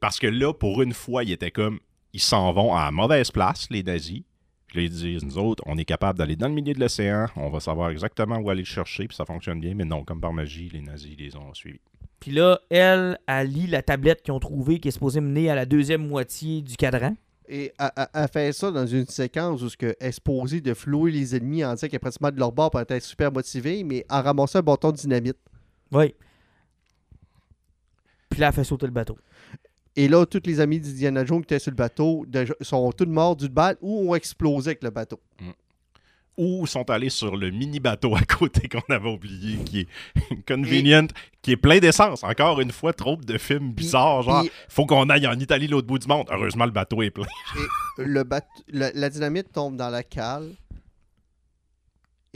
[0.00, 1.80] Parce que là, pour une fois, ils étaient comme,
[2.12, 4.22] ils s'en vont à la mauvaise place, les nazis.
[4.74, 7.26] Puis là, ils disent, nous autres, on est capable d'aller dans le milieu de l'océan,
[7.36, 9.72] on va savoir exactement où aller le chercher, puis ça fonctionne bien.
[9.72, 11.78] Mais non, comme par magie, les nazis les ont suivis.
[12.18, 15.54] Puis là, elle, elle lit la tablette qu'ils ont trouvée qui est supposée mener à
[15.54, 17.14] la deuxième moitié du cadran.
[17.48, 21.36] Et elle fait ça dans une séquence où ce que est supposée de flouer les
[21.36, 24.22] ennemis en disant qu'elle est pratiquement de leur bord pour être super motivée, mais en
[24.22, 25.38] ramassant un bâton de dynamite.
[25.92, 26.16] Oui.
[28.28, 29.16] Puis là, elle fait sauter le bateau.
[29.96, 32.26] Et là, tous les amis d'Indiana Jones qui étaient sur le bateau
[32.60, 35.20] sont tous morts d'une balle ou ont explosé avec le bateau.
[36.36, 39.88] Ou sont allés sur le mini-bateau à côté qu'on avait oublié, qui est
[40.48, 41.06] convenient,
[41.42, 42.24] qui est plein d'essence.
[42.24, 45.86] Encore une fois, trop de films bizarres, genre, Puis faut qu'on aille en Italie l'autre
[45.86, 46.26] bout du monde.
[46.32, 47.24] Heureusement, le bateau est plein.
[47.98, 50.50] le bateau- la, la dynamite tombe dans la cale.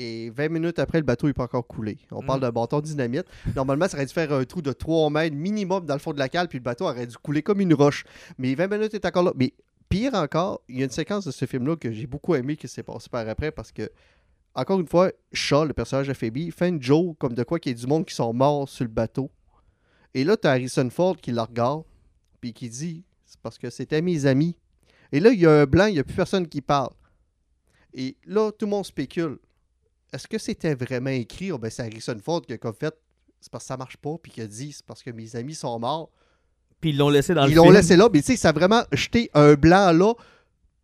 [0.00, 1.98] Et 20 minutes après, le bateau n'est pas encore coulé.
[2.12, 2.42] On parle Mm.
[2.42, 3.26] d'un bâton dynamite.
[3.56, 6.20] Normalement, ça aurait dû faire un trou de 3 mètres minimum dans le fond de
[6.20, 8.04] la cale, puis le bateau aurait dû couler comme une roche.
[8.38, 9.32] Mais 20 minutes est encore là.
[9.34, 9.52] Mais
[9.88, 12.68] pire encore, il y a une séquence de ce film-là que j'ai beaucoup aimé qui
[12.68, 13.90] s'est passé par après parce que,
[14.54, 17.72] encore une fois, Shaw, le personnage de Phoebe, fait une joke comme de quoi qu'il
[17.72, 19.30] y a du monde qui sont morts sur le bateau.
[20.14, 21.82] Et là, tu as Harrison Ford qui la regarde,
[22.40, 24.54] puis qui dit C'est parce que c'était mes amis.
[25.10, 26.92] Et là, il y a un blanc, il n'y a plus personne qui parle.
[27.94, 29.38] Et là, tout le monde spécule.
[30.12, 31.52] Est-ce que c'était vraiment écrit?
[31.52, 32.94] Oh, ben, c'est Harrison Ford qui a comme fait,
[33.40, 35.54] c'est parce que ça marche pas, puis qui a dit, c'est parce que mes amis
[35.54, 36.10] sont morts.
[36.80, 37.74] Puis ils l'ont laissé dans Ils le l'ont film.
[37.74, 40.14] laissé là, mais tu sais, ça a vraiment jeté un blanc là,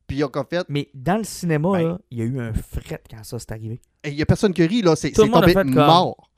[0.07, 1.83] puis ils ont comme fait, Mais dans le cinéma, Ben.
[1.89, 3.81] là, il y a eu un fret quand ça s'est arrivé.
[4.05, 6.31] il y a personne qui rit, là, c'est tombé fait comme- mort.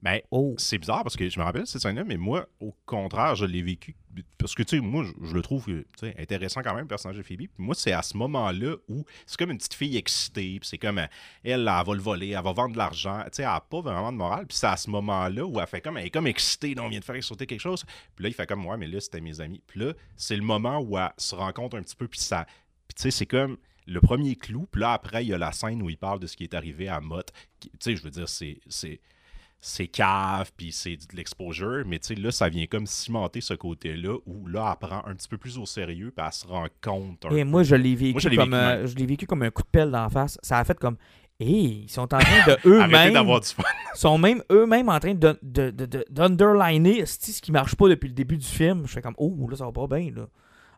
[0.00, 0.54] Ben, Oh.
[0.58, 3.62] c'est bizarre parce que je me rappelle cette scène-là, mais moi, au contraire, je l'ai
[3.62, 3.96] vécu.
[4.38, 5.66] Parce que, tu sais, moi, je, le trouve
[5.96, 7.38] sais, intéressant quand même, le personnage de Phoebe.
[7.38, 10.58] Puis moi, c'est à ce moment-là où c'est comme une petite fille excitée.
[10.60, 11.06] Puis c'est comme, euh,
[11.44, 13.22] elle, elle, va le voler, elle va vendre de l'argent.
[13.24, 14.46] Tu sais, elle n'a pas vraiment de morale.
[14.46, 16.74] Puis c'est à ce moment-là où elle fait comme, elle est comme excitée.
[16.74, 17.84] Non, on vient de faire sauter quelque chose.
[18.14, 19.62] Puis là, il fait comme, ouais, mais là, c'était mes amis.
[19.66, 22.08] Puis là, c'est le moment où elle se rencontre un petit peu.
[22.08, 22.46] Puis ça.
[22.86, 24.66] Puis tu sais, c'est comme le premier clou.
[24.70, 26.54] Puis là, après, il y a la scène où il parle de ce qui est
[26.54, 27.32] arrivé à Mott.
[27.60, 28.60] Tu sais, je veux dire, c'est.
[29.60, 33.54] C'est cave, puis c'est de l'exposure, mais tu sais, là, ça vient comme cimenter ce
[33.54, 36.66] côté-là, où là, elle prend un petit peu plus au sérieux, puis elle se rend
[36.80, 37.24] compte.
[37.26, 37.50] un Et peu.
[37.50, 39.50] moi, je l'ai vécu, Moi, je l'ai comme, vécu euh, je l'ai vécu comme un
[39.50, 40.38] coup de pelle d'en face.
[40.42, 40.96] Ça a fait comme,
[41.40, 43.64] hé, ils sont en train de Arrêtez eux-mêmes, d'avoir du fun.
[43.94, 48.08] sont même eux-mêmes en train de, de, de, de- d'underliner ce qui marche pas depuis
[48.08, 48.84] le début du film.
[48.86, 50.28] Je fais comme, oh, là, ça va pas bien, là.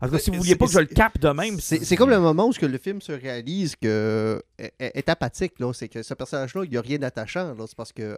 [0.00, 1.84] En tout cas, si vous C'est- vouliez pas que je le capte de même, C'est
[1.84, 5.60] c'est comme le moment où ce que le film se réalise que est, est apathique,
[5.60, 5.74] là.
[5.74, 7.64] C'est que ce personnage-là, il n'y a rien d'attachant, là.
[7.66, 8.16] C'est parce que.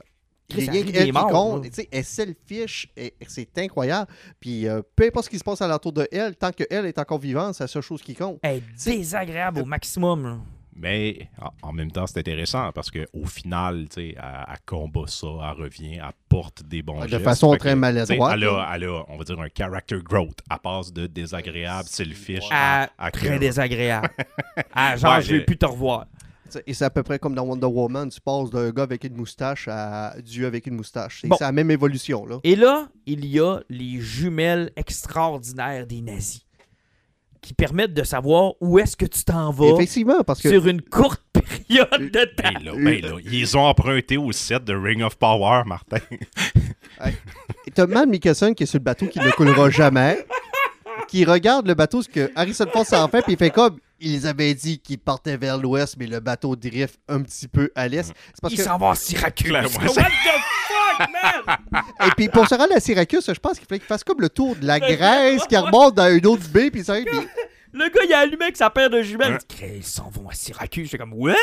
[0.53, 1.65] Chris, Il y a rien compte.
[1.65, 1.71] là.
[1.71, 2.89] Tu sais, Elle selfish,
[3.29, 4.11] c'est incroyable.
[4.41, 7.19] Puis euh, peu importe ce qui se passe alentour de elle, tant qu'elle est encore
[7.19, 8.39] vivante, c'est la seule chose qui compte.
[8.43, 10.23] elle est désagréable au maximum.
[10.25, 10.37] là.
[10.75, 11.29] Mais
[11.61, 15.63] en, même temps, c'est intéressant, parce qu'au final, tu sais, elle, elle combat ça, elle
[15.65, 17.23] revient, elle porte des bons De gestes.
[17.25, 20.39] façon très que, maladroite, Elle a, elle a, on va dire, un character growth.
[20.51, 24.09] Elle passe de désagréable, selfish, Ah, à, à très désagréable.
[24.75, 26.07] ah, genre, Ouais, je vais plus te revoir.
[26.67, 29.17] Et c'est à peu près comme dans Wonder Woman, tu passes d'un gars avec une
[29.17, 31.21] moustache à Dieu avec une moustache.
[31.23, 31.37] C'est Bon.
[31.39, 32.39] c'est la même évolution, là.
[32.45, 36.47] Et là, il y a les jumelles extraordinaires des nazis
[37.41, 40.81] qui permettent de savoir où est-ce que tu t'en vas Effectivement, parce que sur une
[40.81, 42.53] courte période de temps.
[42.55, 45.99] Ben là, ben là, ils ont emprunté au set de Ring of Power, Martin.
[47.75, 50.25] t'as Matt Mikkelsen qui est sur le bateau qui ne coulera jamais,
[51.09, 54.27] qui regarde le bateau, ce que Harrison Ford s'en fait, puis il fait comme ils
[54.27, 58.03] avaient dit qu'il partait vers l'ouest, mais le bateau drift un petit peu à l'est.
[58.05, 59.51] C'est parce Il que s'en va à Syracuse.
[59.53, 60.05] What the
[60.69, 61.57] fuck, man?
[62.07, 64.29] Et puis pour se rendre à Syracuse, je pense qu'il fallait qu'il fasse comme le
[64.29, 66.95] tour de la Grèce, qui remonte dans une autre baie, puis ça.
[66.95, 67.05] puis-
[67.73, 69.39] Le gars, il a allumé avec sa paire de jumelles.
[69.51, 70.85] Il dit, Ils s'en vont à Syracuse.
[70.87, 71.35] J'étais comme, ouais?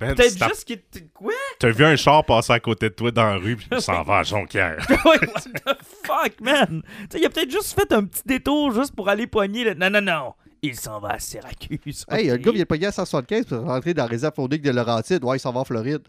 [0.00, 0.80] Ben, Peut-être t'as- juste qu'il.
[1.14, 1.32] Quoi?
[1.58, 4.02] T'as vu un char passer à côté de toi dans la rue, puis il s'en
[4.04, 4.76] va à Jonquière.
[5.06, 6.82] Ouais, What the fuck, man?
[6.84, 9.72] Tu sais, il a peut-être juste fait un petit détour juste pour aller pogner le.
[9.74, 10.34] Non, non, non.
[10.66, 12.04] Il s'en va à Syracuse.
[12.10, 14.70] Hey, le gars vient de pogner à 175 pour rentrer dans la réserve faunique de
[14.70, 15.22] Laurentide.
[15.24, 16.02] Ouais, il s'en va en Floride.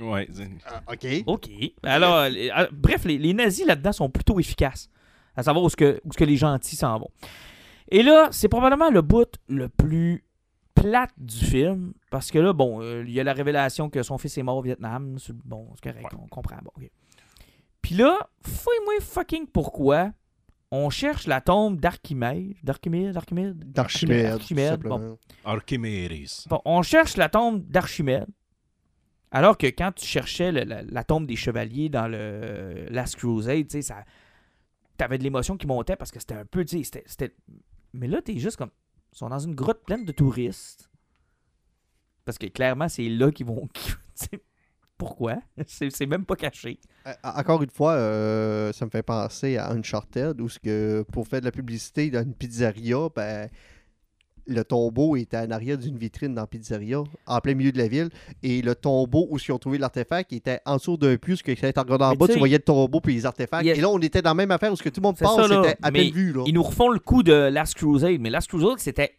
[0.00, 0.28] Ouais.
[0.90, 1.06] OK.
[1.26, 1.50] OK.
[1.82, 4.88] Alors, les- euh, bref, les, les nazis là-dedans sont plutôt efficaces.
[5.36, 7.10] À savoir où ce que, où ce que les gentils s'en vont.
[7.90, 10.24] Et là, c'est probablement le bout le plus
[10.74, 11.92] plate du film.
[12.10, 14.56] Parce que là, bon, euh, il y a la révélation que son fils est mort
[14.56, 15.16] au Vietnam.
[15.44, 16.56] Bon, c'est correct, on comprend.
[16.62, 16.70] Bon.
[17.82, 20.10] Puis là, fouille-moi fucking pourquoi
[20.76, 22.54] on cherche la tombe d'Archimède.
[22.62, 23.58] D'Archimède, d'Archimède?
[23.72, 24.26] D'Archimède.
[24.26, 25.18] Archimède, bon.
[26.64, 28.26] on cherche la tombe d'Archimède.
[29.30, 33.64] Alors que quand tu cherchais le- la, la tombe des chevaliers dans le Last Crusade,
[33.68, 34.04] tu sais, ça.
[34.96, 37.34] T'avais de l'émotion qui montait parce que c'était un peu, tu sais, c'était- c'était.
[37.92, 38.70] Mais là, t'es juste comme.
[39.12, 40.88] Ils sont dans une grotte pleine de touristes.
[42.24, 43.68] Parce que clairement, c'est là qu'ils vont.
[44.96, 45.36] Pourquoi?
[45.66, 46.78] C'est même pas caché.
[47.06, 51.40] Euh, Encore une fois, euh, ça me fait penser à Uncharted, où que pour faire
[51.40, 53.48] de la publicité dans une pizzeria, ben,
[54.46, 57.88] le tombeau était en arrière d'une vitrine dans la pizzeria, en plein milieu de la
[57.88, 58.10] ville.
[58.42, 61.72] Et le tombeau où ils ont trouvé l'artefact était en dessous d'un puce, que quand
[61.72, 63.66] tu regardais en bas, tu voyais le tombeau puis les artefacts.
[63.66, 65.42] Et là, on était dans la même affaire où ce que tout le monde pense,
[65.42, 66.32] c'était à peine vu.
[66.32, 66.44] Là.
[66.46, 69.14] Ils nous refont le coup de Last Crusade, mais Last Crusade, c'était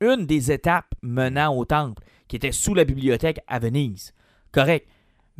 [0.00, 4.12] une des étapes menant au temple, qui était sous la bibliothèque à Venise.
[4.52, 4.86] Correct.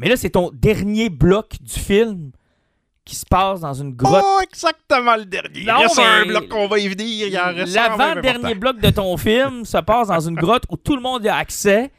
[0.00, 2.30] Mais là, c'est ton dernier bloc du film
[3.04, 4.22] qui se passe dans une grotte.
[4.22, 5.64] Pas exactement le dernier.
[5.64, 7.26] Non, il reste un mais- bloc qu'on va y venir.
[7.28, 10.64] Il en reste un même L'avant-dernier bloc de ton film se passe dans une grotte
[10.70, 11.90] où tout le monde y a accès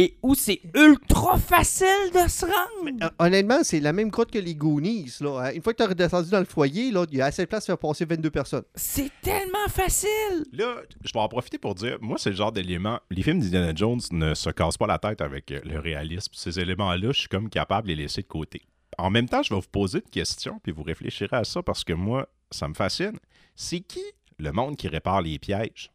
[0.00, 3.02] et où c'est ultra facile de se rendre.
[3.02, 5.12] Euh, Honnêtement, c'est la même grotte que les Goonies.
[5.20, 5.46] Là.
[5.46, 5.52] hein.
[5.54, 7.48] Une fois que tu as redescendu dans le foyer, là, il y a assez de
[7.48, 8.62] place pour faire passer 22 personnes.
[8.76, 10.44] C'est tellement facile.
[10.52, 13.00] Là, je vais en profiter pour dire, moi, c'est le genre d'élément.
[13.10, 16.30] Les films d'Indiana Jones ne se cassent pas la tête avec euh, le réalisme.
[16.32, 18.62] Ces éléments-là, je suis comme capable de les laisser de côté.
[18.98, 21.82] En même temps, je vais vous poser une question, puis vous réfléchirez à ça parce
[21.82, 23.18] que moi, ça me fascine.
[23.56, 24.02] C'est qui
[24.38, 25.90] le monde qui répare les pièges?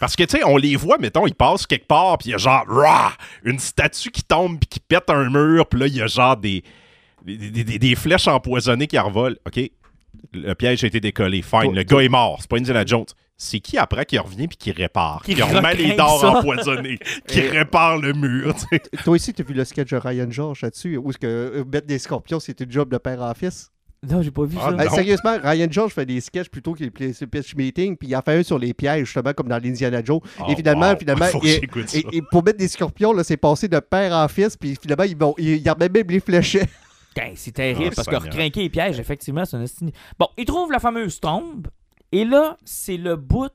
[0.00, 2.34] Parce que, tu sais, on les voit, mettons, ils passent quelque part, puis il y
[2.34, 3.12] a genre, rah,
[3.44, 6.36] une statue qui tombe, puis qui pète un mur, puis là, il y a genre
[6.36, 6.62] des,
[7.24, 9.38] des, des- des- flèches empoisonnées qui revolent.
[9.46, 9.60] OK,
[10.32, 11.42] le piège a été décollé.
[11.42, 12.38] Fine, Toi- le gars est mort.
[12.40, 13.06] C'est pas Indiana Jones.
[13.36, 15.22] c'est qui après qui revient puis qui répare?
[15.24, 16.06] Qui Qui, remet les ça.
[16.06, 18.54] empoisonnés, qui Et- répare le mur.
[18.54, 18.80] tu sais.
[19.04, 21.64] Toi aussi, tu as vu le sketch de Ryan George là-dessus, où est-ce que euh,
[21.64, 23.70] mettre des scorpions, c'est une job de père en fils?
[24.04, 24.82] Non, j'ai pas vu Ah, ça.
[24.84, 28.22] Hey, sérieusement, Ryan George fait des sketchs plutôt que les pitch meetings, puis il en
[28.22, 30.20] fait un sur les pièges, justement, comme dans l'Indiana Joe.
[30.40, 30.98] Oh, et finalement, wow.
[30.98, 34.56] finalement il- et, et pour mettre des scorpions, là, c'est passé de père en fils,
[34.56, 36.68] puis finalement, ils vont, ils, ils même les fléchettes.
[37.14, 39.90] Ben, c'est terrible Ah, parce que recrinquer les pièges, effectivement, c'est un estime.
[40.18, 41.68] Bon, il trouve la fameuse tombe,
[42.10, 43.52] et là, c'est le bout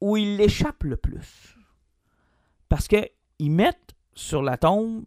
[0.00, 1.56] où il l'échappe le plus.
[2.68, 2.96] Parce que
[3.40, 5.04] ils mettent sur la tombe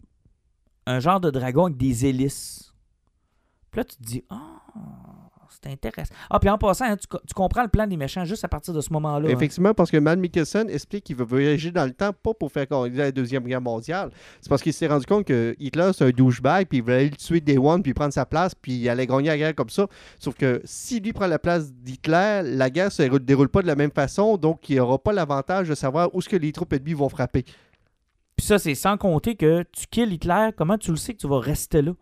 [0.87, 2.68] un genre de dragon avec des hélices.
[3.71, 4.61] Puis là, tu te dis, ah,
[5.49, 6.13] c'est intéressant.
[6.29, 8.73] Ah, puis en passant, hein, tu, tu comprends le plan des méchants juste à partir
[8.73, 9.27] de ce moment-là.
[9.27, 9.31] hein.
[9.31, 12.67] Effectivement, parce que Matt Mikkelsen explique qu'il veut voyager dans le temps, pas pour faire
[12.69, 14.11] organiser la Deuxième Guerre mondiale.
[14.41, 17.09] C'est parce qu'il s'est rendu compte que Hitler, c'est un douchebag, puis il voulait aller
[17.09, 19.69] le tuer Day One, puis prendre sa place, puis il allait gagner la guerre comme
[19.69, 19.87] ça.
[20.19, 23.67] Sauf que si lui prend la place d'Hitler, la guerre ne se déroule pas de
[23.67, 26.73] la même façon, donc il n'aura pas l'avantage de savoir où ce que les troupes
[26.73, 27.43] ennemies vont frapper.
[28.35, 31.27] Puis ça, c'est sans compter que tu kills Hitler, comment tu le sais que tu
[31.27, 31.93] vas rester là?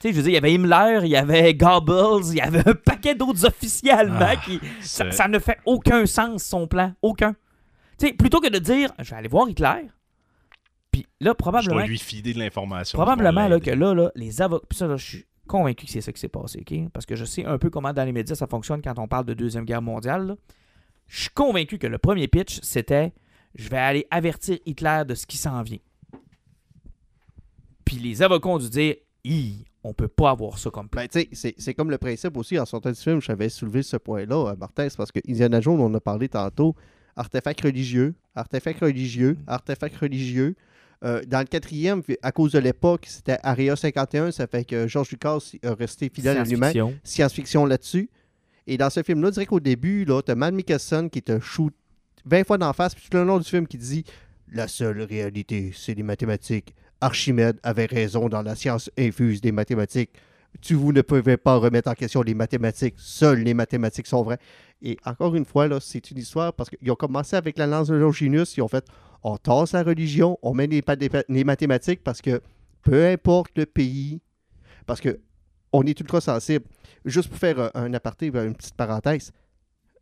[0.00, 2.40] Tu sais, je veux dire, il y avait Himmler, il y avait Goebbels, il y
[2.40, 4.58] avait un paquet d'autres officiers allemands Ah, qui...
[4.80, 6.94] Ça, ne fait aucun sens, son plan.
[7.02, 7.34] Aucun.
[7.98, 9.88] Tu sais, plutôt que de dire, je vais aller voir Hitler,
[10.90, 12.96] puis là, Je probablement, dois lui filer de l'information.
[12.96, 14.66] probablement Je vais là, que là, là, les avocats...
[14.68, 16.90] Puis ça, là, je suis convaincu que c'est ça qui s'est passé, OK?
[16.94, 19.26] Parce que je sais un peu comment dans les médias ça fonctionne quand on parle
[19.26, 20.26] de Deuxième Guerre mondiale.
[20.28, 20.36] là.
[21.08, 23.12] Je suis convaincu que le premier pitch, c'était,
[23.54, 25.78] je vais aller avertir Hitler de ce qui s'en vient.
[27.84, 28.94] Puis les avocats ont dû dire,
[29.24, 31.02] Hi, on peut pas avoir ça comme plan.
[31.02, 34.50] Ben, tu c'est- comme le principe aussi, en sortant du film, j'avais soulevé ce point-là,
[34.50, 36.74] euh, Martin, c'est parce que Indiana Jones, on en a parlé tantôt,
[37.16, 40.54] artefact religieux, artefact religieux, artefact religieux.
[41.02, 45.10] Euh, dans le quatrième, à cause de l'époque, c'était Area 51, ça fait que George
[45.10, 46.72] Lucas a resté fidèle à lui-même.
[47.02, 47.64] Science-fiction.
[47.64, 48.10] Là-dessus.
[48.66, 51.72] Et dans ce film-là, dirais qu'au début, là, t'as Matt Mikkelsen qui te shoot
[52.26, 54.04] 20 fois d'en face, puis tout le long du film qui dit
[54.52, 56.74] La seule réalité, c'est les mathématiques.
[57.00, 60.10] Archimède avait raison dans la science infuse des mathématiques.
[60.60, 62.94] Tu, vous ne pouvez pas remettre en question les mathématiques.
[62.96, 64.38] Seules les mathématiques sont vraies.
[64.82, 67.88] Et encore une fois, là, c'est une histoire parce qu'ils ont commencé avec la lance
[67.88, 68.56] de Longinus.
[68.56, 68.84] Ils ont fait
[69.22, 72.40] on tasse la religion, on met les, mathématiques parce que
[72.82, 74.20] peu importe le pays,
[74.86, 75.20] parce que
[75.72, 76.64] on est ultra sensible.
[77.04, 79.30] Juste pour faire un aparté, une petite parenthèse,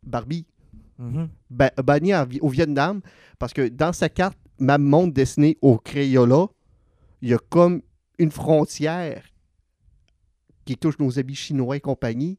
[0.03, 0.45] Barbie,
[1.47, 3.01] banni Vi- au Vietnam,
[3.37, 6.47] parce que dans sa carte, ma montre dessinée au Crayola,
[7.21, 7.81] il y a comme
[8.17, 9.23] une frontière
[10.65, 12.37] qui touche nos amis chinois et compagnie,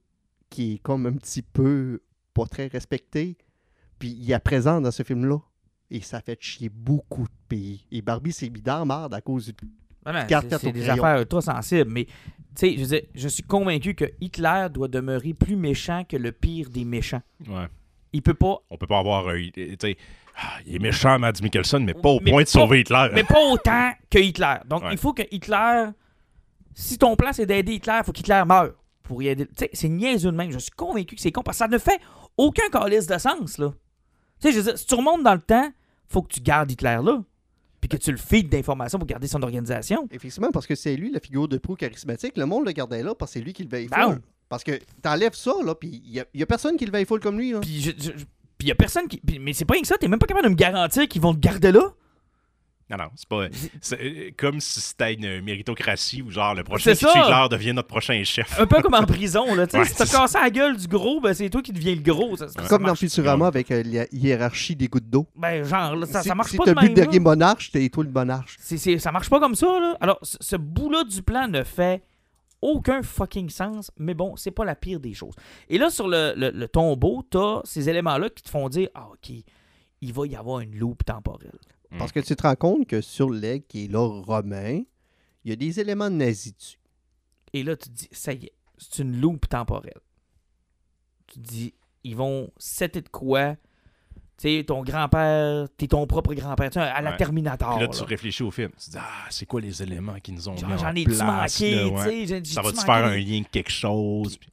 [0.48, 2.00] qui est comme un petit peu
[2.34, 3.36] pas très respectée.
[3.98, 5.38] Puis il y a présent dans ce film-là.
[5.92, 7.84] Et ça fait chier beaucoup de pays.
[7.90, 9.54] Et Barbie s'est mis dans marde à cause du
[10.60, 11.02] c'est- des crayon.
[11.04, 12.12] affaires ultra sensibles, mais tu
[12.54, 16.30] sais, je, veux dire, je suis convaincu que Hitler doit demeurer plus méchant que le
[16.30, 17.22] pire des méchants.
[17.48, 17.66] Ouais.
[18.12, 19.26] Il peut pas, On peut pas avoir.
[19.28, 19.96] euh, tu sais,
[20.36, 23.08] ah, il est méchant, Mads Mikkelsen, mais pas au Mais point de sauver Hitler.
[23.14, 24.56] mais pas autant que Hitler.
[24.66, 24.92] Donc, Ouais.
[24.92, 25.86] il faut que Hitler,
[26.74, 28.72] si ton plan c'est d'aider Hitler, il faut qu'Hitler meure
[29.02, 29.46] pour y aider.
[29.46, 30.50] Tu sais, c'est niaiseux de même.
[30.52, 32.00] Je suis convaincu que c'est con parce que ça ne fait
[32.36, 33.70] aucun calice de sens, là.
[34.40, 35.70] Tu sais, je veux dire, si tu remontes dans le temps,
[36.08, 37.22] faut que tu gardes Hitler là,
[37.80, 40.06] puis que tu le feeds d'informations pour garder son organisation.
[40.10, 42.36] Effectivement, parce que c'est lui la figure de proue charismatique.
[42.36, 44.20] Le monde le gardait là parce que c'est lui qui le veille Ben full.
[44.48, 44.72] Parce que
[45.02, 47.52] t'enlèves ça, là, puis il n'y a, personne qui le veille full comme lui.
[47.52, 47.60] Là.
[47.60, 48.24] Puis je- je-
[48.60, 49.20] puis y a personne qui.
[49.40, 51.34] mais c'est pas rien que ça, t'es même pas capable de me garantir qu'ils vont
[51.34, 51.80] te garder là.
[52.90, 53.46] Non, non, c'est pas.
[53.80, 57.08] C'est comme si c'était une méritocratie où, genre, le prochain ça.
[57.08, 58.58] Hitler devient notre prochain chef.
[58.58, 59.64] Un peu comme en prison, là.
[59.68, 61.94] Tu sais, Ouais, si t'as cassé la gueule du gros, ben c'est toi qui deviens
[61.94, 62.36] le gros.
[62.36, 65.24] Ça, ça Comme dans marche- Futurama avec euh, la hiérarchie des gouttes d'eau.
[65.36, 67.88] Ben, genre, là, ça, si ça marche si pas t'as de le dernier monarche, t'es
[67.90, 68.56] toi le monarche.
[68.60, 69.96] C'est- c'est- ça marche pas comme ça, là.
[70.00, 72.02] Alors, ce, ce bout-là du plan ne fait
[72.62, 75.34] aucun fucking sens, mais bon, c'est pas la pire des choses.
[75.68, 79.08] Et là, sur le, le- le tombeau, t'as ces éléments-là qui te font dire Ah,
[79.12, 79.32] ok,
[80.02, 81.58] il va y avoir une loupe temporelle.
[81.98, 84.82] Parce que tu te rends compte que sur l'aigle qui est là romain,
[85.44, 86.78] il y a des éléments nazis dessus.
[87.52, 89.98] Et là, tu te dis Ça y est, c'est une loupe temporelle.
[91.26, 91.74] Tu te dis
[92.04, 93.56] Ils vont setter de quoi
[94.40, 97.16] sais, ton grand-père, t'es ton propre grand-père, à la Ouais.
[97.16, 97.70] Terminator.
[97.76, 97.92] Puis là, là.
[97.98, 98.70] tu réfléchis au film.
[98.78, 100.94] Tu te dis, ah, c'est quoi les éléments qui nous ont Genre, mis J'en en
[100.94, 102.26] ai-tu manqué, là, tu ouais.
[102.26, 104.36] sais, j'ai- Ça va-tu faire un lien avec quelque chose?
[104.36, 104.50] Puis-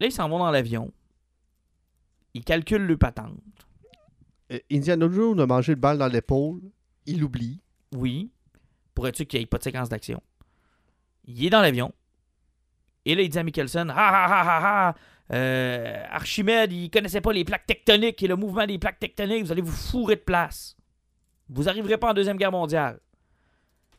[0.00, 0.92] Là, ils s'en vont dans l'avion.
[2.34, 3.38] Ils calculent le patente.
[4.52, 6.60] Euh, Indiana Jones a mangé le bal dans l'épaule,
[7.06, 7.60] il oublie.
[7.94, 8.30] Oui.
[8.94, 10.20] Pour être sûr qu'il n'y ait pas de séquence d'action.
[11.26, 11.92] Il est dans l'avion.
[13.06, 14.94] Et là, il dit à Mikkelsen Ah ah ah ah ah
[15.32, 19.44] euh, Archimède, il connaissait pas les plaques tectoniques et le mouvement des plaques tectoniques.
[19.44, 20.76] Vous allez vous fourrer de place.
[21.48, 23.00] Vous arriverez pas en Deuxième Guerre mondiale.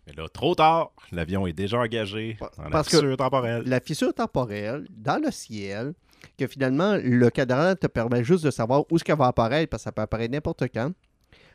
[0.07, 3.63] Mais là, trop tard, l'avion est déjà engagé dans la Parce que- fissure temporelle.
[3.65, 5.93] La fissure temporelle, dans le ciel,
[6.37, 9.81] que finalement, le cadran te permet juste de savoir où est-ce qu'elle va apparaître, parce
[9.81, 10.91] que ça peut apparaître n'importe quand.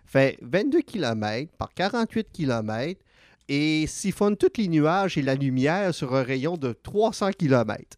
[0.04, 3.00] Fait 22 km par 48 km
[3.48, 7.96] et siphonne tous les nuages et la lumière sur un rayon de 300 km.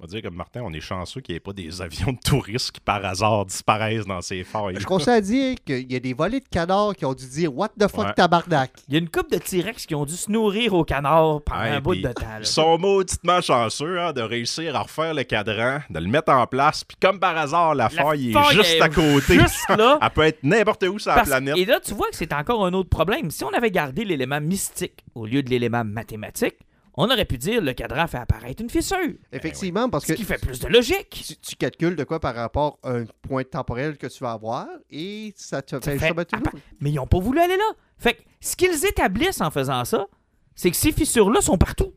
[0.00, 2.18] On va dire comme Martin, on est chanceux qu'il n'y ait pas des avions de
[2.18, 4.74] touristes qui par hasard disparaissent dans ces failles.
[4.78, 7.56] Je conseille à dire qu'il y a des volets de canards qui ont dû dire
[7.56, 8.12] What the fuck, Ouais.
[8.14, 8.72] tabarnak?
[8.88, 11.60] Il y a une couple de T-Rex qui ont dû se nourrir au canard pendant
[11.60, 12.26] Ouais, un bout de temps.
[12.40, 16.46] Ils sont mauditement chanceux hein, de réussir à refaire le cadran, de le mettre en
[16.48, 19.38] place, puis comme par hasard, la, La faille est faille juste est à côté.
[19.38, 19.98] Juste là.
[20.02, 21.56] Elle peut être n'importe où sur la planète.
[21.56, 23.30] Et là, tu vois que c'est encore un autre problème.
[23.30, 26.56] Si on avait gardé l'élément mystique au lieu de l'élément mathématique,
[26.96, 29.14] on aurait pu dire le cadran fait apparaître une fissure.
[29.32, 31.10] Effectivement, parce Ce que qui fait plus de logique.
[31.10, 34.66] tu, tu calcules de quoi par rapport à un point temporel que tu vas avoir
[34.90, 37.70] et ça te fait, fait tout appa- Mais ils n'ont pas voulu aller là.
[37.98, 40.06] Fait que ce qu'ils établissent en faisant ça,
[40.54, 41.92] c'est que ces fissures-là sont partout.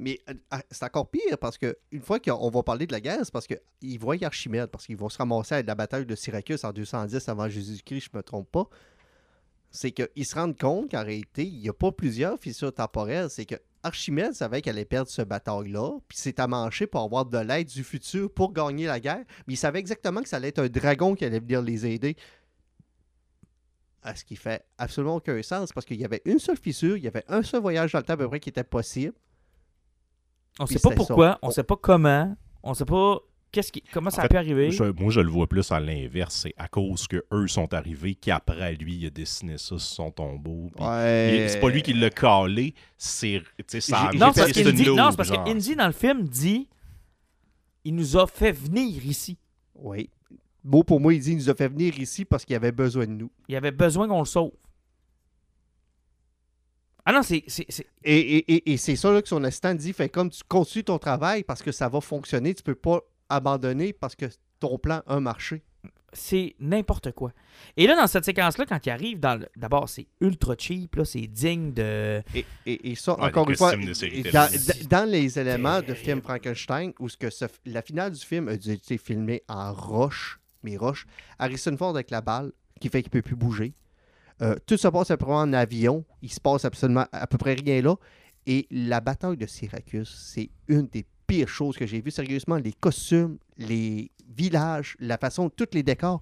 [0.00, 3.00] Mais euh, ah, c'est encore pire parce que une fois qu'on va parler de la
[3.00, 6.14] guerre, c'est parce qu'ils voient Archimède, parce qu'ils vont se ramasser à la bataille de
[6.14, 8.68] Syracuse en 210 avant Jésus-Christ, je me trompe pas.
[9.70, 13.28] C'est qu'ils se rendent compte qu'en réalité, il n'y a pas plusieurs fissures temporelles.
[13.28, 17.38] C'est que Archimède savait qu'elle allait perdre ce bataille-là, puis s'est amanché pour avoir de
[17.38, 19.24] l'aide du futur pour gagner la guerre.
[19.46, 22.16] Mais il savait exactement que ça allait être un dragon qui allait venir les aider.
[24.02, 27.04] À ce qui fait absolument aucun sens, parce qu'il y avait une seule fissure, il
[27.04, 29.14] y avait un seul voyage dans le temps à peu près qui était possible.
[30.60, 30.94] On Puis sait pas ça.
[30.96, 33.18] pourquoi, on On- sait pas comment, on sait pas
[33.52, 34.70] qu'est-ce qui, comment ça En a fait, pu arriver?
[34.70, 36.34] Je- moi, je le vois plus à l'inverse.
[36.42, 40.10] C'est à cause que eux sont arrivés qu'après lui, il a dessiné ça sur son
[40.10, 40.70] tombeau.
[40.78, 41.46] Ouais.
[41.48, 43.42] C'est pas lui qui l'a calé, c'est
[43.80, 46.68] ça Non, c'est parce que Indy, dans le film, dit
[47.84, 49.38] il nous a fait venir ici.
[49.74, 50.10] Oui.
[50.64, 53.06] Beau pour moi, il dit il nous a fait venir ici parce qu'il avait besoin
[53.06, 53.30] de nous.
[53.48, 54.52] Il avait besoin qu'on le sauve.
[57.04, 57.42] Ah non, c'est.
[57.46, 60.28] c'est- c'est- Et, et- et- et c'est ça là, que son assistant dit fait comme
[60.30, 64.26] tu continues ton travail parce que ça va fonctionner, tu peux pas abandonner parce que
[64.60, 65.62] ton plan a marché.
[66.14, 67.32] c'est n'importe quoi.
[67.76, 71.04] Et là, dans cette séquence-là, quand il arrive, dans le- d'abord, c'est ultra cheap, là,
[71.04, 72.22] c'est digne de.
[72.34, 73.72] Et, et- et ça, Ouais, encore une fois,
[74.88, 78.56] dans, les éléments de film Frankenstein, où ce que ce- la finale du film a
[78.56, 81.04] dû été filmée en roche, mais roche,
[81.38, 83.74] Harrison Ford avec la balle, qui fait qu'il peut plus bouger.
[84.40, 87.82] Euh, tout se passe après en avion, il se passe absolument à peu près rien
[87.82, 87.96] là.
[88.46, 92.10] Et la bataille de Syracuse, c'est une des pires choses que j'ai vues.
[92.10, 96.20] Sérieusement, les costumes, les villages, la façon, tous les décors,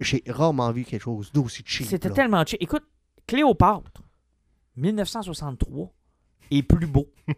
[0.00, 1.86] j'ai rarement vu quelque chose d'aussi cheap.
[1.86, 2.60] C'était tellement cheap.
[2.60, 2.84] Écoute,
[3.28, 4.02] Cléopâtre,
[4.76, 5.92] 1963,
[6.50, 7.06] est plus beau.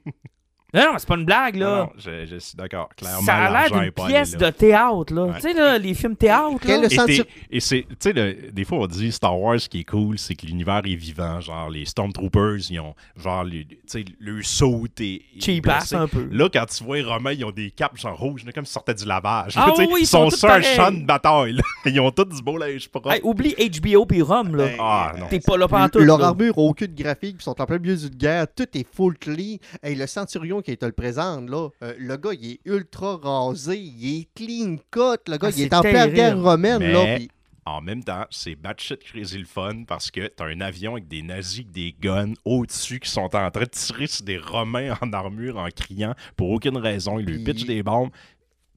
[0.74, 1.66] non, non, c'est pas une blague, là.
[1.70, 2.88] Non, non, je, je suis d'accord.
[2.96, 5.24] Clairement, Ça a l'air d'une pièce de théâtre, là.
[5.24, 5.34] Ouais.
[5.34, 6.88] Tu sais, là, les films théâtre, Quel là.
[6.88, 9.80] le Et, senti- et c'est, tu sais, des fois on dit Star Wars, ce qui
[9.80, 11.40] est cool, c'est que l'univers est vivant.
[11.40, 15.00] Genre, les Stormtroopers, ils ont, genre, tu sais, le saut est.
[15.02, 16.26] est Cheap-ass un peu.
[16.30, 18.72] Là, quand tu vois les Romains, ils ont des capes genre rouges, là, comme s'ils
[18.72, 19.52] sortaient du lavage.
[19.56, 21.52] Ah oui, ils sont sur un champ de bataille.
[21.52, 21.62] là.
[21.84, 23.10] Ils ont tous du beau linge propre.
[23.10, 24.68] Hey, oublie HBO puis Rome, là.
[24.78, 25.26] Ah, non.
[25.28, 25.98] T'es pas là pendant tout.
[25.98, 29.56] Leur armure aucune graphique, ils sont en plein milieu d'une guerre, tout est full clean.
[29.82, 33.76] Et le centurion qui te le présente, là, euh, le gars, il est ultra rasé,
[33.78, 37.18] il est clean cut, le gars, Ah, il est en pleine guerre romaine, Mais- là.
[37.64, 41.22] En même temps, c'est batshit crazy le fun parce que t'as un avion avec des
[41.22, 45.12] nazis, avec des guns au-dessus qui sont en train de tirer sur des Romains en
[45.12, 47.20] armure en criant pour aucune raison.
[47.20, 48.10] Ils lui pitchent des bombes.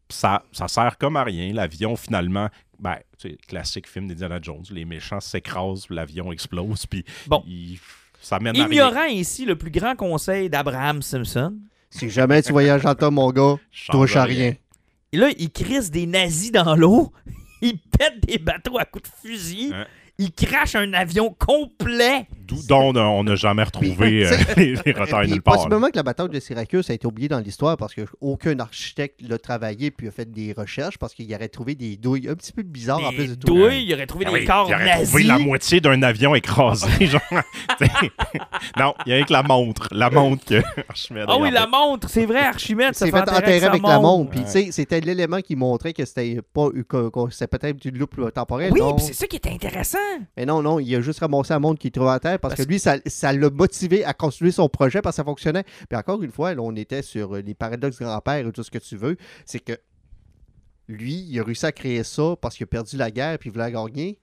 [0.10, 1.52] Ça, ça sert comme à rien.
[1.52, 4.64] L'avion, finalement, ben, tu sais, classique film d'Indiana Jones.
[4.70, 7.44] Les méchants s'écrasent, puis l'avion explose, puis Bon.
[7.48, 7.80] il-
[8.22, 8.72] ça mène à rien.
[8.72, 11.56] Ignorant ici le plus grand conseil d'Abraham Simpson,
[11.98, 13.56] Si jamais tu voyages le temps, mon gars,
[13.90, 14.54] touche à rien.
[15.14, 17.12] et là, il crisse des nazis dans l'eau,
[17.62, 19.86] il pète des bateaux à coups de fusil, Hein?
[20.18, 22.28] il crache un avion complet.
[22.48, 25.54] D'où dont on n'a jamais retrouvé euh, les, les retards Puis nulle part.
[25.56, 25.58] là.
[25.58, 29.38] possiblement que la bataille de Syracuse a été oubliée dans l'histoire parce qu'aucun architecte l'a
[29.38, 32.64] travaillé puis a fait des recherches parce qu'il aurait trouvé des douilles un petit peu
[32.64, 33.48] bizarres en plus de Des tout.
[33.56, 35.08] douilles, il aurait trouvé Ah des oui, corps il aurait nazis.
[35.10, 37.22] trouvé la moitié d'un avion écrasé, genre.
[38.78, 39.88] Non, il y a avec la montre.
[39.92, 43.64] La montre que Archimède Ah oui, la montre, c'est vrai, Archimède, ça C'est fait enterrer
[43.64, 44.30] avec la montre.
[44.32, 44.46] Puis, Ouais.
[44.46, 48.34] tu sais, c'était l'élément qui montrait que c'était pas que, que c'était peut-être une loupe
[48.34, 48.72] temporelle.
[48.74, 49.98] Oui, c'est ça qui est intéressant.
[50.38, 52.66] Mais non, non, il a juste ramassé la montre qu'il trouvait à terre parce, Parce
[52.66, 55.64] que lui, ça ça l'a motivé à continuer son projet parce que ça fonctionnait.
[55.90, 58.72] Puis encore une fois, là, on était sur euh, les paradoxes grand-père et tout ce
[58.72, 59.18] que tu veux.
[59.46, 59.74] C'est que
[60.88, 63.54] lui, il a réussi à créer ça parce qu'il a perdu la guerre puis il
[63.54, 64.20] voulait gagner.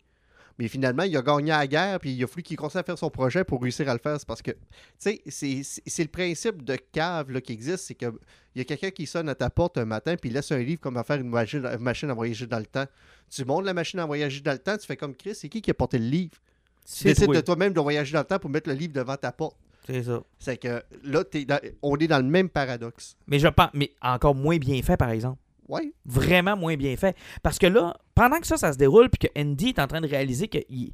[0.59, 2.98] Mais finalement, il a gagné la guerre puis il a fallu qu'il continue à faire
[2.98, 4.16] son projet pour réussir à le faire.
[4.20, 4.56] C'est parce que, tu
[4.98, 7.84] sais, c'est- le principe de cave là, qui existe.
[7.86, 8.06] C'est que
[8.55, 10.59] il y a quelqu'un qui sonne à ta porte un matin puis il laisse un
[10.59, 12.84] livre comme à faire une machine, une machine à voyager dans le temps.
[13.30, 15.62] Tu montes la machine à voyager dans le temps, tu fais comme Chris, c'est qui
[15.62, 16.36] qui a porté le livre?
[16.84, 17.34] Tu C'est décides toi.
[17.36, 19.56] de toi-même de voyager dans le temps pour mettre le livre devant ta porte.
[19.86, 20.22] C'est ça.
[20.38, 23.16] C'est que là, dans- on est dans le même paradoxe.
[23.26, 25.38] Mais je pense, mais encore moins bien fait, par exemple.
[25.68, 25.92] Ouais.
[26.04, 27.16] Vraiment moins bien fait.
[27.42, 30.00] Parce que là, pendant que ça, ça se déroule, puis que Andy est en train
[30.00, 30.59] de réaliser que.
[30.68, 30.92] il-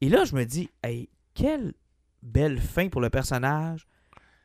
[0.00, 1.72] Et là, je me dis, hey, quelle
[2.22, 3.86] belle fin pour le personnage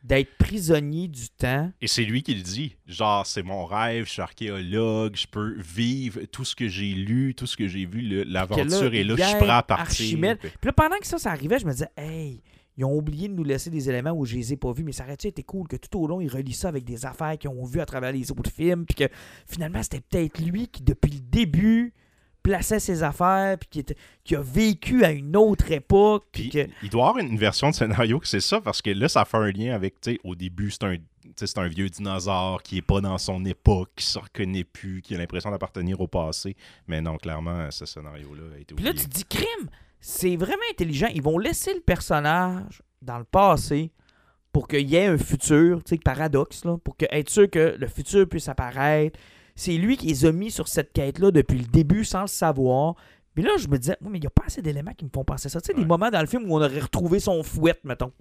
[0.03, 1.71] d'être prisonnier du temps.
[1.81, 2.75] Et c'est lui qui le dit.
[2.87, 7.35] Genre, c'est mon rêve, je suis archéologue, je peux vivre tout ce que j'ai lu,
[7.35, 9.85] tout ce que j'ai vu, l'aventure est là, je suis prêt à partir.
[10.05, 12.41] Archimède- Puis là, pendant que ça, ça arrivait, je me disais, hey,
[12.77, 14.91] ils ont oublié de nous laisser des éléments où je les ai pas vus, mais
[14.93, 17.49] ça aurait-tu été cool que tout au long, ils relient ça avec des affaires qu'ils
[17.49, 19.13] ont vues à travers les autres films, puis que
[19.45, 21.93] finalement, c'était peut-être lui qui, depuis le début,
[22.43, 26.68] plaçait ses affaires, puis qui, était- qui a vécu à une autre époque, puis que.
[26.84, 29.26] il doit y avoir une version de scénario que c'est ça, parce que là, ça
[29.26, 30.95] fait un lien avec, tu sais, au début, c'est un,
[31.35, 35.18] c'est vieux dinosaure qui est pas dans son époque, qui se reconnaît plus, qui a
[35.18, 36.55] l'impression d'appartenir au passé.
[36.88, 39.05] Mais non, clairement, ce scénario-là a été Puis là, oublié.
[39.05, 39.69] tu dis, crime,
[39.99, 41.07] c'est vraiment intelligent.
[41.13, 43.91] Ils vont laisser le personnage dans le passé
[44.51, 47.76] pour qu'il y ait un futur, tu sais, paradoxe, là, pour que, être sûr que
[47.80, 49.18] le futur puisse apparaître.
[49.55, 52.95] C'est lui qui les a mis sur cette quête-là depuis le début sans le savoir.
[53.35, 55.09] Mais là, je me disais, oui, mais il n'y a pas assez d'éléments qui me
[55.13, 55.61] font penser ça.
[55.61, 58.11] Tu sais, des moments dans le film où on aurait retrouvé son fouet, mettons.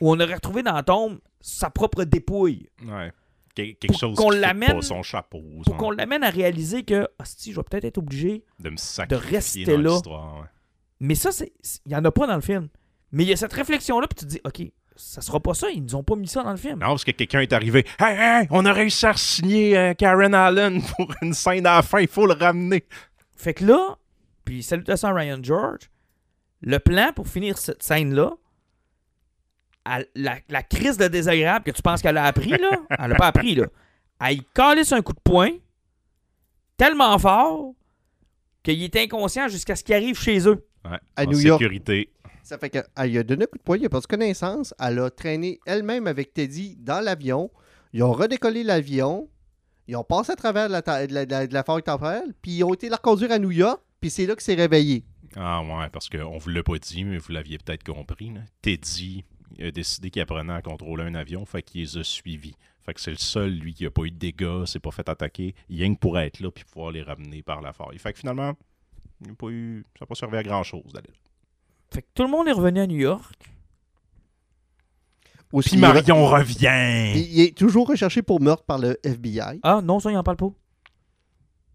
[0.00, 2.68] Où on aurait retrouvé dans la tombe sa propre dépouille.
[2.84, 3.12] Ouais.
[3.54, 5.42] Quel- quelque Pour chose qu'on l'amène- pas son chapeau.
[5.64, 9.28] Pour qu'on l'amène à réaliser que, si je vais peut-être être obligé de me sacrifier
[9.28, 9.96] rester dans là.
[10.40, 10.46] ouais.
[11.00, 11.52] Mais ça, c'est
[11.86, 12.68] il n'y en a pas dans le film.
[13.12, 15.70] Mais il y a cette réflexion-là, puis tu te dis, OK, ça sera pas ça,
[15.70, 16.74] ils nous ont pas mis ça dans le film.
[16.78, 17.86] Non, parce que quelqu'un est arrivé.
[17.98, 21.82] Hey, hey, on a réussi à signer euh, Karen Allen pour une scène à la
[21.82, 22.84] fin, il faut le ramener.
[23.36, 23.96] Fait que là,
[24.44, 25.90] puis salutations à Ryan George,
[26.60, 28.32] le plan pour finir cette scène-là,
[30.14, 33.28] la, la crise de désagréable que tu penses qu'elle a appris, là, elle a pas
[33.28, 33.66] appris, là.
[34.24, 35.50] Elle y calisse un coup de poing
[36.76, 37.72] tellement fort
[38.62, 40.66] qu'il est inconscient jusqu'à ce qu'il arrive chez eux.
[40.84, 41.62] Ouais, À en New York.
[42.50, 44.74] Ça fait qu'elle lui a donné un coup de poing, il a perdu connaissance.
[44.80, 47.48] Elle a traîné elle-même avec Teddy dans l'avion.
[47.92, 49.30] Ils ont redécollé l'avion.
[49.86, 52.34] Ils ont passé à travers la, forêt temporelle.
[52.42, 53.52] Puis ils ont été la reconduire à New.
[54.00, 55.04] Puis c'est là qu'il s'est réveillé.
[55.36, 58.32] Ah ouais, parce qu'on vous l'a pas dit, mais vous l'aviez peut-être compris.
[58.62, 59.24] Teddy
[59.60, 62.56] a décidé qu'il apprenait à contrôler un avion, fait qu'il les a suivis.
[62.84, 65.08] Fait que c'est le seul, lui, qui a pas eu de dégâts, s'est pas fait
[65.08, 67.96] attaquer, rien que pour être là puis pouvoir les ramener par la forêt.
[67.98, 68.54] Fait que finalement,
[69.20, 70.92] il a pas eu, ça n'a pas servi à grand-chose.
[71.92, 73.34] Fait que tout le monde est revenu à New York.
[75.52, 77.12] Aussi, Puis il est- Marion revient!
[77.16, 79.58] il, il est toujours recherché pour meurtre par le FBI.
[79.64, 80.50] Ah non, ça, il en parle pas.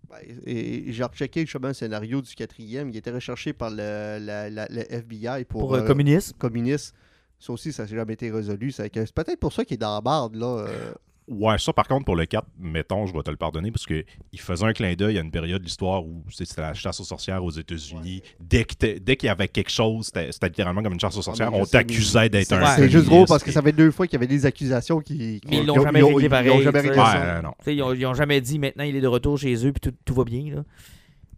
[0.09, 2.89] Ben, Et j'ai rechecké justement un scénario du quatrième.
[2.89, 6.37] Il était recherché par le, la- la- le FBI pour, Pour, euh, euh, communisme.
[6.37, 6.95] communiste.
[7.37, 8.71] Ça aussi, ça n'a jamais été résolu.
[8.71, 10.35] C'est peut-être pour ça qu'il est dans la barde.
[10.35, 10.47] Là.
[10.69, 10.93] euh.
[11.27, 14.05] Ouais, ça par contre, pour le 4, mettons, je vais te le pardonner, parce qu'il
[14.37, 17.43] faisait un clin d'œil à une période de l'histoire où c'était la chasse aux sorcières
[17.43, 18.21] aux États-Unis.
[18.39, 21.53] Dès qu'il y avait quelque chose, c'était littéralement comme une chasse aux sorcières.
[21.53, 22.75] on t'accusait d'être un.
[22.75, 25.41] C'est juste drôle parce que ça fait deux fois qu'il y avait des accusations qui.
[25.49, 27.53] Mais ils l'ont jamais réglé ils ont pareil, jamais réglé Ouais, euh, non.
[27.65, 29.97] Ils ont, ils ont jamais dit maintenant il est de retour chez eux puis tout,
[30.05, 30.55] tout va bien.
[30.55, 30.63] Là.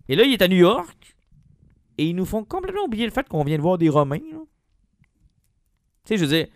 [0.10, 1.16] Et là, il est à New York
[1.98, 4.20] et ils nous font complètement oublier le fait qu'on vient de voir des Romains.
[4.32, 4.40] là.
[6.06, 6.48] Tu sais, je veux dire,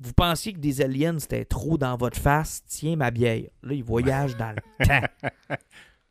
[0.00, 3.42] vous pensiez que des aliens c'était trop dans votre face, tiens ma bière.
[3.62, 5.56] Là, ils voyagent dans le temps.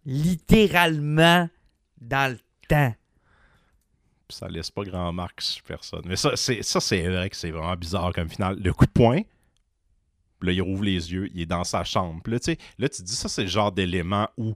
[0.06, 1.50] Littéralement
[2.00, 2.94] dans le temps.
[4.30, 6.02] Ça laisse pas grand marque sur personne.
[6.06, 8.58] Mais ça, c'est ça, c'est vrai que c'est vraiment bizarre comme final.
[8.60, 9.22] Le coup de poing,
[10.42, 12.22] là, il rouvre les yeux, il est dans sa chambre.
[12.24, 14.56] Puis là, tu sais, là, tu te dis, ça, c'est le genre d'élément où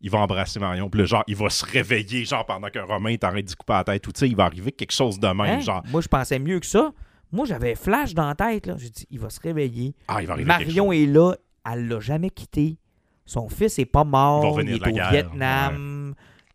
[0.00, 3.10] il va embrasser Marion, puis là, genre, il va se réveiller, genre, pendant qu'un Romain
[3.10, 5.18] est en train d'y couper la tête, ou tu sais, il va arriver quelque chose
[5.18, 5.60] de même, Hein?
[5.60, 6.92] genre, Moi, je pensais mieux que ça.
[7.32, 8.66] Moi, j'avais flash dans la tête.
[8.66, 8.74] là.
[8.78, 9.94] J'ai dit, il va se réveiller.
[10.08, 11.34] ah, il va arriver Marion est là,
[11.70, 12.78] elle l'a jamais quitté.
[13.26, 16.14] Son fils est pas mort, Il est au guerre, Vietnam.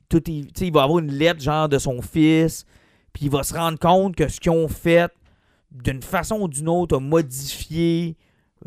[0.10, 2.66] Tout est- il va avoir une lettre genre de son fils,
[3.14, 5.12] puis il va se rendre compte que ce qu'ils ont fait,
[5.72, 8.16] d'une façon ou d'une autre, a modifié,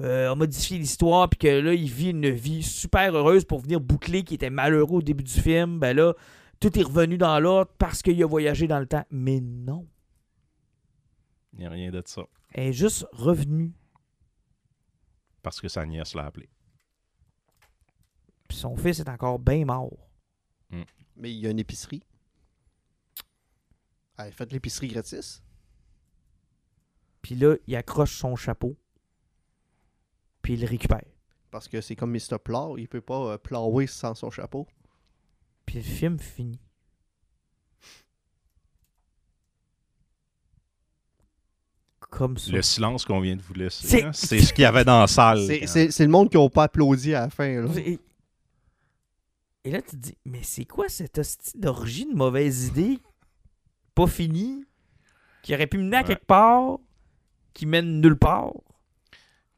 [0.00, 3.80] euh, a modifié l'histoire, puis que là, il vit une vie super heureuse pour venir
[3.80, 5.78] boucler, qui était malheureux au début du film.
[5.78, 6.14] Ben là,
[6.60, 9.04] tout est revenu dans l'ordre parce qu'il a voyagé dans le temps.
[9.10, 9.84] Mais non,
[11.56, 12.22] Il n'y a rien de ça.
[12.52, 13.72] elle est juste revenue.
[15.42, 16.50] Parce que sa nièce l'a appelé.
[18.48, 19.96] Puis son fils est encore bien mort.
[21.18, 22.02] Mais il y a une épicerie.
[24.18, 25.42] Elle fait de l'épicerie gratis.
[27.22, 28.76] Puis là, il accroche son chapeau.
[30.42, 31.04] Puis il le récupère.
[31.50, 32.38] Parce que c'est comme Mr.
[32.42, 32.76] Plow.
[32.76, 34.66] Il peut pas euh, plower sans son chapeau.
[35.64, 36.60] Puis le film finit.
[42.16, 42.50] Comme ça.
[42.50, 45.44] Le silence qu'on vient de vous laisser, C'est- ce qu'il y avait dans la salle.
[45.46, 47.60] C'est- quand- C'est c'est le monde qui n'a pas applaudi à la fin.
[47.62, 47.68] là.
[47.76, 47.98] Et,
[49.64, 52.98] et là, tu te dis, mais c'est quoi cette hostie d'origine de mauvaise idée?
[53.94, 54.64] Pas finie?
[55.42, 56.06] Qui aurait pu mener à Ouais.
[56.06, 56.78] quelque part?
[57.52, 58.52] Qui mène nulle part?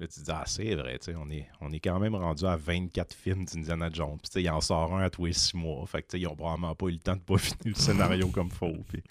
[0.01, 2.15] Là, tu te dis, ah, c'est vrai, tu sais, on est, on est quand même
[2.15, 4.17] rendu à 24 films d'Indiana Jones.
[4.23, 5.85] Puis, tu sais, il en sort un à tous les six mois.
[5.87, 8.29] Fait que, tu sais, ils ont probablement pas eu le temps de peaufiner le scénario
[8.29, 8.77] comme faut.
[8.89, 9.03] Puis,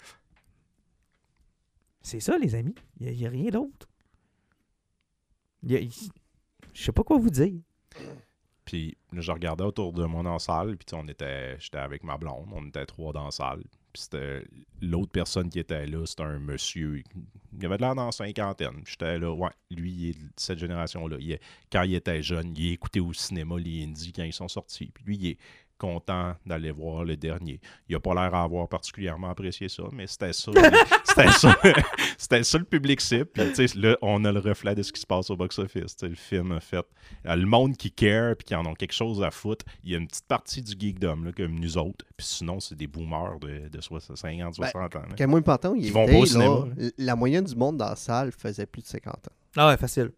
[2.08, 2.74] C'est ça, les amis.
[3.00, 3.86] Il n'y a, rien d'autre.
[5.62, 5.90] Je
[6.72, 7.60] sais pas quoi vous dire.
[8.64, 10.78] puis je regardais autour de moi dans la salle.
[10.78, 12.48] Puis, on était, j'étais avec ma blonde.
[12.50, 13.62] On était trois dans la salle.
[13.92, 14.42] Puis, c'était
[14.80, 17.02] l'autre personne qui était là, c'était un monsieur.
[17.52, 18.82] Il avait de l'air dans la cinquantaine.
[18.86, 21.18] J'étais là, ouais, lui, il est de cette génération-là.
[21.70, 24.90] Quand il était jeune, il écoutait au cinéma les indies quand ils sont sortis.
[24.94, 25.38] Puis lui, il est
[25.78, 27.60] content d'aller voir le dernier.
[27.88, 30.50] Il a pas l'air à avoir particulièrement apprécié ça, mais c'était ça.
[31.04, 31.56] c'était ça.
[32.18, 33.26] c'était ça le public cible.
[33.26, 35.96] Puis, tu sais, là, on a le reflet de ce qui se passe au box-office.
[36.02, 36.84] Le film a fait.
[37.26, 39.94] euh, Le monde qui care puis qui en ont quelque chose à foutre, il y
[39.94, 42.04] a une petite partie du geekdom, là, comme nous autres.
[42.16, 45.02] Puis sinon, c'est des boomers de, de 60, 50, 60 ans.
[45.18, 45.26] là.
[45.26, 46.64] Moins important, il vont au cinéma,
[46.98, 49.32] la moyenne du monde dans la salle faisait plus de 50 ans.
[49.56, 50.10] Ah ouais, facile.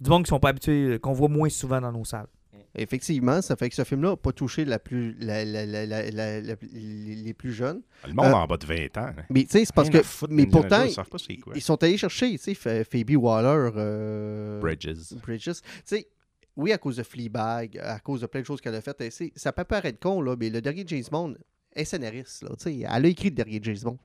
[0.00, 2.26] Du monde qui sont pas habitués, qu'on voit moins souvent dans nos salles.
[2.76, 6.10] Effectivement, ça fait que ce film-là n'a pas touché la plus, la- la- la- la-
[6.10, 7.82] la- la- les, plus jeunes.
[8.06, 9.12] Le monde Euh, en bas de 20 ans.
[9.16, 9.22] là.
[9.30, 10.26] Mais tu sais, c'est parce Rien que.
[10.28, 13.70] Mais pourtant, ils pas sont allés chercher, tu sais, Ph- Phoebe Waller.
[13.76, 15.14] euh, Bridges.
[15.22, 15.44] Bridges.
[15.44, 15.52] Tu
[15.84, 16.08] sais,
[16.56, 19.02] oui, à cause de Fleabag, à cause de plein de choses qu'elle a faites.
[19.36, 21.34] Ça peut paraître con, là, mais le dernier James Bond
[21.74, 22.42] est scénariste.
[22.42, 23.98] Là, elle a écrit le dernier James Bond.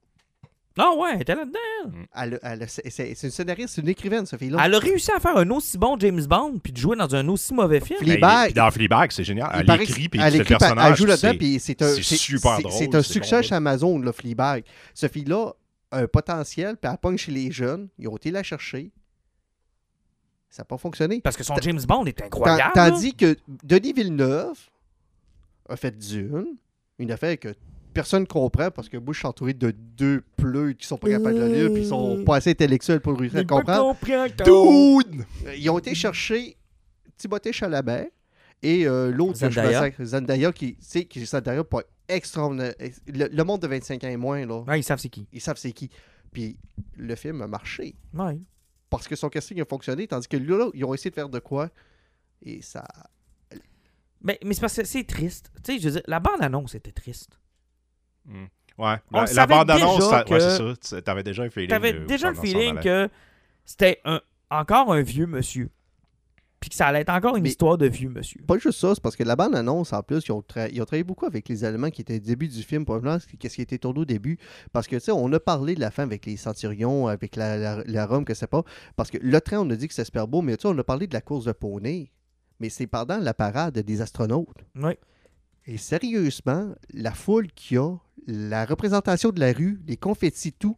[0.81, 1.91] Ah ouais, elle était là-dedans.
[2.15, 4.61] Elle, a- elle a- c'est c'est une scénariste, c'est une écrivaine, ce fille-là.
[4.65, 7.27] Elle a réussi à faire un aussi bon James Bond puis de jouer dans un
[7.27, 7.99] aussi mauvais film.
[7.99, 9.49] Fleabag- Ben, puis dans Fleabag, c'est génial.
[9.53, 10.91] Il Elle paraît écrit, que- puis elle elle le écrit, puis personnage.
[10.91, 13.13] Elle joue là-dedans, c'est- puis c'est un, c'est c'est- super c'est- drôle, C'est un c'est
[13.13, 14.63] succès bon, chez Amazon, là, Fleabag.
[14.93, 15.51] Ce fille-là
[15.91, 17.89] a un potentiel, puis elle pogne chez les jeunes.
[17.97, 18.91] Ils ont été la chercher.
[20.49, 21.21] Ça n'a pas fonctionné.
[21.21, 22.71] Parce que son James Bond est Tan- incroyable.
[22.73, 24.57] Tandis que Denis Villeneuve
[25.67, 26.55] a fait Dune,
[26.97, 27.53] une affaire que
[27.99, 31.09] personne ne comprend parce que moi, je suis entouré de deux pleux qui sont pas
[31.09, 33.97] capables de le lire puis qui sont pas assez intellectuels pour réussir à comprendre.
[34.45, 35.25] Dude!
[35.45, 36.55] Euh, Ils ont été chercher
[37.17, 38.11] Timothée Chalamet
[38.63, 39.91] et euh, l'autre Zendaya.
[40.01, 42.73] Zendaya qui, tu sais, qui Zendaya pas extraordinaire.
[43.07, 45.27] Le, le monde de 25 ans et moins, là, Ouais, ils savent c'est qui.
[45.33, 45.89] ils savent c'est qui.
[46.31, 46.57] Puis
[46.95, 48.39] le film a marché Ouais.
[48.89, 51.39] parce que son casting a fonctionné, tandis que là, ils ont essayé de faire de
[51.39, 51.69] quoi
[52.41, 52.85] et ça.
[54.21, 55.51] Mais, mais c'est parce que c'est triste.
[55.63, 57.37] Tu sais, je veux dire, la bande-annonce était triste.
[58.29, 58.45] Mm.
[58.81, 58.95] Ouais.
[59.11, 60.95] On La, bande-annonce, ouais, c'est ça.
[60.97, 61.69] Tu- T'avais déjà un feeling.
[61.69, 63.09] T'avais de- déjà le feeling que
[63.65, 65.69] c'était un, encore un vieux monsieur.
[66.61, 68.41] Puis que ça allait être encore une Mais- histoire de vieux monsieur.
[68.45, 70.85] Pas juste ça, c'est parce que la bande-annonce, en plus, ils ont, tra- ils ont
[70.85, 73.77] travaillé beaucoup avec les éléments qui étaient au début du film, probablement, qu'est-ce qui était
[73.77, 74.37] tourné au début.
[74.73, 77.55] Parce que, tu sais, on a parlé de la fin avec les centurions, avec la,
[77.57, 78.63] la, la Rome, que c'est pas.
[78.97, 80.77] Parce que le train, on a dit que c'était super beau, mais tu sais, on
[80.77, 82.11] a parlé de la course de poney.
[82.59, 84.49] Mais c'est pendant la parade des astronautes.
[84.75, 84.93] Oui.
[85.71, 90.75] Et sérieusement, la foule qu'il y a, la représentation de la rue, les confettis, tout,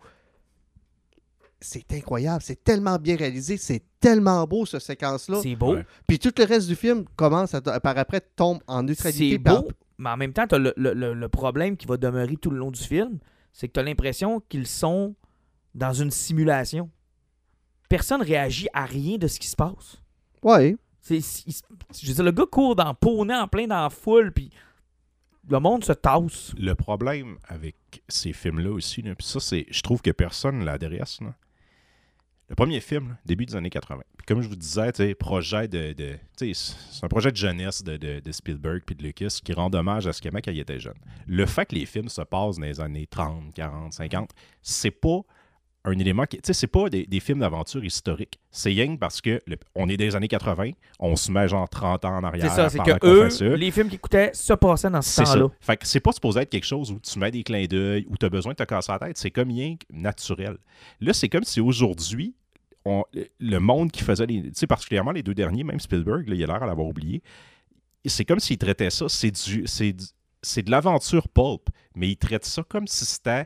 [1.59, 2.41] c'est incroyable.
[2.41, 3.55] C'est tellement bien réalisé.
[3.57, 5.39] C'est tellement beau, cette séquence-là.
[5.41, 5.75] C'est beau.
[5.75, 5.85] Ouais.
[6.07, 9.31] Puis tout le reste du film commence à, par après tombe en neutralité.
[9.31, 12.35] C'est beau, mais en même temps, t'as le, le- le- le problème qui va demeurer
[12.35, 13.19] tout le long du film,
[13.53, 15.15] c'est que tu as l'impression qu'ils sont
[15.75, 16.89] dans une simulation.
[17.87, 20.01] Personne réagit à rien de ce qui se passe.
[20.43, 20.75] Ouais.
[20.99, 24.49] C'est, je veux dire, le gars court dans poney en plein dans la foule, puis
[25.49, 26.53] le monde se tasse.
[26.57, 27.75] Le problème avec
[28.07, 29.65] ces films-là aussi, là, ça, c'est.
[29.69, 31.19] Je trouve que personne ne l'adresse.
[32.49, 34.01] Le premier film, début des années 80.
[34.17, 35.95] Puis comme je vous disais, projet de.
[36.37, 36.53] c'est
[37.03, 40.11] un projet de jeunesse de, de- de Spielberg puis de Lucas qui rend hommage à
[40.13, 40.97] ce qu'il aimait quand il était jeune.
[41.27, 44.31] Le fait que les films se passent dans les années 30, 40, 50,
[44.61, 45.21] c'est pas
[45.83, 46.37] un élément qui.
[46.37, 48.39] Tu sais, c'est pas des, des films d'aventure historiques.
[48.51, 52.05] C'est que parce que le- on est des années 80, on se met genre 30
[52.05, 52.51] ans en C'est arrière.
[52.53, 53.45] ça, c'est que eux, ça.
[53.45, 55.33] les films qui coûtaient se passaient dans ce C'est ça.
[55.33, 55.49] temps-là.
[55.59, 58.15] Fait que c'est pas supposé être quelque chose où tu mets des clins d'œil, où
[58.17, 59.17] tu as besoin de te casser la tête.
[59.17, 60.57] C'est comme que naturel.
[60.99, 62.35] Là, c'est comme si aujourd'hui,
[62.85, 63.03] on-
[63.39, 64.41] le monde qui faisait les.
[64.43, 67.23] Tu sais, particulièrement les deux derniers, même Spielberg, là, il a l'air à l'avoir oublié.
[68.05, 69.07] C'est comme s'il traitait ça.
[69.09, 69.63] C'est du.
[69.65, 69.95] C'est
[70.43, 73.43] c'est de l'aventure pulp, mais il traite ça comme si c'était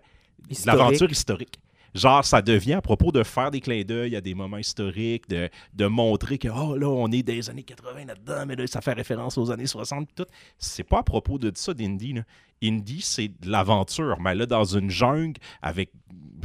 [0.49, 1.59] de l'aventure historique.
[1.95, 5.49] Genre, ça devient à propos de faire des clins d'œil à des moments historiques, de,
[5.73, 8.93] de montrer que, oh là, on est des années 80 là-dedans, mais là, ça fait
[8.93, 10.25] référence aux années 60 pis tout.
[10.59, 12.15] C'est pas à propos de ça d'Indy.
[12.63, 15.89] Indy, c'est de l'aventure, mais là, dans une jungle, avec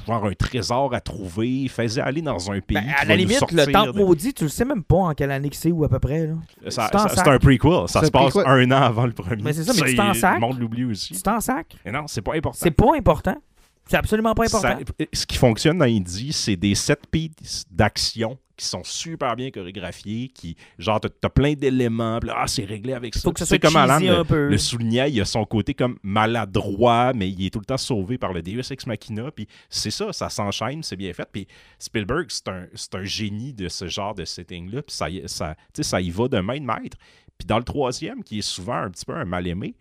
[0.07, 2.77] genre un trésor à trouver, faisait aller dans un pays.
[2.79, 5.15] Ben, qui à la limite, le temple de- maudit, tu le sais même pas en
[5.15, 6.31] quelle année que c'est ou à peu près.
[6.69, 7.09] Ça- ça-.
[7.15, 7.87] C'est un prequel.
[7.89, 8.51] Ça C'est se passe prequel.
[8.51, 9.43] un an avant le premier.
[9.43, 10.41] Mais c'est ça, mais tu t'en Le sacs.
[10.41, 11.15] monde l'oublie aussi.
[11.15, 11.77] Tu t'en sac.
[11.85, 12.59] Mais non, c'est pas important.
[12.61, 13.37] C'est pas important.
[13.87, 14.79] C'est absolument pas important.
[14.99, 19.51] Ça- ce qui fonctionne dans Indie, c'est des set pieces d'action qui sont super bien
[19.51, 23.23] chorégraphiés, qui, genre, t'as plein d'éléments, ah, c'est réglé avec ça.
[23.23, 25.73] Faut que ça Tu sais, soit comme Alan le, le soulignait, il a son côté
[25.73, 29.49] comme maladroit, mais il est tout le temps sauvé par le Deus Ex Machina, puis
[29.71, 31.47] c'est ça, ça s'enchaîne, c'est bien fait, puis
[31.79, 35.83] Spielberg, c'est un, un génie de ce genre de setting-là, puis ça, y- ça, tu
[35.83, 36.97] sais, ça y va de main de maître.
[37.39, 39.75] Puis dans le troisième, qui est souvent un petit peu un mal-aimé,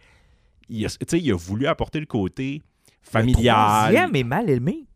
[0.70, 2.62] il, a- tu sais, il a voulu apporter le côté
[3.06, 3.56] Le familial.
[3.56, 4.90] troisième est mal aimé.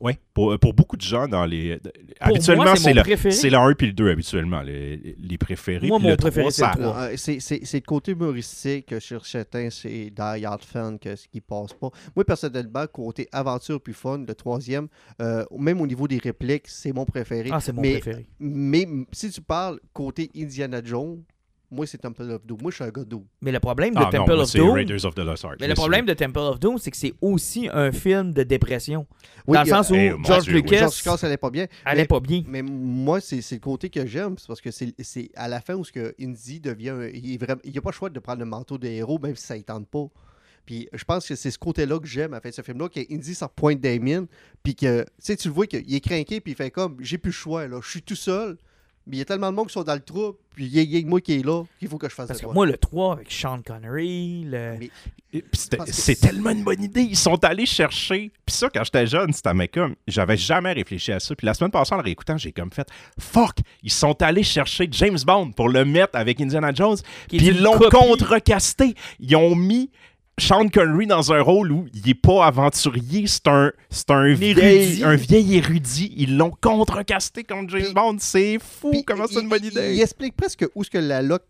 [0.00, 1.80] Oui, pour, pour beaucoup de gens dans les.
[2.20, 5.88] habituellement, moi, c'est le, le 1 puis le 2 habituellement, les, les préférés.
[5.88, 9.70] Moi, mon le préféré, 3, c'est le euh, c'est le côté humoristique que sur certains,
[9.70, 11.90] c'est Die Hard fan que ce qui passe pas.
[12.14, 14.88] Moi, personnellement, côté aventure puis fun, le troisième,
[15.20, 17.50] euh, même au niveau des répliques, c'est mon préféré.
[17.52, 18.28] Ah, c'est mon mais, préféré.
[18.38, 21.22] Mais si tu parles côté Indiana Jones,
[21.70, 22.58] moi, c'est Temple of Doom.
[22.62, 23.24] Moi, je suis un gars d'eau.
[23.42, 24.70] Mais le problème de Ah Temple of Doom.
[24.70, 25.56] Raiders of the Lost Ark.
[25.60, 29.06] Mais le problème de Temple of Doom, c'est que c'est aussi un film de dépression.
[29.46, 30.62] Oui, dans le sens où Eh, George Dieu, oui.
[30.62, 31.66] Lucas George Lucas, ça allait pas bien.
[31.84, 32.42] allait mais- pas bien.
[32.46, 35.60] Mais moi, c'est c'est le côté que j'aime, c'est parce que c'est c'est à la
[35.60, 36.94] fin où ce que Indy devient.
[37.12, 39.56] il n'y a pas le choix de prendre le manteau de héros, même si ça
[39.56, 40.06] ne tente pas.
[40.66, 43.34] Puis je pense que c'est ce côté-là que j'aime à fait ce film-là, que Indy
[43.34, 44.26] ça pointe Damien,
[44.62, 47.16] puis que tu sais, tu le vois qu'il est craqué, puis il fait comme j'ai
[47.16, 48.58] plus le choix, là, je suis tout seul,
[49.08, 50.96] mais il y a tellement de monde qui sont dans le trou, puis il y
[50.96, 52.76] a- que moi qui est là, qu'il faut que je fasse Parce que moi, le
[52.76, 54.76] 3 avec Sean Connery, le...
[54.78, 54.90] Mais-
[55.86, 57.02] C'est tellement une bonne idée.
[57.02, 58.30] Ils sont allés chercher.
[58.46, 59.94] Puis ça, quand j'étais jeune, c'était mais comme.
[60.06, 61.34] J'avais jamais réfléchi à ça.
[61.34, 62.88] Puis la semaine passée, en le réécoutant, j'ai comme fait
[63.20, 63.58] Fuck!
[63.82, 66.96] Ils sont allés chercher James Bond pour le mettre avec Indiana Jones.
[67.28, 68.94] Puis ils l'ont contre-casté.
[69.20, 69.90] Ils ont mis.
[70.38, 75.02] Sean Connery dans un rôle où il est pas aventurier, c'est un, c'est un, vieil,
[75.04, 76.12] un vieil érudit.
[76.16, 78.16] Ils l'ont contre-casté contre James Bond.
[78.20, 78.90] C'est fou!
[78.90, 79.94] Puis, Comment c'est une bonne idée?
[79.94, 81.42] Il, explique presque où ce que la loc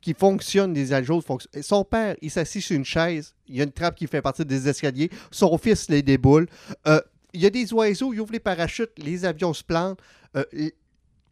[0.00, 1.62] qui fonctionne des ajouts fonctionne.
[1.62, 4.44] Son père, il s'assit sur une chaise, il y a une trappe qui fait partie
[4.44, 6.46] des escaliers, son fils les déboule.
[6.86, 7.00] Euh,
[7.32, 9.98] il y a des oiseaux, il ouvre les parachutes, les avions se plantent.
[10.36, 10.44] Euh,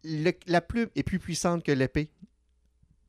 [0.03, 2.09] le- la plume est plus puissante que l'épée.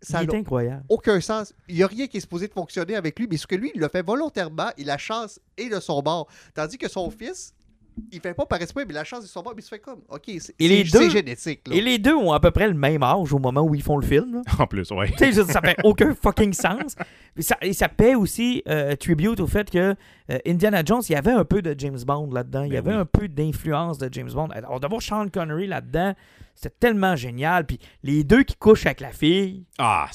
[0.05, 0.85] Ça il est incroyable.
[0.89, 1.52] aucun sens.
[1.68, 3.72] Il n'y a rien qui est supposé de fonctionner avec lui, mais ce que lui,
[3.74, 6.28] il le fait volontairement et la chance est de son bord.
[6.55, 7.55] Tandis que son fils,
[8.12, 10.00] il fait pas par esprit, mais la chance de son mais il se fait comme,
[10.08, 11.68] OK, c'est Et les c'est- deux- génétique.
[11.68, 11.74] là.
[11.76, 13.96] Et les deux ont à peu près le même âge au moment où ils font
[13.98, 14.34] le film.
[14.34, 14.42] là.
[14.58, 15.10] En plus, ouais.
[15.16, 16.96] Tu sais, ça fait aucun fucking sens.
[17.36, 19.94] Et ça, et ça paie aussi euh, tribute au fait que
[20.30, 22.62] euh, Indiana Jones, il y avait un peu de James Bond là-dedans.
[22.64, 23.00] Il y Ben avait oui.
[23.00, 24.48] un peu d'influence de James Bond.
[24.50, 26.14] Alors, d'avoir Sean Connery là-dedans,
[26.54, 27.66] c'était tellement génial.
[27.66, 29.64] Puis les deux qui couchent avec la fille.
[29.78, 30.08] Ah,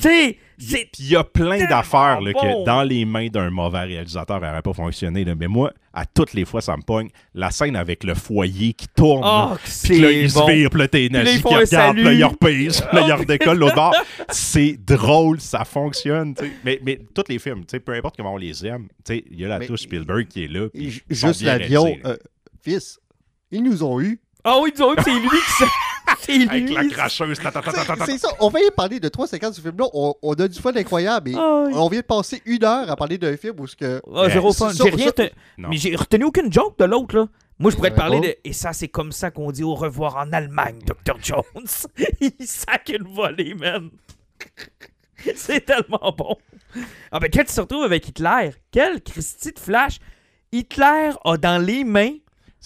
[0.00, 0.88] Puis c'est.
[0.98, 2.32] il y a plein d'affaires bon.
[2.32, 5.24] que dans les mains d'un mauvais réalisateur, elle n'aurait pas fonctionné.
[5.24, 5.34] là.
[5.34, 7.08] Mais moi, à toutes les fois, ça me pogne.
[7.34, 9.22] La scène avec le foyer qui tourne.
[9.24, 10.46] Oh, Puis là, il se bon.
[10.46, 13.58] vire, puis là, t'es nazi ils qui regarde, là, il repise, puis là, il redécolle
[13.58, 13.94] l'autre bord.
[14.30, 16.34] C'est drôle, ça fonctionne.
[16.64, 19.58] Mais, mais tous les films, peu importe comment on les aime, il y a la
[19.58, 20.68] Mais- touche Spielberg qui est là.
[20.74, 21.96] ils Juste l'avion.
[22.04, 22.16] euh,
[22.62, 22.98] fils,
[23.50, 24.20] ils nous ont eu.
[24.44, 25.64] Ah oui, disons que c'est lui qui s'est-
[26.26, 26.48] C'est lui.
[26.48, 27.38] Avec la cracheuse.
[27.38, 28.04] ta, ta, ta, ta, ta, C'est ta.
[28.06, 28.28] c'est ça.
[28.40, 29.86] On va y parler de 3,50 du film-là.
[29.94, 31.30] On, on a du fun incroyable.
[31.30, 31.64] mais Ah.
[31.74, 34.00] On vient de passer une heure à parler d'un film où ce que.
[34.14, 34.70] Ah, zéro fun.
[34.70, 35.30] ça- J'ai rien te-.
[35.58, 37.26] Mais j'ai retenu aucune joke de l'autre, là.
[37.58, 38.24] Moi, je pourrais te parler bon.
[38.26, 38.34] de.
[38.44, 41.16] Et ça, c'est comme ça qu'on dit au revoir en Allemagne, Dr.
[41.22, 41.42] Jones.
[42.20, 43.88] Il sac une volée, man.
[45.34, 46.36] c'est tellement bon.
[47.10, 49.98] Ah, ben, quand tu te retrouves avec Hitler, quel Christy de flash.
[50.52, 52.12] Hitler a dans les mains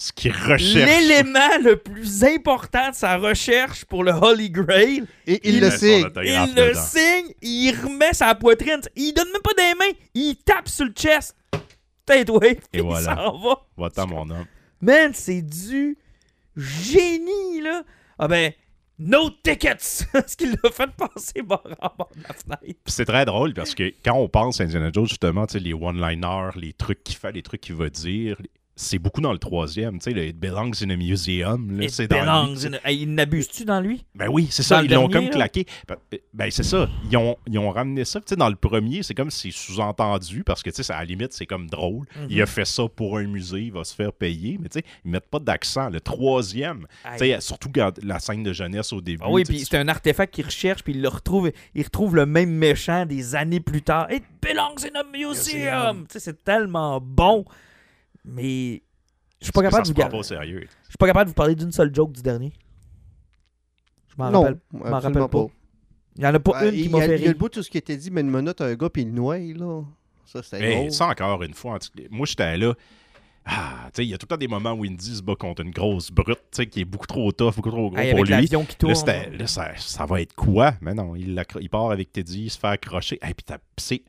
[0.03, 0.73] Ce qu'il recherche.
[0.73, 5.05] l'élément le plus important de sa recherche pour le Holy Grail.
[5.27, 6.81] Et il, Il le autographe Il le dedans.
[6.83, 8.81] signe, il remet sa poitrine.
[8.97, 11.37] Il donne même pas des mains, il tape sur le chest.
[12.07, 12.59] Peut-être, oui.
[12.73, 13.15] Et voilà.
[13.15, 13.61] S'en va.
[13.77, 14.47] Va-t'en, mon homme.
[14.81, 15.99] Man, c'est du
[16.57, 17.83] génie, là.
[18.19, 18.53] Ah ben,
[18.99, 19.83] no tickets!
[20.27, 22.81] Ce qu'il l'a fait passer bord en bord de la fenêtre.
[22.87, 25.75] C'est très drôle parce que quand on pense à Indiana Jones, justement, tu sais, les
[25.75, 28.37] one-liners, les trucs qu'il fait, les trucs qu'il va dire,
[28.81, 29.99] c'est beaucoup dans le troisième.
[29.99, 31.77] Tu sais, le It belongs in a museum.
[31.79, 32.67] Là, It c'est dans belongs lui.
[32.67, 34.05] in a- Hey, Il n'abuse-tu dans lui?
[34.15, 35.31] Ben oui, c'est ça, ils l'ont comme là?
[35.31, 35.67] claqué.
[35.89, 35.97] Ben,
[36.33, 38.21] ben, c'est ça, ils ont, ils ont ramené ça.
[38.21, 40.99] Tu sais, dans le premier, c'est comme si c'est sous-entendu parce que, tu sais, à
[41.01, 42.07] la limite, c'est comme drôle.
[42.17, 42.27] Mhm.
[42.31, 44.85] Il a fait ça pour un musée, il va se faire payer, mais tu sais,
[45.05, 45.89] ils mettent pas d'accent.
[45.91, 49.23] Le troisième, tu sais, surtout quand la scène de jeunesse au début.
[49.25, 52.27] Ah oui, puis c'est un artefact qu'il recherche, puis il le retrouve, il retrouve le
[52.27, 54.11] même méchant des années plus tard.
[54.11, 55.31] It belongs in a museum!
[55.31, 56.07] Museum.
[56.09, 57.45] Tu sais, c'est tellement bon.
[58.25, 58.83] Mais
[59.41, 60.67] je suis pas capable de vous prend gar- pas au sérieux.
[60.85, 62.53] Je suis pas capable de vous parler d'une seule joke du dernier.
[64.09, 64.59] Je m'en Non, rappelle.
[64.73, 65.29] m'en rappelle pas.
[65.29, 65.47] pas.
[66.17, 67.49] Il y en a pas Ah, une qui m'a fait il y a le bout
[67.49, 69.39] de tout ce qui était dit, mais une minute, un gars, puis il le noie,
[69.39, 69.83] là.
[70.27, 71.79] Ça, c'était Mais ça, encore une fois,
[72.11, 72.75] moi, j'étais là.
[73.47, 75.35] Ah, tu sais, il y a tout le temps des moments où Indy se bat
[75.35, 78.11] contre une grosse brute, tu sais, qui est beaucoup trop tough, beaucoup trop gros Hey,
[78.11, 78.35] pour avec lui.
[78.43, 78.93] l'avion qui tourne.
[78.93, 80.75] Là, ça, ça va être quoi?
[80.83, 83.17] Mais non, il, part avec Teddy, il se fait accrocher.
[83.23, 84.05] Et puis, t'as- pis c'est-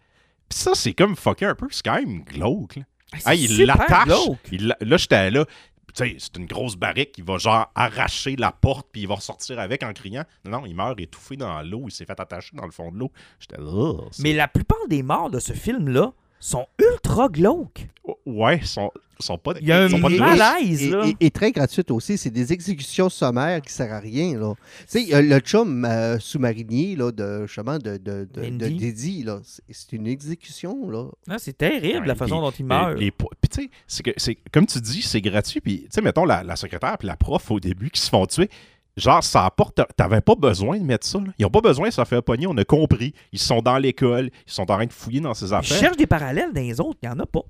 [0.50, 1.68] pis ça, c'est comme fucké un peu.
[1.72, 2.76] C'est quand même glauque.
[2.76, 2.84] là.
[3.26, 4.10] Hey, il l'attache.
[4.52, 5.46] Il Là, j'étais là.
[5.94, 7.16] Tu sais, c'est une grosse barrique.
[7.18, 10.24] Il va genre arracher la porte puis il va ressortir avec en criant.
[10.46, 11.84] Non, il meurt étouffé dans l'eau.
[11.88, 13.12] Il s'est fait attacher dans le fond de l'eau.
[13.40, 13.96] J'étais là.
[14.20, 17.88] Mais la plupart des morts de ce film-là sont ultra glauques.
[18.26, 19.53] Ouais, ils sont, ils sont pas.
[19.60, 20.19] Il y a un ils sont pas Et- louche.
[20.38, 21.06] malaise, et, là.
[21.07, 22.18] et- et très gratuite aussi.
[22.18, 24.38] C'est des exécutions sommaires qui servent à rien.
[24.39, 24.53] Là.
[24.91, 28.76] Tu sais, le chum euh, sous-marinier là, de, justement, de, de, de, de Mindy.
[28.76, 30.89] Didi, là, c'est- une exécution.
[30.89, 31.07] Là.
[31.30, 32.98] Ah, c'est terrible Ouais, la façon dont il meurt.
[32.98, 33.11] Puis
[33.49, 35.61] tu sais, c'est que- c'est comme tu dis, c'est gratuit.
[35.61, 38.26] Puis tu sais, mettons la, la secrétaire puis la prof au début qui se font
[38.26, 38.49] tuer.
[38.98, 39.80] Genre, ça apporte.
[39.95, 41.18] T'avais pas besoin de mettre ça.
[41.19, 41.31] là.
[41.39, 42.45] Ils ont pas besoin de se faire pogner.
[42.45, 43.14] On a compris.
[43.31, 44.30] Ils sont dans l'école.
[44.48, 45.77] Ils sont en train de fouiller dans ces Je affaires.
[45.77, 47.41] cherche des parallèles dans les autres, il n'y en a pas.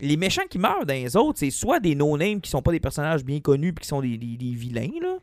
[0.00, 2.80] Les méchants qui meurent dans les autres, c'est soit des no-names qui sont pas des
[2.80, 5.16] personnages bien connus puis qui sont des, des- des vilains, là.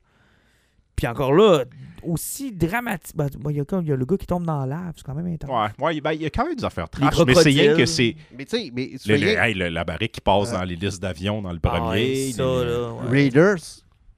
[0.96, 1.66] Puis encore là,
[2.04, 3.16] aussi dramatique.
[3.16, 4.66] ben, ben, Il y, a comme- il y a le gars qui tombe dans la
[4.68, 5.50] lave, c'est quand même intense.
[5.80, 7.14] Ouais, ouais, ben, il y a quand même des affaires trash.
[7.26, 8.16] Mais c'est rien que c'est.
[8.38, 10.64] Mais tu sais, mais le- soyez- le- hey, le- la barrique qui passe Euh, dans
[10.64, 11.90] les listes d'avions dans le Ah, premier.
[11.90, 12.94] ouais, ça, les- là.
[12.94, 13.10] ouais.
[13.10, 13.58] Raiders,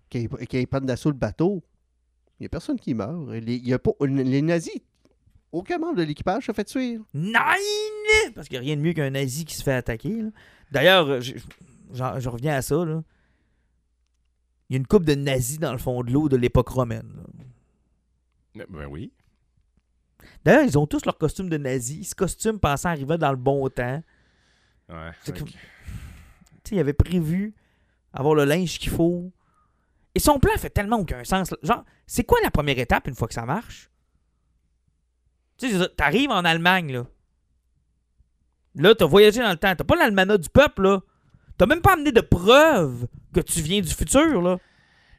[0.09, 1.63] qui, qui prennent d'assaut le bateau,
[2.39, 3.29] il n'y a personne qui meurt.
[3.31, 4.73] Les, il y a pas, les nazis,
[5.53, 6.99] aucun membre de l'équipage se fait tuer.
[7.13, 7.33] Nine!
[8.35, 10.23] Parce qu'il n'y a rien de mieux qu'un nazi qui se fait attaquer.
[10.23, 10.29] là.
[10.71, 12.83] D'ailleurs, je, reviens à ça.
[12.83, 13.03] là.
[14.69, 17.09] Il y a une coupe de nazis dans le fond de l'eau de l'époque romaine.
[18.55, 18.65] là.
[18.69, 19.11] Ben oui.
[20.43, 21.97] D'ailleurs, ils ont tous leur costume de nazis.
[21.99, 24.03] Ils se costument pensant arriver dans le bon temps.
[24.89, 25.11] Ouais.
[25.21, 25.49] C'est ok.
[25.49, 25.57] Tu
[26.63, 27.53] sais, il avait prévu
[28.11, 29.31] avoir le linge qu'il faut.
[30.15, 31.51] Et son plan fait tellement aucun sens.
[31.51, 31.57] là.
[31.61, 33.89] Genre, c'est quoi la première étape une fois que ça marche?
[35.69, 37.05] Tu sais, t'arrives en Allemagne, là.
[38.75, 39.73] Là, t'as voyagé dans le temps.
[39.75, 41.01] T'as pas l'almanach du peuple, là.
[41.57, 44.57] T'as même pas amené de preuves que tu viens du futur, là.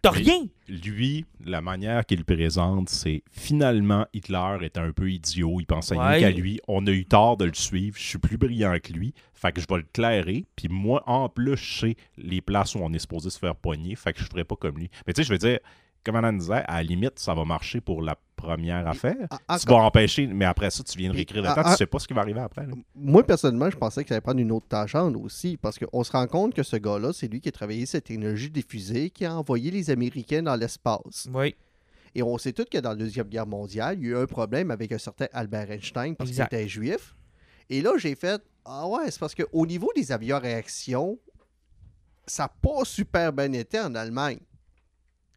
[0.03, 0.47] T'as rien.
[0.69, 5.61] Lui, la manière qu'il présente, c'est finalement Hitler était un peu idiot.
[5.61, 6.21] Il pensait Ouais.
[6.21, 6.61] qu'à lui.
[6.69, 7.97] On a eu tort de le suivre.
[7.99, 9.15] Je suis plus brillant que lui.
[9.33, 10.45] Fait que je vais le clairer.
[10.57, 13.95] Puis moi, en plus, je sais les places où on est supposé se faire pogner.
[13.97, 14.91] Fait que je ferai pas comme lui.
[15.07, 15.59] Mais tu sais, je veux dire,
[16.05, 19.29] comme Anna disait, à la limite, ça va marcher pour la première affaire.
[19.61, 21.71] Tu vas empêcher, mais après ça, tu viens de réécrire le temps.
[21.71, 22.67] Tu sais pas ce qui va arriver après.
[22.67, 22.75] là.
[22.95, 26.13] Moi, personnellement, je pensais que ça allait prendre une autre tangente aussi, parce qu'on se
[26.13, 29.25] rend compte que ce gars-là, c'est lui qui a travaillé cette technologie des fusées, qui
[29.25, 31.29] a envoyé les Américains dans l'espace.
[31.33, 31.55] Oui.
[32.15, 34.27] Et on sait tous que dans la Deuxième Guerre mondiale, il y a eu un
[34.27, 37.17] problème avec un certain Albert Einstein parce qu'il était juif.
[37.69, 41.19] Et là, j'ai fait Ah ouais, c'est parce qu'au niveau des avions à réaction,
[42.27, 44.39] ça n'a pas super bien été en Allemagne.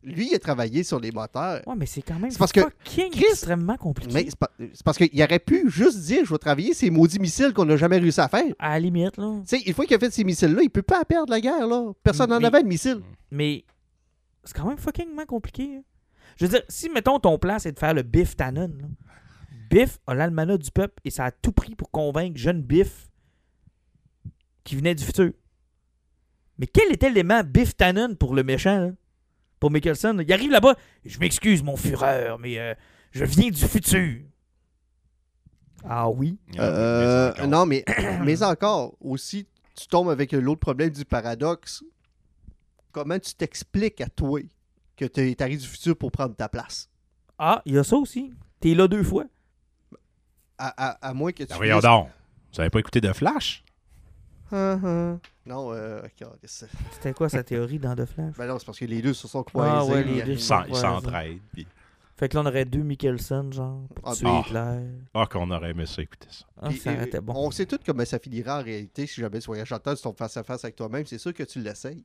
[0.04, 1.62] Lui, il a travaillé sur les moteurs.
[1.68, 4.14] Ouais, mais c'est quand même C'est parce que- fucking Chris- extrêmement compliqué.
[4.14, 7.20] Mais c'est pas- c'est parce qu'il aurait pu juste dire Je vais travailler ces maudits
[7.20, 8.46] missiles qu'on n'a jamais réussi à faire.
[8.60, 9.42] À la limite, là.
[9.48, 11.68] Tu sais, une fois qu'il a fait ces missiles-là, il peut pas perdre la guerre,
[11.68, 11.92] là.
[12.04, 13.02] Personne n'en avait de missiles.
[13.32, 13.66] Mais
[14.44, 15.78] c'est quand même fuckingement compliqué.
[15.78, 15.84] hein.
[16.40, 18.88] Je veux dire, si, mettons, ton plan, c'est de faire le Biff Tannen, là.
[19.72, 23.10] Biff a l'almanach du peuple et ça a tout pris pour convaincre jeune Biff
[24.64, 25.32] qui venait du futur.
[26.60, 28.92] Mais quel était l'élément Biff Tannen pour le méchant, là?
[29.60, 30.18] Pour Mickelson?
[30.20, 30.76] Il arrive là-bas,
[31.06, 32.74] je m'excuse, mon fureur, mais euh,
[33.12, 34.22] je viens du futur.
[35.84, 36.38] Ah oui?
[36.60, 37.48] Euh, Mais encore.
[37.48, 37.86] non, mais,
[38.24, 41.84] mais encore, aussi, tu tombes avec l'autre problème du paradoxe.
[42.92, 44.42] Comment tu t'expliques à toi
[44.96, 46.90] que tu arrives du futur pour prendre ta place?
[47.38, 48.34] Ah, il y a ça aussi.
[48.60, 49.26] T'es là deux fois.
[50.58, 51.50] À, à- à moins que tu.
[51.50, 52.10] Ben voyons donc.
[52.54, 53.64] Vous avez pas écouté de Flash?
[54.52, 56.02] Non, euh,
[56.44, 58.36] C'était quoi sa théorie dans The Flash?
[58.38, 59.72] ben non, c'est parce que les deux se sont croisés.
[59.74, 61.40] Ah ouais, les deux Ils s'en- s'entraident.
[61.54, 61.68] puis-
[62.18, 64.42] Fait que là, on aurait deux Mickelson, genre, pour Ah, tuer ah.
[64.44, 64.88] Hitler.
[65.14, 66.46] Ah, qu'on aurait aimé ça écouter ça.
[66.60, 67.34] Ah, puis, ça aurait euh, été bon.
[67.36, 70.02] On sait tous comment ça finira en réalité si jamais tu voyages en temps, tu
[70.02, 71.06] tombes face à face avec toi-même.
[71.06, 72.04] C'est sûr que tu l'essayes.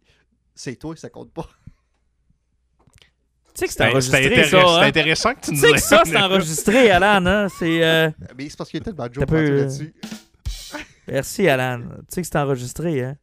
[0.55, 1.49] C'est toi, ça compte pas.
[3.55, 4.83] Tu sais que c'est C'était enregistré, intéress- ça, c'était hein?
[4.83, 7.49] intéressant que tu Tu nous sais que ça, c'est enregistré, Alan, hein?
[7.59, 7.83] C'est...
[7.85, 9.95] euh, Mais c'est parce qu'il y a tellement de T'as jokes peu, là-dessus.
[11.09, 11.81] Merci, Alan.
[11.81, 13.17] Tu sais que c'est enregistré, hein?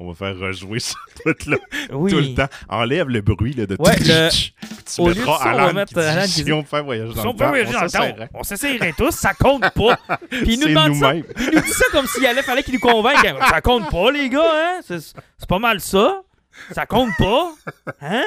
[0.00, 1.58] On va faire rejouer ça tout, le-
[1.92, 2.12] Oui.
[2.12, 2.46] tout le temps.
[2.68, 5.56] Enlève le bruit là, de Ouais, tout le- tu au lieu de mettras ça, on
[5.56, 7.36] va Alan mettre qui dit, Alan qui si on fait voyager dans Si on le
[7.36, 8.30] peut temps, voyager dans on le temps, s'essaierait.
[8.34, 9.98] on s'essayerait tous, ça compte pas.
[10.30, 11.12] Puis il nous C'est demande ça.
[11.14, 11.24] nous-mêmes.
[11.36, 13.26] Il nous dit ça comme s'il allait, fallait qu'il nous convainque.
[13.48, 14.80] Ça compte pas, les gars, hein?
[14.86, 16.22] C'est c'est pas mal ça.
[16.72, 17.52] Ça compte pas.
[18.00, 18.22] Hein?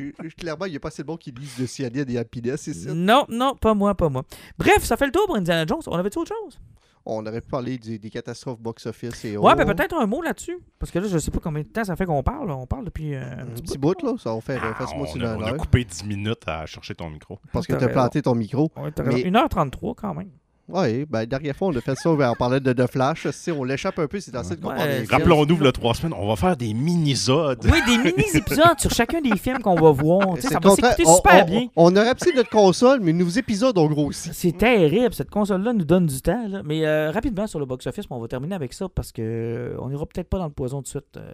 [0.00, 2.62] Euh, Clairement, il n'y a pas assez de monde qui lisent le cyanide et happiness,
[2.62, 2.94] c'est ça?
[2.94, 4.22] Non, non, pas moi, pas moi.
[4.58, 5.80] Bref, ça fait le tour pour Indiana Jones.
[5.86, 6.58] On avait-tu autre chose?
[7.06, 9.56] On aurait pu parler des catastrophes box-office et Ouais, autres.
[9.64, 10.56] ben peut-être un mot là-dessus.
[10.78, 12.50] Parce que là, je sais pas combien de temps ça fait qu'on parle.
[12.50, 13.94] On parle depuis euh, un Un petit petit bout.
[14.00, 16.44] bout, là, ça faire euh, Ah, facilement on, une a, on a coupé 10 minutes
[16.46, 17.38] à chercher ton micro.
[17.52, 18.70] Parce que T'as tu as planté ton micro.
[18.78, 19.28] Ouais, Mais- raison.
[19.28, 20.30] 1h33 quand même.
[20.66, 23.28] Oui, ben, dernière fois, on a fait ça, ben, on parlait de The Flash.
[23.32, 25.04] Si on l'échappe un peu, c'est dans cette qu'on Ouais.
[25.10, 27.66] Rappelons-nous, le trois semaines, on va faire des mini-zodes.
[27.70, 30.20] Oui, des mini-épisodes sur chacun des films qu'on va voir.
[30.36, 30.92] Tu sais, C'est ça va contraire.
[30.96, 31.66] s'écouter On- super on, bien.
[31.76, 34.30] On, aurait petit notre console, mais nos épisodes ont grossi.
[34.32, 36.48] C'est terrible, cette console-là nous donne du temps.
[36.48, 36.62] là.
[36.64, 39.90] Mais euh, rapidement sur le box-office, on va terminer avec ça parce que euh, on
[39.90, 41.16] ira peut-être pas dans le poison tout de suite.
[41.18, 41.30] euh.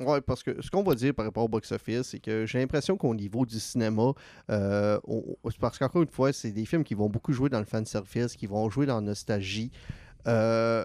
[0.00, 2.96] Oui, parce que ce qu'on va dire par rapport au box-office, c'est que j'ai l'impression
[2.96, 4.12] qu'au niveau du cinéma,
[4.48, 7.58] euh, on- c'est parce qu'encore une fois, c'est des films qui vont beaucoup jouer dans
[7.58, 9.72] le fan-service, qui vont jouer dans la nostalgie.
[10.28, 10.84] Euh,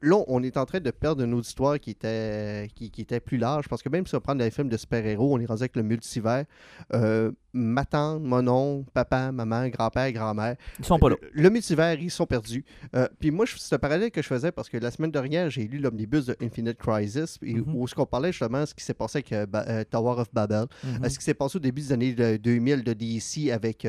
[0.00, 3.36] là, on est en train de perdre une auditoire qui était, qui, qui était plus
[3.36, 5.76] large, parce que même si on prend des films de super-héros, on est rendu avec
[5.76, 6.44] le multivers.
[6.94, 11.16] Euh, ma tante, mon oncle, papa, maman, grand-père, grand-mère, Ils sont pas là.
[11.32, 12.64] le multivers, ils sont perdus.
[12.94, 15.64] Euh, puis moi, c'est un parallèle que je faisais parce que la semaine dernière, j'ai
[15.68, 17.74] lu l'omnibus de Infinite Crisis, et Mhm.
[17.76, 20.28] où ce qu'on parlait justement de ce qui s'est passé avec euh, euh, Tower of
[20.34, 21.04] Babel, Mhm.
[21.04, 23.86] euh, ce qui s'est passé au début des années de- 2000 de DC avec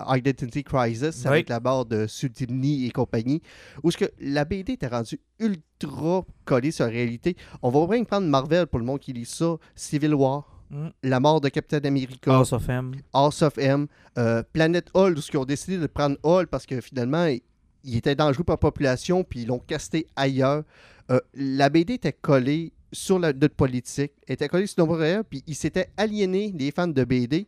[0.00, 1.28] Identity Crisis, Oui.
[1.28, 3.42] avec la mort de Sudini et compagnie,
[3.82, 7.36] où ce que la BD était rendue ultra collée sur la réalité.
[7.62, 10.48] On va bien prendre Marvel pour le monde qui lit ça, Civil War.
[10.72, 10.88] Mm.
[11.04, 12.94] La mort de Captain America, House of M.
[13.12, 13.86] House of M,
[14.18, 17.42] euh, Planet Hall, où ils ont décidé de prendre Hall parce que finalement, il,
[17.84, 20.64] il était dangereux pour la population, puis ils l'ont casté ailleurs.
[21.10, 25.42] Euh, la BD était collée sur la, notre politique, était collée sur nos réel, puis
[25.46, 27.46] ils s'étaient aliénés, les fans de BD,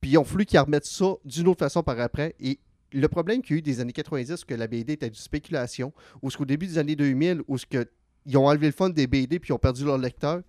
[0.00, 2.34] puis ils ont voulu qu'ils remettent ça d'une autre façon par après.
[2.40, 2.58] Et
[2.92, 5.18] le problème qu'il y a eu des années 90, c'est que la BD était du
[5.18, 7.88] spéculation, ou ce qu'au début des années 2000, où ce que,
[8.26, 10.42] ils ont enlevé le fun des BD, puis ils ont perdu leur lecteur.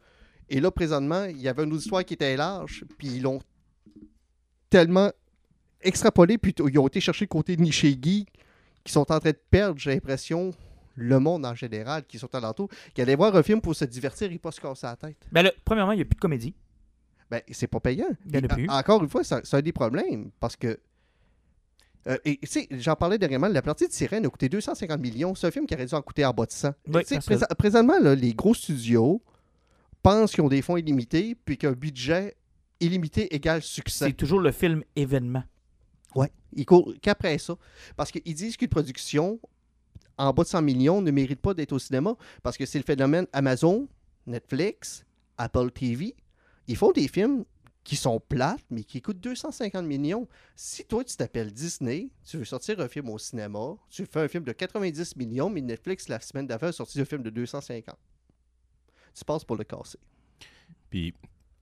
[0.54, 3.42] Et là, présentement, il y avait une auditoire qui était large, puis ils l'ont
[4.70, 5.12] tellement
[5.82, 8.28] extrapolé, puis ils ont été chercher le côté niché geek,
[8.84, 10.52] qui sont en train de perdre, j'ai l'impression,
[10.96, 14.32] le monde en général, qui sont alentour, qui allaient voir un film pour se divertir
[14.32, 15.18] et pas se casser la tête.
[15.32, 16.54] Ben, là, premièrement, il n'y a plus de comédie.
[17.32, 18.08] Ben, c'est pas payant.
[18.28, 18.70] Il en a plus.
[18.70, 20.78] en- encore une fois, c'est un des problèmes, parce que.
[22.08, 25.34] euh, et tu sais, j'en parlais dernièrement, la partie de Sirène a coûté 250 millions.
[25.36, 26.74] C'est un film qui aurait dû en coûter en bas de 100.
[26.88, 27.38] Oui, Tu sais, facile.
[27.38, 29.22] présa- présentement, là, les gros studios
[30.04, 32.36] pensent qu'ils ont des fonds illimités, puis qu'un budget
[32.80, 34.08] illimité égale succès.
[34.08, 35.44] C'est toujours le film événement.
[36.68, 37.56] Courent qu'après ça.
[37.96, 39.40] Parce qu'ils disent qu'une production
[40.18, 42.16] en bas de 100 millions ne mérite pas d'être au cinéma.
[42.44, 43.88] Parce que c'est le phénomène Amazon,
[44.28, 45.04] Netflix,
[45.38, 46.16] Apple TV.
[46.68, 47.46] Ils font des films
[47.84, 50.28] qui sont plates, mais qui coûtent 250 millions.
[50.56, 54.28] Si toi, tu t'appelles Disney, tu veux sortir un film au cinéma, tu fais un
[54.28, 57.98] film de 90 millions, mais Netflix, la semaine d'avant, a sorti un film de 250.
[59.18, 60.00] Tu passes pour le casser.
[60.90, 61.14] Puis,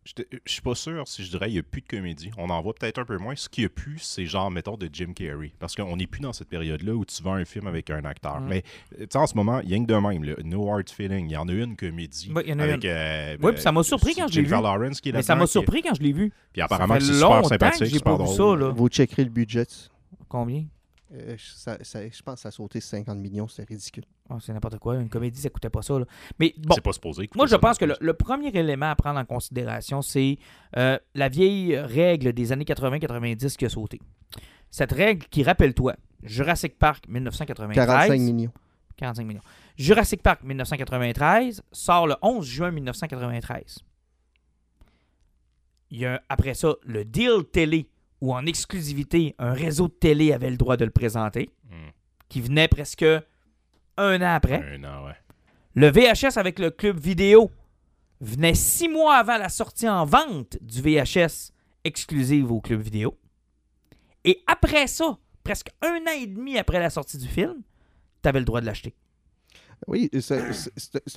[0.03, 2.31] je suis pas sûr si je dirais il n'y a plus de comédie.
[2.37, 3.35] On en voit peut-être un peu moins.
[3.35, 5.53] Ce qu'il y a plus, c'est genre, mettons, de Jim Carrey.
[5.59, 8.41] Parce qu'on n'est plus dans cette période-là où tu vends un film avec un acteur.
[8.41, 8.47] Mm.
[8.47, 8.61] Mais,
[8.97, 10.23] tu sais, en ce moment, il y a que de même.
[10.23, 10.33] là.
[10.43, 11.27] No Hard Feeling.
[11.29, 12.31] Il y en a une comédie.
[12.35, 12.89] Oui, il y en a avec, une.
[12.89, 14.63] euh, Oui, puis ça m'a surpris c'est quand je l'ai Jennifer vu.
[14.63, 16.33] Lawrence qui est Mais ça m'a surpris quand je l'ai vu.
[16.51, 18.59] Puis apparemment, c'est super que sympathique, j'ai super pas vu drôle.
[18.59, 18.71] ça, là.
[18.71, 19.67] Vous checkerez le budget.
[20.27, 20.65] Combien?
[21.13, 24.05] Euh, ça- ça- je pense que ça a sauté 50 millions, c'est ridicule.
[24.29, 24.95] Ah, c'est n'importe quoi.
[24.95, 25.99] Une comédie, ça coûtait pas ça.
[25.99, 26.05] là.
[26.39, 27.23] Mais bon, C'est pas supposé.
[27.23, 30.37] écouter moi, je pense que le premier élément à prendre en considération, c'est
[30.77, 33.99] euh, la vieille règle des années 80-90 qui a sauté.
[34.69, 37.75] Cette règle qui, rappelle-toi, Jurassic Park 1993.
[37.87, 38.51] 45 millions.
[38.95, 39.41] 45 millions.
[39.77, 43.79] Jurassic Park 1993 sort le 11 juin 1993.
[45.89, 47.89] Il y a après ça le deal télé
[48.21, 51.89] où en exclusivité un réseau de télé avait le droit de le présenter, Hmm.
[52.29, 53.03] qui venait presque
[53.97, 54.61] un an après.
[54.75, 55.15] Un an, ouais.
[55.73, 57.49] Le VHS avec le club vidéo
[58.19, 61.51] venait six mois avant la sortie en vente du VHS
[61.83, 63.17] exclusive au club vidéo.
[64.25, 67.63] Et après ça, presque un an et demi après la sortie du film,
[68.21, 68.93] tu avais le droit de l'acheter.
[69.87, 70.37] Oui, c'est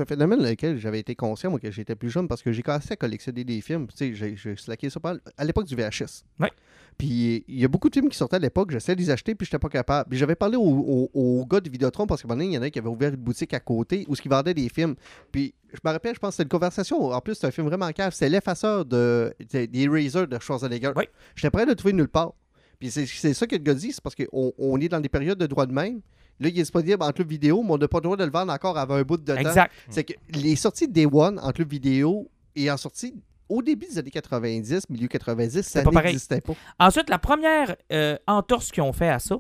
[0.01, 2.93] un phénomène lequel j'avais été conscient, moi, que j'étais plus jeune, parce que j'ai commencé
[2.93, 3.87] à collectionner des films.
[3.89, 5.01] Tu sais, j'ai- slacké ça
[5.37, 6.25] à l'époque du VHS.
[6.41, 6.51] Ouais.
[6.97, 9.35] Puis il y a beaucoup de films qui sortaient à l'époque, j'essayais de les acheter,
[9.35, 10.09] puis j'étais pas capable.
[10.09, 12.55] Puis j'avais parlé au, au- au gars de Vidéotron, parce qu'à un moment donné, il
[12.55, 14.95] y en a qui avait ouvert une boutique à côté où il vendait des films.
[15.33, 17.11] Puis je me rappelle, je pense que c'était une conversation.
[17.11, 18.13] En plus, c'est un film vraiment cave.
[18.15, 20.93] C'est l'effaceur de, de- des Razors de Schwarzenegger.
[20.97, 21.09] Ouais.
[21.35, 22.33] J'étais prêt à le trouver nulle part.
[22.79, 25.09] Puis c'est c'est ça que le gars dit, c'est parce qu'on on est dans des
[25.09, 26.01] périodes de droit de même.
[26.41, 28.31] Là, il est disponible en club vidéo, mais on n'a pas le droit de le
[28.31, 29.39] vendre encore avant un bout de temps.
[29.39, 29.73] Exact.
[29.89, 33.15] C'est que les sorties de Day One en club vidéo et en sortie
[33.49, 36.13] au début des années 90, milieu 90, ça pas pareil.
[36.13, 36.55] n'existait pas.
[36.79, 39.37] Ensuite, la première euh, entorse qu'ils ont fait à ça,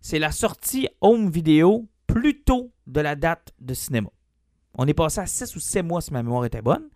[0.00, 4.08] c'est la sortie home vidéo plus tôt de la date de cinéma.
[4.74, 6.88] On est passé à 6 ou 7 mois si ma mémoire était bonne.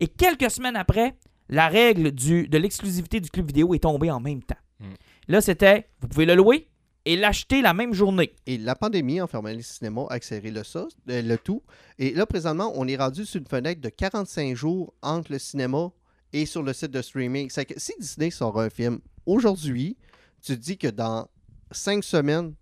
[0.00, 1.16] Et quelques semaines après,
[1.48, 4.56] la règle du, de l'exclusivité du club vidéo est tombée en même temps.
[4.80, 4.84] Mm.
[5.28, 6.68] Là, c'était, vous pouvez le louer
[7.06, 8.34] et l'acheter la même journée.
[8.46, 11.62] Et la pandémie, en fermant les cinémas, a accéléré le, ça, euh, le tout.
[11.98, 15.90] Et là, présentement, on est rendu sur une fenêtre de 45 jours entre le cinéma
[16.32, 17.50] et sur le site de streaming.
[17.50, 19.96] C'est que si Disney sort un film aujourd'hui,
[20.42, 21.28] tu te dis que dans
[21.70, 22.54] 5 semaines,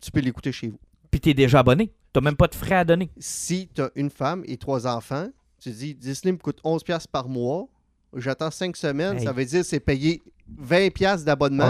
[0.00, 0.78] tu peux l'écouter chez vous.
[1.10, 1.92] Puis t'es déjà abonné.
[2.12, 3.10] T'as même pas de frais à donner.
[3.18, 5.28] Si tu as une femme et trois enfants,
[5.60, 7.68] tu dis Disney me coûte 11$ par mois,
[8.14, 9.24] j'attends 5 semaines, Hey.
[9.24, 10.22] ça veut dire c'est payer
[10.56, 11.64] 20$ d'abonnement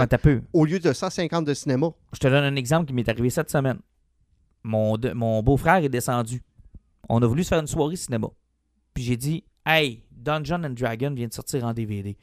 [0.53, 1.87] au lieu de 150$ de cinéma.
[2.13, 3.79] Je te donne un exemple qui m'est arrivé cette semaine.
[4.63, 6.41] Mon, de- mon beau-frère est descendu.
[7.09, 8.27] On a voulu se faire une soirée cinéma.
[8.93, 12.17] Puis j'ai dit Hey, Dungeon and Dragon vient de sortir en DVD.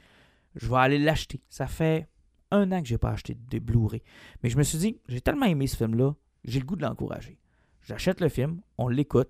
[0.55, 1.41] Je vais aller l'acheter.
[1.49, 2.07] Ça fait
[2.51, 4.01] un an que j'ai pas acheté de Blu-ray.
[4.43, 6.15] Mais je me suis dit, j'ai tellement aimé ce film-là,
[6.45, 7.37] j'ai le goût de l'encourager.
[7.81, 9.29] J'achète le film, on l'écoute.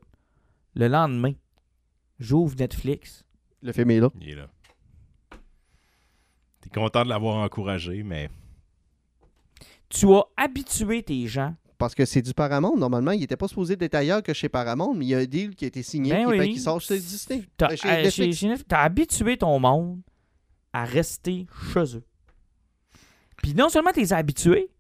[0.76, 1.34] Le lendemain,
[2.20, 3.26] j'ouvre Netflix.
[3.64, 4.10] Le film est là.
[4.22, 4.48] Il est là.
[6.72, 8.30] T'es content de l'avoir encouragé, mais
[9.90, 11.56] Tu as habitué tes gens.
[11.78, 12.76] Parce que c'est du Paramount.
[12.76, 15.26] Normalement, il n'était pas supposé d'être ailleurs que chez Paramount, mais il y a un
[15.26, 16.52] deal qui a été signé Ben qui, fait oui.
[16.54, 17.44] qu'il sort chez Disney.
[17.56, 20.02] T'as Euh, euh, t'as habitué ton monde
[20.74, 22.04] à rester chez eux.
[23.38, 24.72] Puis non seulement tu les as habitués,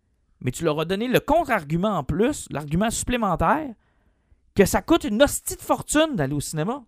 [0.41, 3.68] mais tu leur as donné le contre-argument en plus, l'argument supplémentaire,
[4.55, 6.84] que ça coûte une hostie de fortune d'aller au cinéma.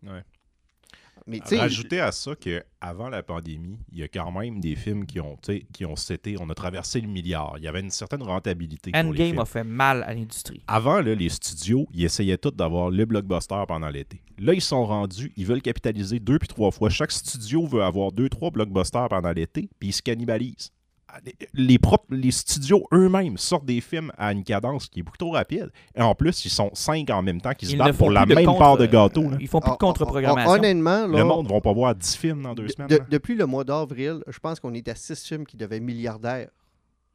[1.29, 5.19] Mais Rajouter à ça qu'avant la pandémie, il y a quand même des films qui
[5.19, 5.37] ont,
[5.71, 7.55] qui ont cété, on a traversé le milliard.
[7.57, 9.39] Il y avait une certaine rentabilité pour les Endgame films.
[9.39, 10.63] a fait mal à l'industrie.
[10.67, 14.21] Avant, là, les studios, ils essayaient tous d'avoir le blockbuster pendant l'été.
[14.39, 16.89] Là, ils sont rendus, ils veulent capitaliser deux puis trois fois.
[16.89, 20.71] Chaque studio veut avoir deux, trois blockbusters pendant l'été, puis ils se cannibalisent.
[21.11, 25.03] Ah, Les, les propres, les studios eux-mêmes sortent des films à une cadence qui est
[25.03, 25.71] beaucoup trop rapide.
[25.95, 28.25] Et en plus, ils sont cinq en même temps qui se Ils battent pour la
[28.27, 29.23] même contre- part de gâteau.
[29.29, 29.37] là.
[29.39, 30.51] Ils font plus de hon- hon- contre-programmation.
[30.51, 32.89] Honnêtement, là, Le monde ne va pas voir 10 films dans deux de- semaines.
[32.89, 33.05] de- là.
[33.09, 36.49] depuis le mois d'avril, je pense qu'on est à six films qui devaient milliardaires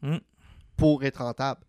[0.03, 0.17] Hmm.
[0.77, 1.61] pour être rentables.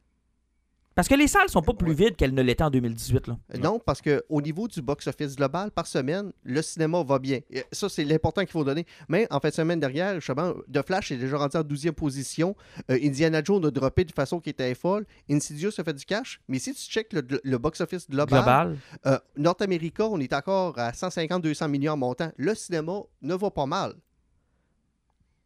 [0.96, 3.28] Parce que les salles sont pas plus vides qu'elles ne l'étaient en 2018.
[3.28, 3.38] Là.
[3.54, 7.42] Euh, Non, parce qu'au niveau du box-office global par semaine, le cinéma va bien.
[7.50, 8.86] Et ça, c'est l'important qu'il faut donner.
[9.10, 12.56] Mais en fin de semaine dernière, justement, The Flash est déjà rendu en 12e position.
[12.90, 15.06] Euh, Indiana Jones a droppé de façon qui était folle.
[15.30, 16.40] Insidious a fait du cash.
[16.48, 18.78] Mais si tu checkes le, le box-office global, Global.
[19.06, 22.32] euh, North America, on est encore à 150-200 millions en montant.
[22.38, 23.96] Le cinéma ne va pas mal.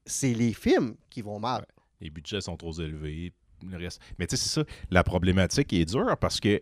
[0.06, 1.66] C'est les films qui vont mal.
[2.02, 3.34] Les budgets sont trop élevés.
[3.70, 4.02] Le reste...
[4.20, 4.64] Mais tu sais, c'est ça.
[4.92, 6.60] La problématique est dure parce que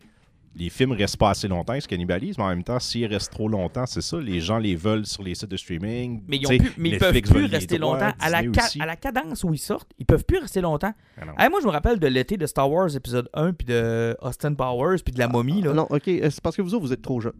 [0.55, 3.31] les films restent pas assez longtemps, ils se cannibalisent, mais en même temps, s'ils restent
[3.31, 6.23] trop longtemps, c'est ça, les gens les veulent sur les sites de streaming.
[6.27, 8.15] Mais ils, ont pu- mais ils peuvent plus rester droits, longtemps.
[8.19, 8.41] À la,
[8.89, 10.93] à cadence où ils sortent, ils peuvent plus rester longtemps.
[11.21, 11.25] Ah.
[11.37, 14.55] Hey, moi, je me rappelle de l'été de Star Wars épisode 1, puis de Austin
[14.55, 15.61] Powers, puis de la momie.
[15.61, 15.73] Là.
[15.73, 17.33] Non, OK, euh, c'est parce que vous autres, vous êtes trop jeunes.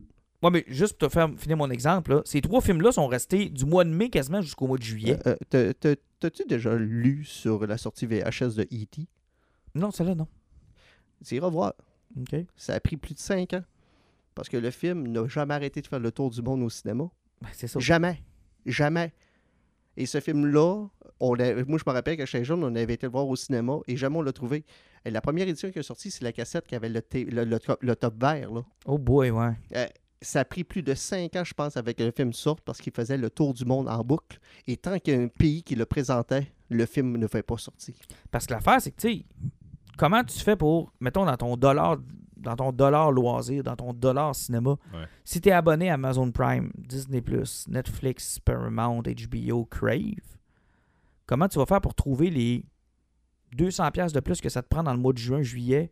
[0.44, 3.50] Ouais, mais juste pour te faire finir mon exemple, là, ces trois films-là sont restés
[3.50, 5.18] du mois de mai quasiment jusqu'au mois de juillet.
[5.26, 9.08] Euh, euh, t'as- t'as- T'as-tu déjà lu sur la sortie VHS de E.T.?
[9.78, 10.28] Non, celle-là, non.
[11.22, 11.74] C'est revoir.
[12.20, 12.36] OK.
[12.56, 13.64] Ça a pris plus de 5 ans.
[14.36, 17.10] Parce que le film n'a jamais arrêté de faire le tour du monde au cinéma.
[17.42, 17.80] Ben, c'est ça.
[17.80, 18.22] Jamais.
[18.66, 19.14] Jamais.
[19.96, 20.86] Et ce film-là,
[21.20, 23.80] on moi je me rappelle que j'étais jeune, on avait été le voir au cinéma
[23.88, 24.64] et jamais on l'a trouvé.
[25.04, 27.46] Et la première édition qui est sortie, c'est la cassette qui avait le, ta- le,
[27.46, 28.52] le top, le top vert.
[28.52, 28.62] Là.
[28.86, 29.54] Oh boy, ouais.
[30.22, 32.94] Ça a pris plus de 5 ans, je pense, avec le film sorte parce qu'il
[32.94, 34.40] faisait le tour du monde en boucle.
[34.68, 37.58] Et tant qu'il y a un pays qui le présentait, le film ne fait pas
[37.58, 37.96] sortir.
[38.30, 39.26] Parce que l'affaire, c'est que, tu sais,
[39.98, 41.98] comment tu fais pour, mettons, dans ton dollar,
[42.38, 45.06] dans ton dollar loisir, dans ton dollar cinéma, Ouais.
[45.26, 47.22] si tu es abonné à Amazon Prime, Disney,
[47.68, 50.38] Netflix, Paramount, HBO, Crave,
[51.26, 52.64] comment tu vas faire pour trouver les
[53.56, 55.92] 200$ piastres de plus que ça te prend dans le mois de juin, juillet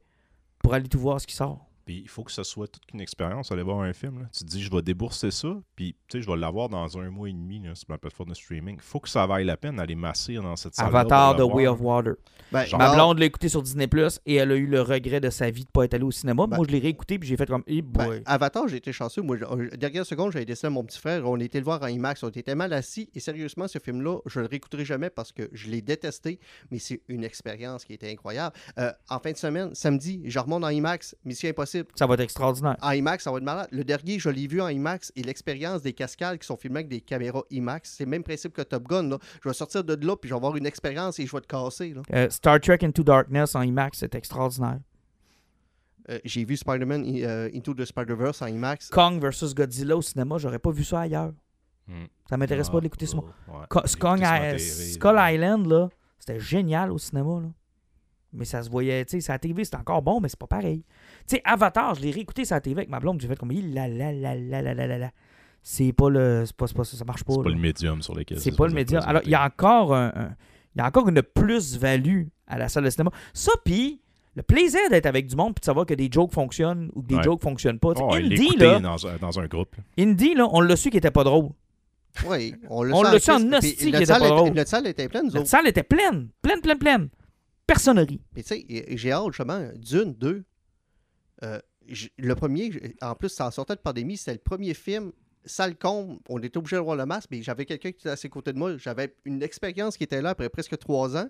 [0.60, 1.65] pour aller tout voir ce qui sort?
[1.86, 4.20] Puis il faut que ce soit toute une expérience, aller voir un film.
[4.22, 4.26] là.
[4.34, 7.10] Tu te dis, je vais débourser ça, puis tu sais, je vais l'avoir dans un
[7.12, 8.76] mois et demi là, sur ma plateforme de streaming.
[8.78, 11.68] Il faut que ça vaille la peine d'aller masser dans cette salle Avatar The Way
[11.68, 12.14] of Water.
[12.52, 15.20] Ben, Genre- Ma blonde l'a écouté sur Disney Plus et elle a eu le regret
[15.20, 16.48] de sa vie de ne pas être allée au cinéma.
[16.48, 18.22] Ben- Moi, je l'ai réécouté puis j'ai fait comme, ben.
[18.26, 19.22] Avatar, j'ai été chanceux.
[19.22, 21.88] Moi, euh, dernière seconde, j'avais décidé à mon petit frère, on était le voir en
[21.88, 23.10] IMAX, on était mal assis.
[23.14, 26.40] Et sérieusement, ce film-là, je le réécouterai jamais parce que je l'ai détesté,
[26.72, 28.56] mais c'est une expérience qui était incroyable.
[28.80, 31.74] Euh, en fin de semaine, samedi, je remonte en IMAX, Mission Impossible.
[31.95, 32.77] Ça va être extraordinaire.
[32.81, 33.68] En IMAX, ça va être malade.
[33.72, 36.88] Le dernier, je l'ai vu en IMAX et l'expérience des cascades qui sont filmées avec
[36.89, 39.10] des caméras IMAX, c'est le même principe que Top Gun.
[39.10, 39.18] là.
[39.43, 41.47] Je vais sortir de là puis je vais avoir une expérience et je vais te
[41.47, 41.93] casser.
[41.93, 42.02] là.
[42.14, 44.80] Euh, Star Trek Into Darkness en IMAX, c'est extraordinaire.
[46.10, 48.89] Euh, J'ai vu Spider-Man euh, Into the Spider-Verse en IMAX.
[48.89, 51.34] Kong versus Godzilla au cinéma, j'aurais pas vu ça ailleurs.
[51.88, 52.06] Hmm.
[52.30, 53.15] Ça m'intéresse Ah, pas de l'écouter ce.
[53.15, 53.23] Ouais.
[53.65, 55.31] Écouter Kong à à- Skull là.
[55.34, 55.89] Island, là,
[56.19, 57.41] c'était génial au cinéma.
[57.41, 57.47] Là.
[58.34, 60.47] Mais ça se voyait, tu sais, sur la TV, c'était encore bon, mais c'est pas
[60.47, 60.84] pareil.
[61.27, 63.52] Tu sais, Avatar, je l'ai réécouté sur la TV avec ma blonde, j'ai fait comme
[63.52, 65.11] il la la la la la la la.
[65.64, 66.43] C'est pas le.
[66.45, 67.34] C'est pas, pas, ça, marche pas.
[67.34, 69.02] C'est pas le médium sur lequel C'est pas le médium.
[69.03, 70.35] Alors, il y a encore un,
[70.76, 73.10] Il y a encore une plus-value à la salle de cinéma.
[73.34, 73.99] Ça, puis
[74.35, 77.07] le plaisir d'être avec du monde puis de savoir que des jokes fonctionnent ou que
[77.07, 77.93] des jokes fonctionnent pas.
[77.99, 79.76] Oh, Indy, là, dans, dans, un groupe.
[79.97, 81.49] Là, on l'a su qu'il était pas drôle.
[82.27, 84.68] Oui, on l'a su, su en hostie qu'il était pas drôle.
[84.68, 87.10] Salle était pleine, Notre salle était pleine, pleine, pleine, pleine.
[87.65, 88.22] Personnerie.
[88.35, 90.43] Mais tu sais, j'ai hâte, justement, d'une, deux,
[91.44, 91.60] euh,
[92.18, 92.72] le premier,
[93.02, 95.12] en plus, ça en sortait de pandémie, c'était le premier film.
[95.45, 98.16] Salle comble, on était obligé de voir le masque, mais j'avais quelqu'un qui était à
[98.16, 98.78] ses côtés de moi.
[98.78, 101.30] J'avais une expérience qui était là après presque trois ans.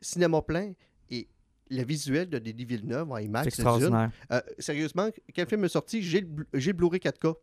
[0.00, 0.72] Cinéma plein
[1.10, 1.28] et
[1.68, 3.42] le visuel de Denis Villeneuve en C'est IMAX.
[3.42, 3.48] Dune.
[3.48, 4.10] extraordinaire.
[4.32, 6.02] Euh, sérieusement, quel film est sorti?
[6.02, 7.34] J'ai le Blu-ray 4K.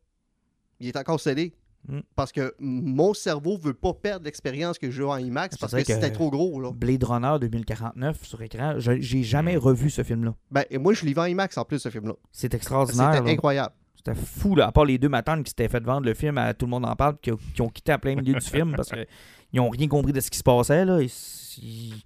[0.79, 1.53] Il est encore scellé.
[1.87, 1.99] Mm.
[2.15, 5.77] Parce que mon cerveau veut pas perdre l'expérience que j'ai eu en IMAX parce que,
[5.77, 6.59] que- c'était trop gros.
[6.59, 6.71] Là.
[6.73, 10.35] Blade Runner 2049 sur écran, je- j'ai jamais revu ce film-là.
[10.51, 12.13] Ben, et moi, je l'ai vu en IMAX en plus, ce film-là.
[12.31, 13.23] C'est C'était extraordinaire.
[13.23, 13.29] là.
[13.31, 13.73] incroyable.
[13.95, 14.67] C'était fou, là.
[14.67, 16.85] À part les deux matins qui s'étaient fait vendre le film à tout le monde
[16.85, 19.05] en parle, qui, qui ont quitté à plein milieu du film parce qu'ils
[19.53, 20.85] n'ont rien compris de ce qui se passait.
[20.85, 21.01] Là.
[21.01, 21.09] Ils,
[21.61, 22.03] ils-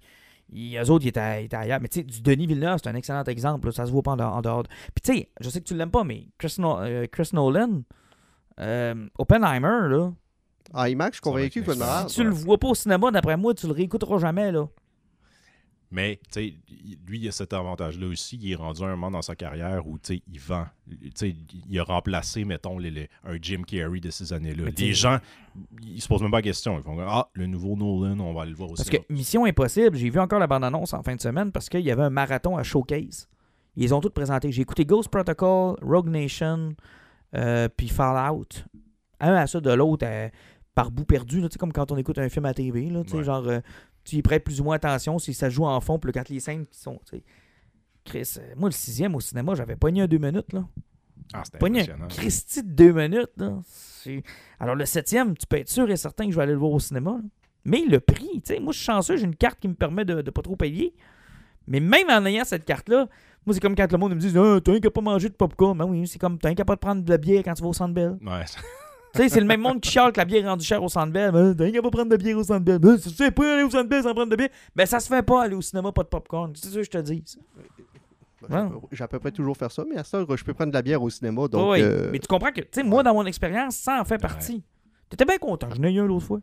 [0.52, 1.80] ils- eux autres, ils étaient, étaient ailleurs.
[1.80, 3.66] Mais tu sais, du Denis Villeneuve, c'est un excellent exemple.
[3.66, 3.72] là.
[3.72, 4.34] Ça se voit pas en dehors.
[4.36, 4.62] en dehors.
[4.62, 7.30] de- Puis tu sais, je sais que tu l'aimes pas, mais Chris, No- euh, Chris
[7.32, 7.82] Nolan,
[8.60, 10.12] euh, Oppenheimer, là,
[10.74, 11.72] En IMAX, je suis convaincu que
[12.08, 14.50] si tu le vois pas au cinéma, d'après moi, tu le réécouteras jamais.
[14.52, 14.66] là.
[15.94, 16.54] Mais, tu sais,
[17.06, 18.38] lui, il a cet avantage-là aussi.
[18.40, 20.64] Il est rendu à un moment dans sa carrière où, tu sais, il vend.
[20.88, 21.34] Tu sais,
[21.68, 24.70] il a remplacé, mettons, les- les- un Jim Carrey de ces années-là.
[24.78, 25.18] Les gens,
[25.82, 26.78] ils se posent même pas la question.
[26.78, 28.82] Ils font Ah, le nouveau Nolan, on va aller le voir aussi.
[28.84, 31.80] Parce que Mission Impossible, j'ai vu encore la bande-annonce en fin de semaine parce qu'il
[31.82, 33.28] y avait un marathon à Showcase.
[33.76, 34.50] Ils ont tous présenté.
[34.50, 36.74] J'ai écouté Ghost Protocol, Rogue Nation,
[37.34, 38.46] euh, puis Fallout.
[39.20, 40.28] Un à ça de l'autre, euh,
[40.74, 42.88] par bout perdu, là, tu sais, comme quand on écoute un film à TV.
[42.90, 43.24] Là, tu sais, Ouais.
[43.24, 43.60] genre, euh,
[44.04, 46.40] tu y prêtes plus ou moins attention si ça joue en fond, puis quand les
[46.40, 46.98] scènes qui sont.
[48.04, 50.52] Chris, moi, le sixième au cinéma, j'avais pogné un deux minutes.
[50.52, 50.64] là.
[51.34, 52.08] Ah, c'était impressionnant.
[52.08, 53.30] Christy de deux minutes.
[53.36, 53.60] Là.
[54.58, 56.72] Alors, le septième, tu peux être sûr et certain que je vais aller le voir
[56.72, 57.12] au cinéma.
[57.12, 57.20] là.
[57.64, 60.04] Mais le prix, tu sais, moi, je suis chanceux, j'ai une carte qui me permet
[60.04, 60.94] de ne pas trop payer.
[61.68, 63.08] Mais même en ayant cette carte-là,
[63.46, 65.28] moi, c'est comme quand le monde me dit Ah, T'as un qui n'a pas mangé
[65.28, 65.76] de popcorn.
[65.76, 67.54] Ben oui, c'est comme T'as un qui n'a pas de prendre de la bière quand
[67.54, 68.16] tu vas au Centre Bell.
[68.24, 68.44] Ouais.
[69.14, 70.88] tu sais, c'est le même monde qui chiale que la bière est rendue chère au
[70.88, 71.32] Centre Bell.
[71.32, 72.78] Ben, T'as un qui n'a pas prendre de bière au Centre Bell.
[72.78, 74.50] Ben, tu sais pas aller au Centre Bell sans prendre de bière.
[74.76, 76.52] Ben, ça se fait pas aller au cinéma, pas de popcorn.
[76.54, 77.24] C'est ça que je te dis.
[78.90, 80.82] J'ai à peu près toujours faire ça, mais à ça, je peux prendre de la
[80.82, 81.46] bière au cinéma.
[81.48, 84.04] Donc, Ouais, euh, Mais tu comprends que, tu sais, moi, dans mon expérience, ça en
[84.04, 84.64] fait partie.
[85.08, 85.68] T'étais bien content.
[85.74, 86.40] Je n'ai eu un l'autre fois.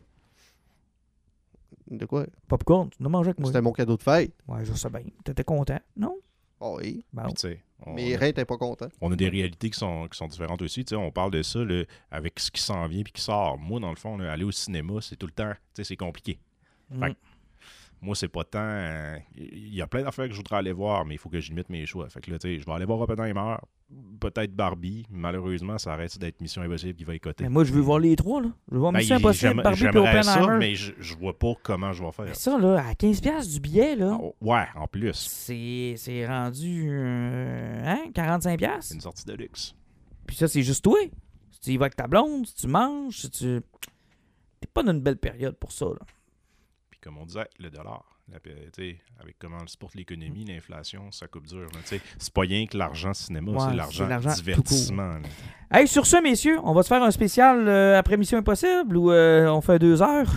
[1.89, 2.26] de quoi?
[2.47, 3.47] Popcorn, tu n'as mangé avec moi.
[3.47, 4.31] C'était mon cadeau de fête.
[4.47, 5.01] Ouais, je sais bien.
[5.23, 6.15] T'étais content, non?
[6.60, 7.06] Oh, oui.
[7.14, 7.23] Bon.
[7.31, 8.90] Puis, on, Mais Ray t'es pas content.
[8.99, 10.84] on a des réalités qui sont, qui sont différentes aussi.
[10.84, 13.57] Tu sais, on parle de ça là, avec ce qui s'en vient puis qui sort.
[13.57, 15.95] Moi, dans le fond, là, aller au cinéma, c'est tout le temps, tu sais, c'est
[15.98, 16.38] compliqué.
[16.91, 17.14] Fait Mm.
[17.14, 17.18] que
[18.01, 18.59] Moi, c'est pas tant.
[18.61, 21.39] euh, Il y a plein d'affaires que je voudrais aller voir, mais il faut que
[21.41, 22.07] je limite mes choix.
[22.09, 23.55] Fait que là, tu sais, je vais aller voir Oppenheimer,
[24.21, 25.05] peut-être Barbie.
[25.09, 27.43] Malheureusement, ça arrête d'être Mission Impossible qui va écoter.
[27.43, 28.49] Mais moi, je veux voir les trois, là.
[28.69, 30.59] Je veux voir Ben, Mission Impossible, Barbie et J'aimerais ça, Oppenheimer.
[30.59, 32.26] mais je, je vois pas comment je vais faire.
[32.26, 35.13] Mais ça, là, à 15$ du billet, là, Ah, ouais, en plus.
[35.15, 38.77] c'est c'est rendu, euh, hein, 45$.
[38.81, 39.76] C'est une sortie de luxe.
[40.26, 40.97] Puis ça, c'est juste toi.
[41.51, 43.59] Si tu y vas avec ta blonde, si tu manges, si tu...
[44.61, 45.99] T'es pas dans une belle période pour ça, là.
[47.01, 48.19] Comme on disait, le dollar.
[48.31, 48.39] La-
[49.22, 51.61] avec comment se porte l'économie, l'inflation, ça coupe dur.
[51.61, 52.01] là, tu sais.
[52.18, 55.15] C'est pas rien que l'argent cinéma, Ouais, c'est l'argent divertissement.
[55.72, 59.11] Hey, sur ce, messieurs, on va se faire un spécial euh, après Mission Impossible ou
[59.11, 60.27] euh, on fait deux heures?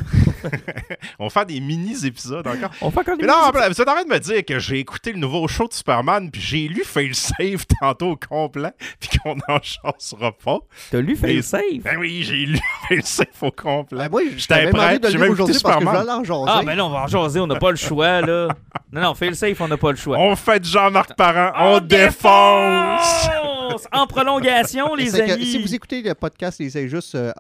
[1.21, 2.71] On va faire des mini-épisodes encore.
[2.81, 4.81] On fait encore des Mais non, vous êtes en train de me dire que j'ai
[4.81, 9.09] écouté le nouveau show de Superman, puis j'ai lu Fail Save tantôt au complet, puis
[9.21, 10.59] qu'on n'en chancera pas.
[10.91, 11.83] T'as lu Mais- Fail Safe?
[11.85, 12.59] Ben oui, j'ai lu
[12.89, 13.99] Fail Save au complet.
[13.99, 16.07] Ben, moi, je J'étais prêt, j'ai le même écouté parce que je Superman.
[16.49, 18.49] Ah, ben là, on va en jaser, on n'a pas le choix, là.
[18.93, 20.19] Non, non, Fail Safe, on n'a pas le choix.
[20.19, 23.27] On fait de Jean-Marc Parent, on, défonce!
[23.27, 23.89] défonce!
[23.93, 25.47] En prolongation, les que amis.
[25.47, 27.33] si vous écoutez le podcast Les Injustes, euh,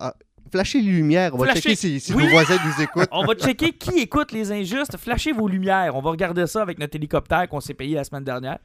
[0.50, 1.34] flashez les lumières.
[1.34, 2.24] On va Flashez- checker si, si Oui.
[2.24, 3.08] nos voisins nous écoutent.
[3.12, 4.96] On va checker qui écoute les injustes.
[4.98, 5.94] Flashez vos lumières.
[5.96, 8.58] On va regarder ça avec notre hélicoptère qu'on s'est payé la semaine dernière.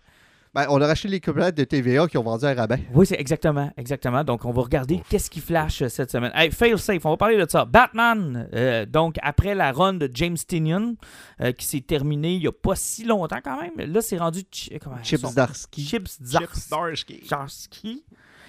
[0.57, 2.79] Ben, on a racheté les copies de TVA qui ont vendu à rabais.
[2.91, 4.23] Oui, c'est exactement, exactement.
[4.23, 6.31] Donc, on va regarder qu'est-ce qui flash euh, cette semaine.
[6.33, 7.63] Hey, fail safe, on va parler de ça.
[7.65, 10.95] Batman, euh, donc après la run de James Tinian,
[11.41, 13.73] euh, qui s'est terminée il n'y a pas si longtemps quand même.
[13.93, 15.85] Là, c'est rendu Chi- comment, Chips Darsky.
[15.85, 17.23] Chips Chip Zars- Starsky.
[17.27, 18.03] Zarsky.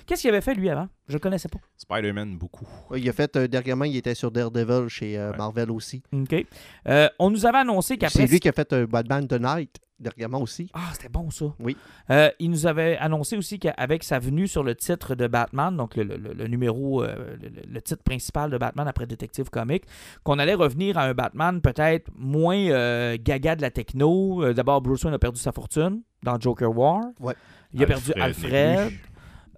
[0.08, 0.88] Qu'est-ce qu'il avait fait lui avant?
[1.06, 1.58] Je ne connaissais pas.
[1.76, 2.66] Spider-Man, beaucoup.
[2.90, 5.36] Ouais, Il a fait, euh, dernièrement, il était sur Daredevil chez euh, Ouais.
[5.36, 6.02] Marvel aussi.
[6.12, 6.46] OK.
[6.88, 8.26] Euh, on nous avait annoncé C'est qu'après.
[8.26, 10.70] lui qui a fait euh, Batman The Night, dernièrement aussi.
[10.72, 11.44] Ah, c'était bon ça.
[11.60, 11.76] Oui.
[12.10, 15.94] Euh, il nous avait annoncé aussi qu'avec sa venue sur le titre de Batman, donc
[15.96, 19.50] le, le- le- le numéro, euh, le, le- le titre principal de Batman après Detective
[19.50, 19.84] Comics,
[20.24, 24.52] qu'on allait revenir à un Batman peut-être moins euh, gaga de la techno.
[24.54, 27.02] D'abord, Bruce Wayne a perdu sa fortune dans Joker War.
[27.20, 27.34] Ouais.
[27.74, 28.92] Il a perdu Alfred.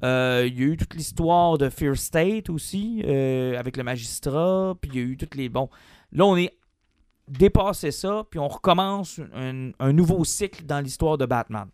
[0.02, 4.74] Euh, il y a eu toute l'histoire de Fear State aussi, euh, avec le magistrat.
[4.80, 5.48] Puis il y a eu toutes les.
[5.48, 5.68] Bon,
[6.12, 6.56] là, on est
[7.28, 11.68] dépassé ça, puis on recommence un, un nouveau cycle dans l'histoire de Batman.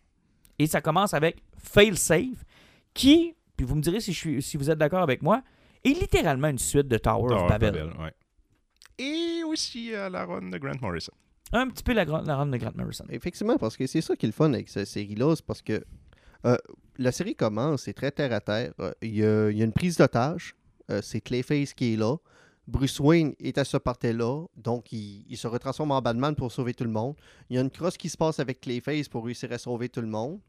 [0.59, 2.45] Et ça commence avec Fail Safe,
[2.93, 5.43] qui, puis vous me direz si, je suis, si vous êtes d'accord avec moi,
[5.85, 7.73] est littéralement une suite de Tower, Tower of Babel.
[7.73, 8.13] Babel, ouais.
[8.99, 11.13] Et aussi à la run de Grant Morrison.
[11.53, 13.05] Un petit peu la, la run de Grant Morrison.
[13.11, 15.85] Effectivement, parce que c'est ça qui est le fun avec cette série-là, c'est parce que
[16.99, 18.73] la série commence, c'est très terre à terre.
[18.81, 20.55] Euh, Il y, a, une prise d'otage.
[20.91, 22.17] Euh, c'est Clayface qui est là.
[22.67, 26.75] Bruce Wayne est à ce party-là, donc il, il se retransforme en Batman pour sauver
[26.75, 27.15] tout le monde.
[27.49, 30.01] Il y a une crosse qui se passe avec Clayface pour réussir à sauver tout
[30.01, 30.41] le monde.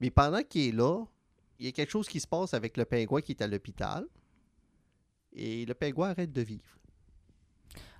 [0.00, 1.04] Mais pendant qu'il est là,
[1.58, 4.06] il y a quelque chose qui se passe avec le pingouin qui est à l'hôpital.
[5.32, 6.78] Et le pingouin arrête de vivre.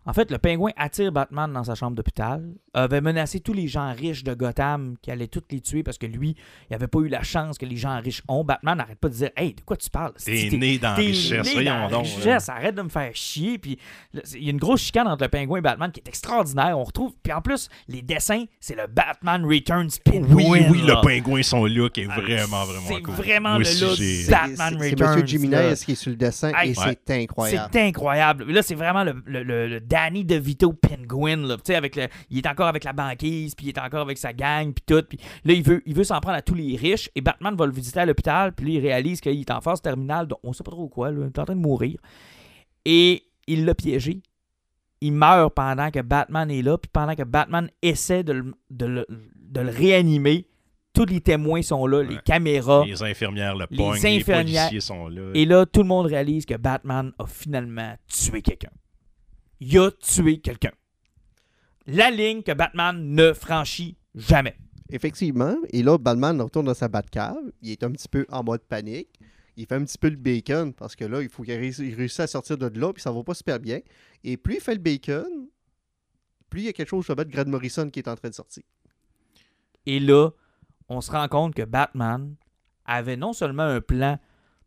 [0.06, 2.44] En fait, le pingouin attire Batman dans sa chambre d'hôpital,
[2.74, 6.06] avait menacé tous les gens riches de Gotham qui allaient tous les tuer parce que
[6.06, 6.36] lui,
[6.68, 8.44] il n'avait pas eu la chance que les gens riches ont.
[8.44, 10.12] Batman n'arrête pas de dire Hey, de quoi tu parles?
[10.22, 12.06] T'es Si né dans la richesse, né voyons dans donc.
[12.06, 13.58] richesse, arrête de me faire chier.
[13.58, 13.78] Puis
[14.24, 16.78] c'est- il y a une grosse chicane entre le pingouin et Batman qui est extraordinaire.
[16.78, 17.12] On retrouve.
[17.22, 20.26] Puis en plus, les dessins, c'est le Batman Returns Penguin.
[20.34, 21.00] Oui, oui, là.
[21.00, 23.14] le pingouin, son look est Ah, vraiment, vraiment c'est cool.
[23.14, 25.26] vraiment le look C'est Batman c'est Returns, M.
[25.26, 25.74] Jimenez là.
[25.76, 27.70] qui est sur le dessin Hey, et c'est incroyable.
[27.72, 28.52] C'est incroyable.
[28.52, 31.36] Là, c'est vraiment le, le, le- le Danny DeVito Penguin.
[31.46, 31.56] Là.
[31.56, 34.18] Tu sais, Avec le, il est encore avec la banquise, puis il est encore avec
[34.18, 35.04] sa gang, puis tout.
[35.08, 37.08] Puis là, il veut, il veut s'en prendre à tous les riches.
[37.14, 40.26] Et Batman va le visiter à l'hôpital, puis il réalise qu'il est en phase terminale.
[40.26, 41.12] Donc, on sait pas trop quoi.
[41.12, 41.98] Là, il est en train de mourir.
[42.84, 44.20] Et il l'a piégé.
[45.00, 48.86] Il meurt pendant que Batman est là, puis pendant que Batman essaie de le, de
[48.86, 49.06] le,
[49.36, 50.46] de le réanimer.
[50.92, 52.84] Tous les témoins sont là, les caméras.
[52.86, 55.30] Les infirmières le Les pognent, les infirmières- policiers sont là.
[55.34, 58.70] Et là, tout le monde réalise que Batman a finalement tué quelqu'un.
[59.60, 60.72] Il a tué quelqu'un.
[61.86, 64.56] La ligne que Batman ne franchit jamais.
[64.90, 65.56] Effectivement.
[65.70, 67.52] Et là, Batman retourne dans sa Batcave.
[67.62, 69.18] Il est un petit peu en mode panique.
[69.56, 72.26] Il fait un petit peu le bacon parce que là, il faut qu'il réussisse à
[72.26, 73.80] sortir de là, puis ça va pas super bien.
[74.24, 75.48] Et plus il fait le bacon,
[76.50, 78.64] plus il y a quelque chose de Grant Morrison qui est en train de sortir.
[79.86, 80.30] Et là,
[80.88, 82.34] on se rend compte que Batman
[82.84, 84.18] avait non seulement un plan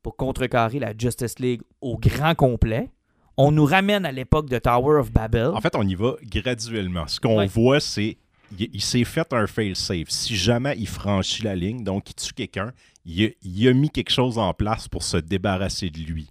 [0.03, 2.91] pour contrecarrer la Justice League au grand complet,
[3.37, 5.47] on nous ramène à l'époque de Tower of Babel.
[5.47, 7.07] En fait, on y va graduellement.
[7.07, 7.47] Ce qu'on Ouais.
[7.47, 8.17] voit, c'est
[8.57, 10.09] il, il s'est fait un fail-safe.
[10.09, 12.71] Si jamais il franchit la ligne, donc il tue quelqu'un,
[13.05, 16.29] il, a- il a mis quelque chose en place pour se débarrasser de lui.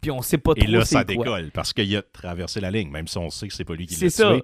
[0.00, 1.14] Puis on sait pas Et trop là, c'est ça quoi.
[1.24, 3.86] décolle parce qu'il a traversé la ligne, même si on sait que c'est pas lui
[3.86, 4.32] qui C'est l'a ça.
[4.34, 4.42] tué.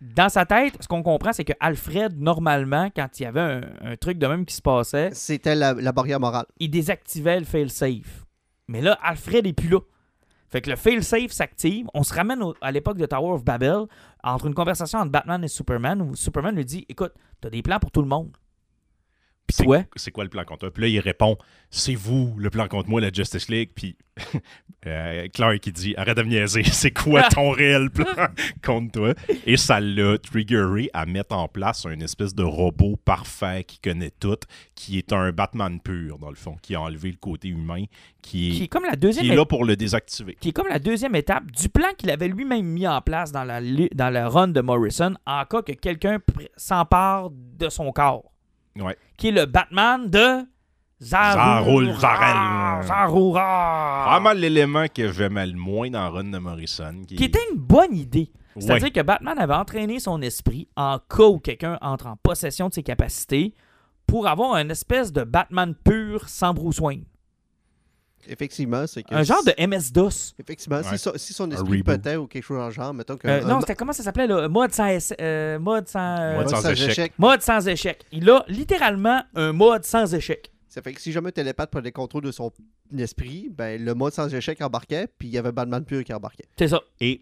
[0.00, 3.60] Dans sa tête, ce qu'on comprend, c'est que Alfred, normalement, quand il y avait un,
[3.82, 6.44] un truc de même qui se passait, C'était la, la barrière morale.
[6.58, 8.26] il désactivait le fail-safe.
[8.68, 9.78] Mais là, Alfred est plus là.
[10.56, 11.86] Fait que le fail-safe s'active.
[11.92, 13.80] On se ramène à l'époque de Tower of Babel,
[14.24, 17.12] entre une conversation entre Batman et Superman, où Superman lui dit Écoute,
[17.42, 18.34] t'as des plans pour tout le monde.
[19.46, 20.70] Puis C'est- toi, C'est quoi le plan contre toi?
[20.72, 21.36] Puis là, il répond
[21.70, 23.70] C'est vous le plan contre moi, la Justice League.
[23.74, 23.96] Puis
[24.86, 28.06] euh, Clark qui dit Arrête de me niaiser, c'est quoi ton réel plan
[28.64, 29.14] contre toi?
[29.46, 34.10] Et ça l'a triggeré à mettre en place une espèce de robot parfait qui connaît
[34.18, 34.38] tout,
[34.74, 37.84] qui est un Batman pur, dans le fond, qui a enlevé le côté humain,
[38.22, 40.36] qui qui est, comme la qui deuxième est là pour le désactiver.
[40.40, 43.44] qui est comme la deuxième étape du plan qu'il avait lui-même mis en place dans
[43.44, 46.18] la, dans le run de Morrison en cas que quelqu'un
[46.56, 48.32] s'empare de son corps.
[48.78, 48.96] Ouais.
[49.16, 50.44] Qui est le Batman de
[51.02, 51.94] Zarel.
[52.84, 54.06] Zarura.
[54.10, 57.02] Vraiment l'élément que j'aimais le moins dans Run de Morrison.
[57.06, 58.30] Qui, Qui était une bonne idée.
[58.58, 58.90] C'est-à-dire Ouais.
[58.90, 62.82] que Batman avait entraîné son esprit en cas où quelqu'un entre en possession de ses
[62.82, 63.54] capacités
[64.06, 67.04] pour avoir une espèce de Batman pur sans Bruce Wayne.
[68.28, 69.14] Effectivement, c'est que.
[69.14, 70.34] Un genre de MS-DOS.
[70.38, 70.82] Effectivement, Ouais.
[70.84, 73.26] si, son, si son Un esprit pétait ou quelque chose dans le genre, mettons que.
[73.28, 74.48] Euh, un- non, c'était comment ça s'appelait là?
[74.48, 77.12] Mode sans, essa- euh, mode sans, euh, Mode un- sans échec.
[77.18, 78.04] mode sans échec.
[78.12, 80.50] Il a littéralement un mode sans échec.
[80.68, 82.50] Ça fait que si jamais Télépathe prenait le contrôle de son
[82.98, 86.44] esprit, ben le mode sans échec embarquait, puis il y avait Batman pur qui embarquait.
[86.58, 86.80] C'est ça.
[87.00, 87.20] Et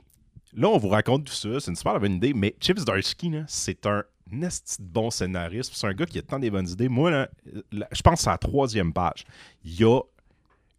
[0.54, 1.60] là, on vous raconte tout ça.
[1.60, 2.32] C'est une super bonne idée.
[2.34, 4.02] Mais Chips Darsky, là, c'est un
[4.42, 5.72] esti de bon scénariste.
[5.74, 6.88] C'est un gars qui a tant des bonnes idées.
[6.88, 7.28] Moi, là,
[7.70, 9.24] là, je pense à la troisième page.
[9.64, 10.00] Il y a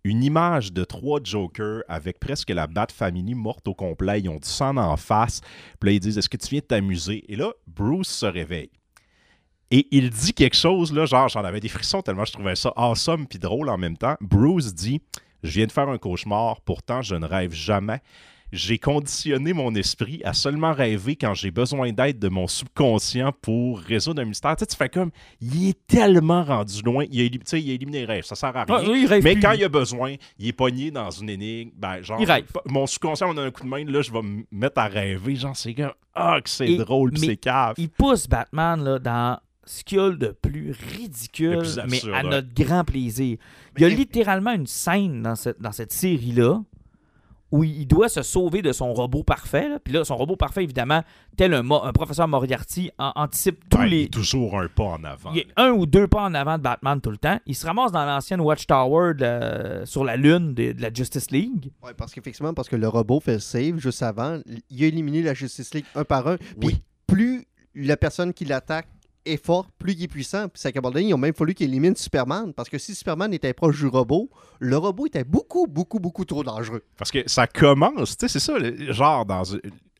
[0.05, 4.21] une image de trois Jokers avec presque la Bat Family morte au complet.
[4.21, 5.41] Ils ont du sang en face.
[5.79, 7.25] Puis là, ils disent Est-ce que tu viens de t'amuser?
[7.27, 8.69] Et là, Bruce se réveille.
[9.71, 12.71] Et il dit quelque chose, là, genre, j'en avais des frissons tellement je trouvais ça
[12.75, 14.15] awesome puis drôle en même temps.
[14.21, 15.01] Bruce dit
[15.41, 17.99] Je viens de faire un cauchemar, pourtant je ne rêve jamais.
[18.55, 23.79] J'ai conditionné mon esprit à seulement rêver quand j'ai besoin d'aide de mon subconscient pour
[23.79, 24.55] résoudre un mystère.
[24.55, 25.11] Tu sais, tu fais comme
[25.41, 28.35] il est tellement rendu loin, il a, tu sais, il a éliminé les rêves, ça
[28.35, 28.65] sert à rien.
[28.69, 31.71] Ah, rêve Mais plus, quand il a besoin, il est pogné dans une énigme.
[31.75, 32.45] Ben, genre, Il rêve.
[32.65, 35.35] mon subconscient me donne un coup de main, là, je vais me mettre à rêver.
[35.35, 37.73] Genre, c'est comme, ah, que c'est drôle, puis c'est cave.
[37.77, 42.53] Il pousse Batman là, dans ce qu'il y a de plus ridicule, mais à notre
[42.53, 43.37] grand plaisir.
[43.77, 46.61] Il y a Mais- littéralement une scène dans cette, dans cette série-là
[47.55, 49.69] où il doit se sauver de son robot parfait.
[49.69, 49.79] là.
[49.79, 51.03] Puis là, son robot parfait, évidemment,
[51.37, 54.67] tel un, mo- un professeur Moriarty, en- anticipe tous Ouais, il les, est toujours un
[54.67, 55.31] pas en avant.
[55.31, 57.39] Il y a un ou deux pas en avant de Batman tout le temps.
[57.45, 61.71] Il se ramasse dans l'ancienne Watchtower de- sur la lune de, de la Justice League.
[61.83, 65.21] Ouais, parce qu'effectivement, parce que le robot fait le save juste avant, il a éliminé
[65.21, 66.37] la Justice League un par un.
[66.37, 66.81] Puis Oui.
[67.07, 67.45] plus
[67.75, 68.87] la personne qui l'attaque
[69.25, 70.47] est fort, plus il est puissant.
[70.47, 72.53] Puis, c'est qu'à un moment donné, il a même fallu qu'il élimine Superman.
[72.53, 74.29] Parce que si Superman était proche du robot,
[74.59, 76.83] le robot était beaucoup, beaucoup, beaucoup trop dangereux.
[76.97, 78.57] Parce que ça commence, tu sais, c'est ça,
[78.91, 79.43] genre dans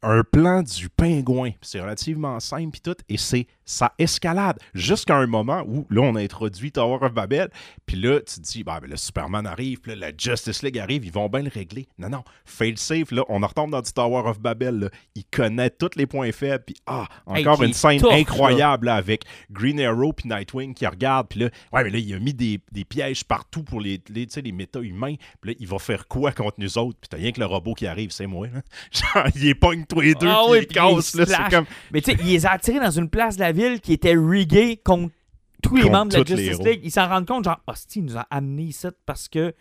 [0.02, 1.52] un plan du pingouin.
[1.62, 6.16] C'est relativement simple, puis tout, et c'est ça escalade jusqu'à un moment où, là, on
[6.16, 7.50] a introduit Tower of Babel,
[7.86, 10.78] puis là, tu te dis, bah, ben, le Superman arrive, puis là, la Justice League
[10.78, 11.88] arrive, ils vont bien le régler.
[11.98, 14.90] Non, non, fail safe, là, on en retombe dans du Tower of Babel, là.
[15.16, 19.24] il connaît tous les points faibles, puis ah, encore une scène tough, incroyable, là, avec
[19.52, 22.60] Green Arrow puis Nightwing qui regardent, puis là, ouais, mais là, il a mis des,
[22.72, 26.60] des pièges partout pour les, les, les méta-humains, puis là, il va faire quoi contre
[26.60, 28.62] nous autres, puis t'as rien que le robot qui arrive, c'est moi, là.
[28.92, 31.66] Genre, il est pogne tous les deux, Ah puis oui, il casse, là, c'est comme...
[31.92, 34.16] Mais tu sais, il les a attirés dans une place de la ville qui était
[34.16, 35.14] riggée contre
[35.62, 36.60] tous les membres de la Justice.
[36.60, 36.82] League.
[36.84, 39.54] Ils s'en rendent compte, genre, hostie, il nous a amenés ici parce que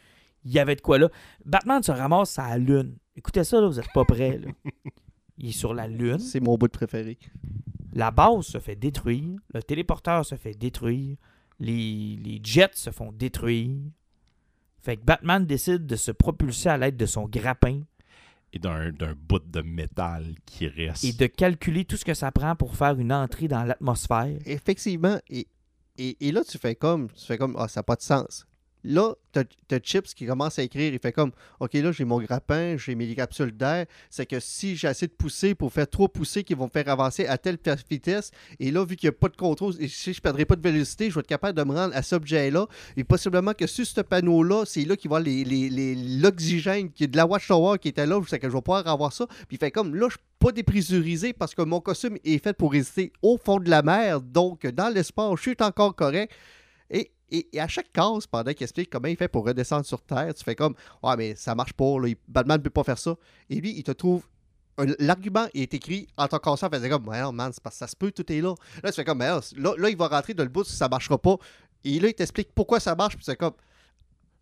[0.45, 1.09] il y avait de quoi là.
[1.45, 2.97] Batman se ramasse à la Lune.
[3.17, 4.39] Écoutez ça, là, vous êtes pas prêts.
[4.39, 4.51] Là.
[5.39, 6.19] Il est sur la Lune.
[6.19, 7.19] C'est mon bout de préféré.
[7.93, 9.39] La base se fait détruire.
[9.53, 11.17] Le téléporteur se fait détruire.
[11.59, 13.79] Les, les jets se font détruire.
[14.83, 17.81] Fait que Batman décide de se propulser à l'aide de son grappin
[18.55, 18.93] Et d'un
[19.29, 21.03] bout de métal qui reste.
[21.03, 24.39] et de calculer tout ce que ça prend pour faire une entrée dans l'atmosphère.
[24.47, 25.19] Effectivement.
[25.29, 25.49] Et,
[25.99, 28.47] et, et là, tu fais comme, tu fais comme, ah, ça n'a pas de sens.
[28.85, 30.93] Là, t'as as Chips qui commence à écrire.
[30.93, 33.87] Il fait comme, OK, là, j'ai mon grappin, j'ai mes capsules d'air.
[34.11, 36.89] C'est que si j'ai assez de pousser pour faire trop pousser, qui vont me faire
[36.89, 37.59] avancer à telle
[37.91, 38.31] vitesse,
[38.61, 40.63] et là, vu qu'il n'y a pas de contrôle, si je ne perdrai pas de
[40.63, 42.67] vélocité, je vais être capable de me rendre à cet objet-là.
[42.97, 47.89] Et possiblement que sur ce panneau-là, c'est là qu'il va l'oxygène de la Watchtower qui
[47.89, 48.21] était là.
[48.29, 49.27] C'est que je vais pouvoir avoir ça.
[49.27, 52.53] Puis il fait comme, là, je suis pas dépressurisé parce que mon costume est fait
[52.53, 54.21] pour résister au fond de la mer.
[54.21, 56.33] Donc, dans l'espace, je suis encore correct.
[57.53, 60.45] Et, à chaque case, pendant qu'il explique comment il fait pour redescendre sur Terre, tu
[60.45, 63.15] fais comme Ouais, mais ça marche pas, là, Batman ne peut pas faire ça.
[63.51, 64.25] Et lui, il te trouve.
[64.99, 67.87] L'argument est écrit en tant conscient, faisait comme Ouais, non, man, c'est parce que ça
[67.87, 68.55] se peut, tout est là.
[68.83, 71.37] Là, tu fais comme là, là, il va rentrer dans le bout ça marchera pas.
[71.85, 73.53] Et là, il t'explique pourquoi ça marche, puis c'est comme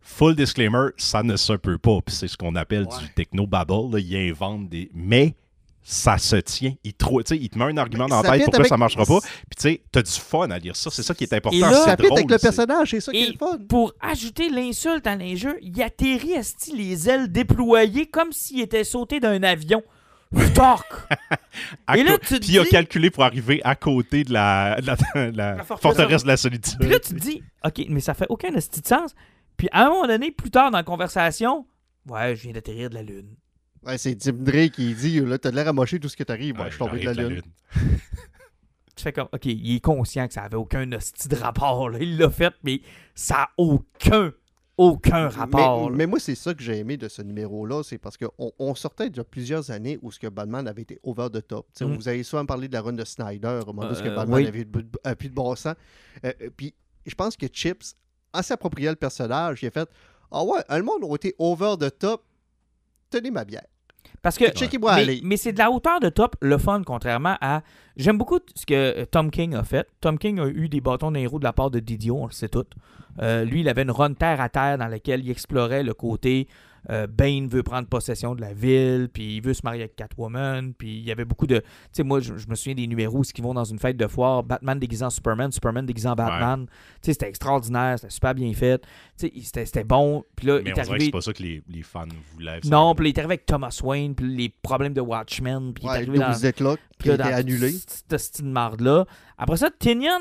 [0.00, 2.00] Full disclaimer, ça ne se peut pas.
[2.04, 2.98] Puis c'est ce qu'on appelle Ouais.
[2.98, 3.92] du techno-babble.
[3.92, 3.98] là.
[4.00, 4.90] Il invente des.
[4.94, 5.36] Mais
[5.82, 6.74] ça se tient.
[6.84, 9.20] Il, te met un argument dans Ça la tête pourquoi avec- ça marchera pas.
[9.20, 10.90] Puis tu sais, t'as du fun à lire ça.
[10.90, 11.56] C'est ça qui est important.
[11.56, 13.58] Et là- c'est ça fit avec drôle, le personnage, c'est ça qui est le fun.
[13.68, 19.18] pour ajouter l'insulte à l'injure, il atterrit esti les ailes déployées comme s'il était sauté
[19.20, 19.82] d'un avion.
[21.86, 24.86] À Et là, tu Puis il a calculé pour arriver à côté de la, de
[24.86, 24.96] la-
[25.30, 25.96] de la La forteresse.
[25.96, 26.78] forteresse de la solitude.
[26.80, 29.14] Puis là, tu te dis, OK, mais ça fait aucun esti de sens.
[29.58, 31.66] Puis à un moment donné, plus tard dans la conversation,
[32.08, 33.28] ouais, je viens d'atterrir de la Lune.
[33.84, 36.56] Ouais, c'est Tim Drake qui dit Là, t'as l'air à mocher tout ce que t'arrives.
[36.56, 37.42] Ouais, Ouais, je suis tombé de la lune.
[38.94, 41.88] Tu fais comme, OK, il est conscient que ça avait aucun esti de rapport.
[41.88, 41.98] là.
[42.00, 42.82] Il l'a fait, mais
[43.14, 44.32] ça n'a aucun,
[44.76, 45.90] aucun rapport.
[45.90, 49.08] Mais, moi, c'est ça que j'ai aimé de ce numéro-là, c'est parce qu'on on sortait
[49.08, 51.66] de plusieurs années où ce que Batman avait été over the top.
[51.80, 51.84] Mm.
[51.94, 54.14] Vous avez souvent parlé de la run de Snyder, au moment où ce que Euh,
[54.14, 54.46] Batman oui.
[54.46, 54.66] avait
[55.06, 55.74] euh, plus de bon sens.
[56.24, 56.74] Euh, euh, puis
[57.06, 57.94] je pense que Chips,
[58.34, 59.88] en s'appropriant le personnage, il a fait
[60.30, 62.24] Ah ouais, le monde a été over the top.
[63.08, 63.66] Tenez ma bière.
[64.20, 65.20] Parce que, mais, aller.
[65.24, 67.62] mais c'est de la hauteur de top, le fun, contrairement à.
[67.96, 69.86] J'aime beaucoup ce que Tom King a fait.
[70.00, 72.32] Tom King a eu des bâtons d'un héros de la part de Didio, on le
[72.32, 72.64] sait tout.
[73.20, 76.48] Euh, lui, il avait une run terre à terre dans laquelle il explorait le côté
[76.90, 80.74] euh, Bane veut prendre possession de la ville, puis il veut se marier avec Catwoman,
[80.74, 81.58] puis il y avait beaucoup de.
[81.58, 83.96] Tu sais, moi, je, je me souviens des numéros où ils vont dans une fête
[83.96, 86.66] de foire, Batman déguisant Superman, Superman déguisant Batman.
[86.66, 86.72] Tu
[87.02, 88.82] sais, c'était extraordinaire, c'était super bien fait.
[89.18, 90.24] Tu sais, c'était c'était bon.
[90.36, 91.04] Puis là, il Mais on arrivé.
[91.06, 92.04] c'est pas ça que les, les fans
[92.34, 92.60] voulaient.
[92.62, 92.68] ça.
[92.68, 95.84] Non, puis là, il est arrivé avec Thomas Wayne, puis les problèmes de Watchmen, puis
[95.84, 97.72] il est arrivé dans, puis qui là, a été dans annulé.
[97.72, 99.06] cette marde-là.
[99.38, 100.18] Après ça, Tinian.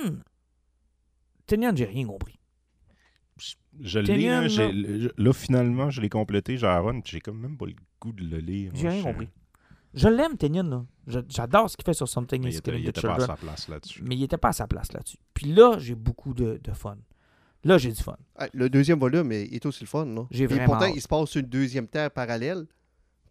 [1.48, 2.40] Tinian, j'ai rien compris.
[3.82, 4.90] Je l'ai, Tynion, là, j'ai- là.
[5.00, 8.38] le- là, finalement, je l'ai complété, j'ai j'ai comme même pas le goût de le
[8.38, 8.72] lire.
[8.76, 9.30] J'ai rien compris.
[9.94, 10.86] Je l'aime, Tinian, là.
[11.08, 13.16] Je- J'adore ce qu'il fait sur Something Mais is il était, Killing il était pas
[13.16, 14.04] à sa place là-dessus.
[14.06, 15.18] Mais il était pas à sa place là-dessus.
[15.34, 16.96] Puis là, j'ai beaucoup de, de fun.
[17.64, 18.16] Là, j'ai du fun.
[18.54, 20.06] Le deuxième volume est, est aussi le fun.
[20.06, 20.26] là.
[20.32, 20.94] J'ai vraiment pourtant, hâte.
[20.96, 22.66] il se passe une deuxième terre parallèle.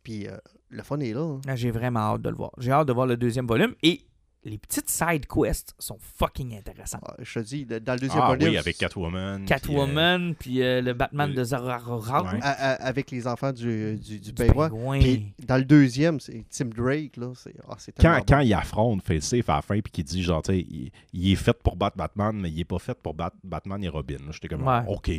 [0.03, 0.37] Puis euh,
[0.69, 1.21] le fun est là.
[1.23, 1.41] hein.
[1.49, 2.51] Ah, J'ai vraiment hâte de le voir.
[2.59, 3.75] J'ai hâte de voir le deuxième volume.
[3.83, 4.03] Et
[4.45, 7.03] les petites side quests sont fucking intéressantes.
[7.07, 8.49] Ah, Je te dis, dans le deuxième Ah volume.
[8.49, 9.37] oui, avec Catwoman.
[9.41, 11.45] puis, Catwoman, puis euh, le Batman de
[12.33, 12.39] Ouais.
[12.43, 14.33] à- avec les enfants du, du, du.
[14.33, 17.17] Puis dans le deuxième, c'est Tim Drake.
[17.19, 18.43] Là, c'est, c'est Quand, tellement quand bon.
[18.45, 21.37] il affronte Facesafe à la fin, puis qu'il dit, genre, tu sais, il, il est
[21.37, 24.17] fait pour battre Batman, mais il est pas fait pour battre Batman et Robin.
[24.25, 24.33] là.
[24.33, 24.81] J'étais comme, Ouais.
[24.89, 25.11] OK.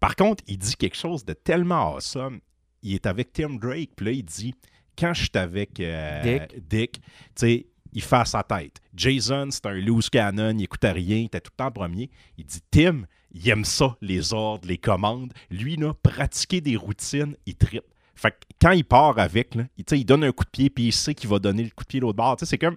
[0.00, 2.40] Par contre, il dit quelque chose de tellement awesome.
[2.82, 4.54] Il est avec Tim Drake, puis là, il dit,
[4.98, 6.68] quand je suis avec euh, Dick.
[6.68, 7.00] Dick, tu
[7.34, 7.66] sais,
[7.96, 8.78] il fait à sa tête.
[8.94, 12.10] Jason, c'est un loose cannon, il écoute à rien, il était tout le temps premier.
[12.36, 15.32] Il dit, Tim, il aime ça, les ordres, les commandes.
[15.50, 17.86] Lui, là, pratiquer des routines, il tripe.
[18.14, 20.88] Fait que quand il part avec, là, il, il donne un coup de pied, puis
[20.88, 22.36] il sait qu'il va donner le coup de pied l'autre bord.
[22.38, 22.76] C'est comme,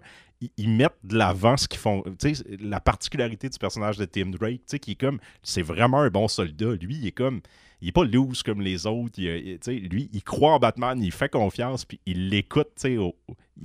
[0.57, 2.03] ils, mettent de l'avant ce qu'ils font.
[2.20, 5.20] Tu sais, la particularité du personnage de Tim Drake, tu sais, qui est comme.
[5.44, 6.72] C'est vraiment un bon soldat.
[6.82, 7.41] Lui, il est comme.
[7.82, 9.14] Il est pas loose comme les autres.
[9.18, 12.68] Il, il- tu sais, lui, il croit en Batman, il fait confiance, puis il l'écoute,
[12.76, 12.98] tu sais.
[12.98, 13.16] au-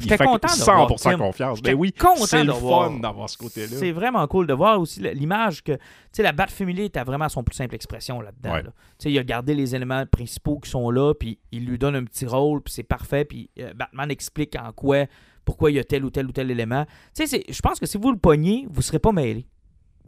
[0.01, 1.19] Il fait content de voir 100% Tim.
[1.19, 1.57] confiance.
[1.59, 1.93] J'étais Ben oui,
[2.27, 3.77] c'est le fun d'avoir ce côté-là.
[3.77, 5.81] C'est vraiment cool de voir aussi l'image que, tu
[6.13, 8.53] sais, la Bat Family était vraiment son plus simple expression là-dedans.
[8.53, 8.63] Ouais.
[8.63, 8.71] là.
[8.71, 11.97] Tu sais, il a gardé les éléments principaux qui sont là, puis il lui donne
[11.97, 15.07] un petit rôle, puis c'est parfait, puis euh, Batman explique en quoi,
[15.45, 16.87] pourquoi il y a tel ou tel ou tel élément.
[17.15, 19.47] Tu sais, je pense que si vous le pognez, vous serez pas mêlé.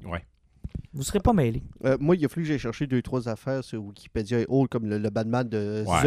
[0.05, 0.25] Ouais.
[0.93, 1.63] Vous serez pas mêlé.
[1.85, 4.71] Euh, moi, il a fallu que j'aille chercher deux, trois affaires sur Wikipédia et autres,
[4.71, 6.01] comme le, le Batman de Ouais.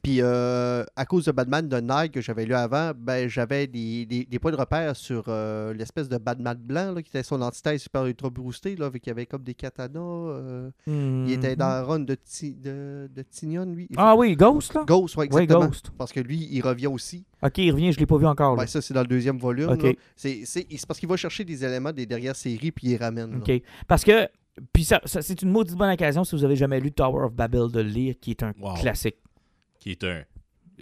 [0.00, 4.06] Puis euh, à cause de Batman de Nike que j'avais lu avant, ben j'avais des,
[4.06, 7.42] des- des points de repère sur euh, l'espèce de Batman blanc là, qui était son
[7.42, 9.98] antithèse super ultra boosté, là, avec qu'il y avait comme des katanas.
[10.00, 13.88] euh, Il était dans run de, Ti- de, de Tinion, lui.
[13.96, 14.84] Ah oui, Ghost, là?
[14.86, 15.66] Ghost, oui, Oui, exactement.
[15.66, 15.90] Ghost.
[15.98, 17.24] Parce que lui, il revient aussi.
[17.42, 18.54] Ok, il revient, je l'ai pas vu encore.
[18.54, 18.62] là.
[18.62, 19.68] Ouais, ça, c'est dans le deuxième volume.
[19.70, 19.82] Ok.
[19.82, 19.92] là.
[20.16, 22.96] C'est c'est- c'est parce qu'il va chercher des éléments des dernières séries puis il les
[22.96, 23.33] ramène.
[23.38, 23.62] OK.
[23.88, 24.28] Parce que,
[24.72, 27.32] puis ça, ça- c'est une maudite bonne occasion si vous avez jamais lu Tower of
[27.34, 28.74] Babel de le lire, qui est un Wow.
[28.74, 29.16] classique.
[29.80, 30.22] Qui est un.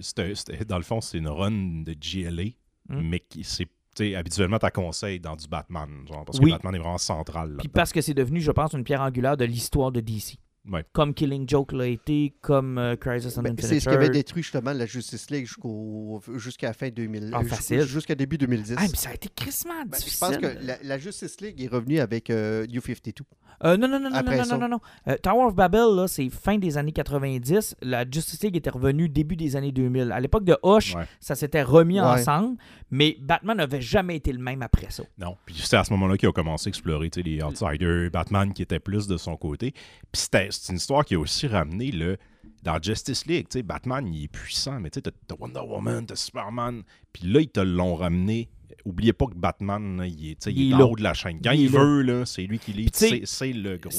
[0.01, 2.45] c'est un- c'est- dans le fond, c'est une run de GLA,
[2.89, 3.01] Mm.
[3.09, 3.67] mais qui c'est.
[3.67, 3.71] tu
[4.07, 6.47] sais, habituellement, tu conseilles dans du Batman, genre, parce Oui.
[6.47, 7.57] que Batman est vraiment central.
[7.59, 10.39] Puis parce que c'est devenu, je pense, une pierre angulaire de l'histoire de DC.
[10.71, 10.85] Ouais.
[10.93, 14.11] Comme Killing Joke l'a été, comme euh, Crisis on Ben, Infinite c'est ce qui avait
[14.11, 17.31] détruit justement la Justice League jusqu'au jusqu'à la fin 2000.
[17.35, 17.83] Ah, facile.
[17.83, 18.75] Jusqu'à début 2010.
[18.79, 20.21] Ah, mais ça a été crissement Ben, je difficile.
[20.29, 23.25] pense que la, la Justice League est revenue avec euh, New 52.
[23.65, 24.81] Euh, non, non, non, non, non, non, non, non.
[25.09, 27.77] Euh, Tower of Babel, là, c'est fin des années 90.
[27.83, 30.11] La Justice League était revenue début des années 2000.
[30.13, 31.05] À l'époque de Hush, Ouais.
[31.21, 32.07] ça s'était remis Ouais.
[32.07, 32.57] ensemble,
[32.91, 35.03] mais Batman n'avait jamais été le même après ça.
[35.19, 35.37] Non.
[35.45, 38.81] Puis c'est à ce moment-là qu'il a commencé à explorer les outsiders, Batman qui était
[38.81, 39.73] plus de son côté.
[39.73, 42.17] Puis c'était- c'est une histoire qui a aussi ramené le.
[42.63, 46.07] Dans Justice League, tu sais, Batman, il est puissant, mais tu sais, t'as Wonder Woman,
[46.07, 46.85] t'as Superman.
[47.13, 48.49] Puis là, ils te l'ont ramené.
[48.85, 51.41] Oubliez pas que Batman, là, il est, il Il est en haut de la chaîne.
[51.43, 52.89] Quand Il veut, là, c'est lui qui lit.
[52.93, 53.91] C'est le gros.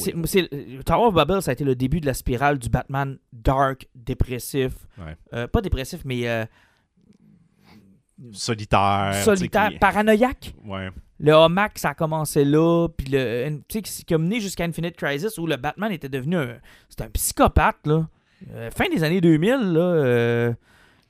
[0.86, 4.72] Tower of Babel, ça a été le début de la spirale du Batman dark, dépressif.
[4.98, 5.18] Ouais.
[5.34, 6.46] Euh, pas dépressif, mais euh,
[8.32, 9.22] Solitaire.
[9.24, 10.54] solitaire, paranoïaque.
[10.66, 10.90] Ouais.
[11.20, 14.96] Le Hamac, ça a commencé là, puis le, tu sais, qui- a mené jusqu'à Infinite
[14.98, 16.58] Crisis où le Batman était devenu un,
[16.90, 18.08] c'était un psychopathe, là.
[18.52, 20.54] Euh, fin des années 2000, là, euh,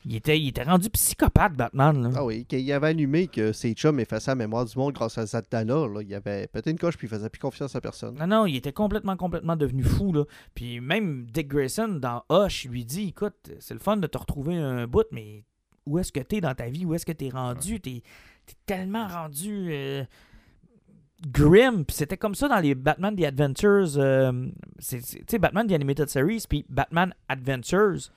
[0.05, 2.09] il, était, il était rendu psychopathe, Batman, là.
[2.17, 5.25] Ah oui, qu'il avait allumé que ses chums effaçaient la mémoire du monde grâce à
[5.25, 5.87] Zatanna.
[5.87, 6.01] Là.
[6.01, 8.15] Il avait pété une coche puis il faisait plus confiance à personne.
[8.19, 10.25] Non, non, il était complètement, complètement devenu fou, là.
[10.53, 14.57] Puis même Dick Grayson, dans Hush, lui dit, écoute, c'est le fun de te retrouver
[14.57, 15.43] un bout, mais
[15.87, 16.85] où est-ce que t'es dans ta vie?
[16.85, 17.79] Où est-ce que t'es rendu?
[17.79, 18.03] T'es
[18.45, 20.03] t'es tellement rendu euh,
[21.27, 21.83] grim.
[21.85, 23.97] Puis c'était comme ça dans les Batman The Adventures.
[23.97, 24.49] euh,
[24.87, 28.11] tu sais, Batman The Animated Series, puis Batman Adventures.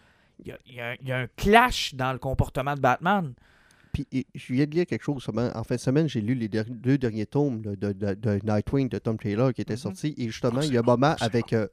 [0.45, 3.33] Il y a, y un- il y a un clash dans le comportement de Batman.
[3.93, 5.27] Puis je viens de lire quelque chose.
[5.55, 8.41] En fin de semaine, j'ai lu les der- deux derniers tomes là, de, de- de
[8.45, 9.79] Nightwing de Tom Taylor qui étaient Mhm.
[9.79, 10.15] sortis.
[10.19, 11.67] Et justement, Oh, il y a un bon, moment avec, euh,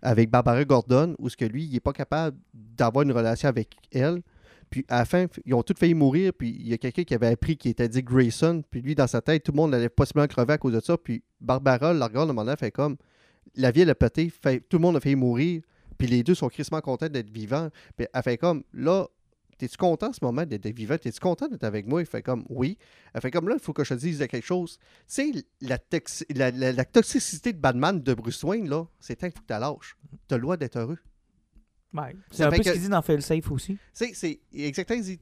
[0.00, 3.70] avec Barbara Gordon où ce que lui, il n'est pas capable d'avoir une relation avec
[3.92, 4.22] elle.
[4.70, 6.32] Puis à la fin, ils ont tous failli mourir.
[6.36, 8.62] Puis il y a quelqu'un qui avait appris qui était dit Grayson.
[8.70, 10.96] Puis lui, dans sa tête, tout le monde allait possiblement crever à cause de ça.
[10.98, 12.96] Puis Barbara la regarde, un moment fait comme
[13.54, 14.32] la vie, elle a pété.
[14.68, 15.62] Tout le monde a failli mourir.
[15.98, 17.68] Puis les deux sont crissement contents d'être vivants.
[17.96, 19.06] Puis elle fait comme là,
[19.56, 20.98] T'es-tu content en ce moment d'être vivant?
[20.98, 22.00] T'es-tu content d'être avec moi?
[22.02, 22.76] Il fait comme oui.
[23.14, 24.78] Elle fait comme là, il faut que je te dise quelque chose.
[25.06, 29.14] Tu sais, la, toxi- la, la- la toxicité de Batman de Bruce Wayne, là, c'est
[29.14, 29.96] temps qu'il faut que tu lâches.
[30.26, 30.98] T'as le droit d'être heureux.
[31.94, 32.16] Ouais.
[32.30, 33.78] C'est un peu que- ce qu'il dit dans Fail Safe aussi.
[33.92, 34.98] C'est exactement.
[34.98, 35.20] Il dit,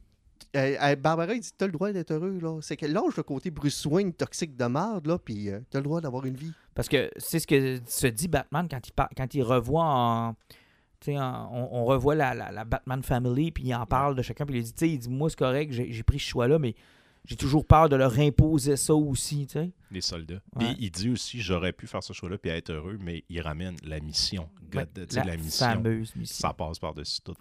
[0.57, 2.59] euh, euh, Barbara, il dit T'as le droit d'être heureux, là.
[2.63, 5.85] C'est que lâche le côté Bruce Wayne toxique de merde, là, puis euh, t'as le
[5.85, 6.53] droit d'avoir une vie.
[6.75, 10.35] Parce que c'est ce que se dit Batman quand il, par- quand il revoit en.
[11.01, 14.15] tu sais, en- on, on revoit la, la- la Batman Family, puis il en parle
[14.15, 16.19] de chacun, puis il dit, tu sais, il dit, moi c'est correct, j'ai j'ai pris
[16.19, 16.75] ce choix-là, mais
[17.25, 19.71] j'ai toujours peur de leur imposer ça aussi, tu sais.
[19.91, 20.35] Les soldats.
[20.57, 20.65] Ouais.
[20.75, 23.77] Puis il dit aussi j'aurais pu faire ce choix-là puis être heureux, mais il ramène
[23.85, 24.49] la mission.
[24.71, 25.67] God, Ouais, la, mission.
[25.67, 26.49] fameuse mission.
[26.49, 27.35] Ça passe par-dessus tout.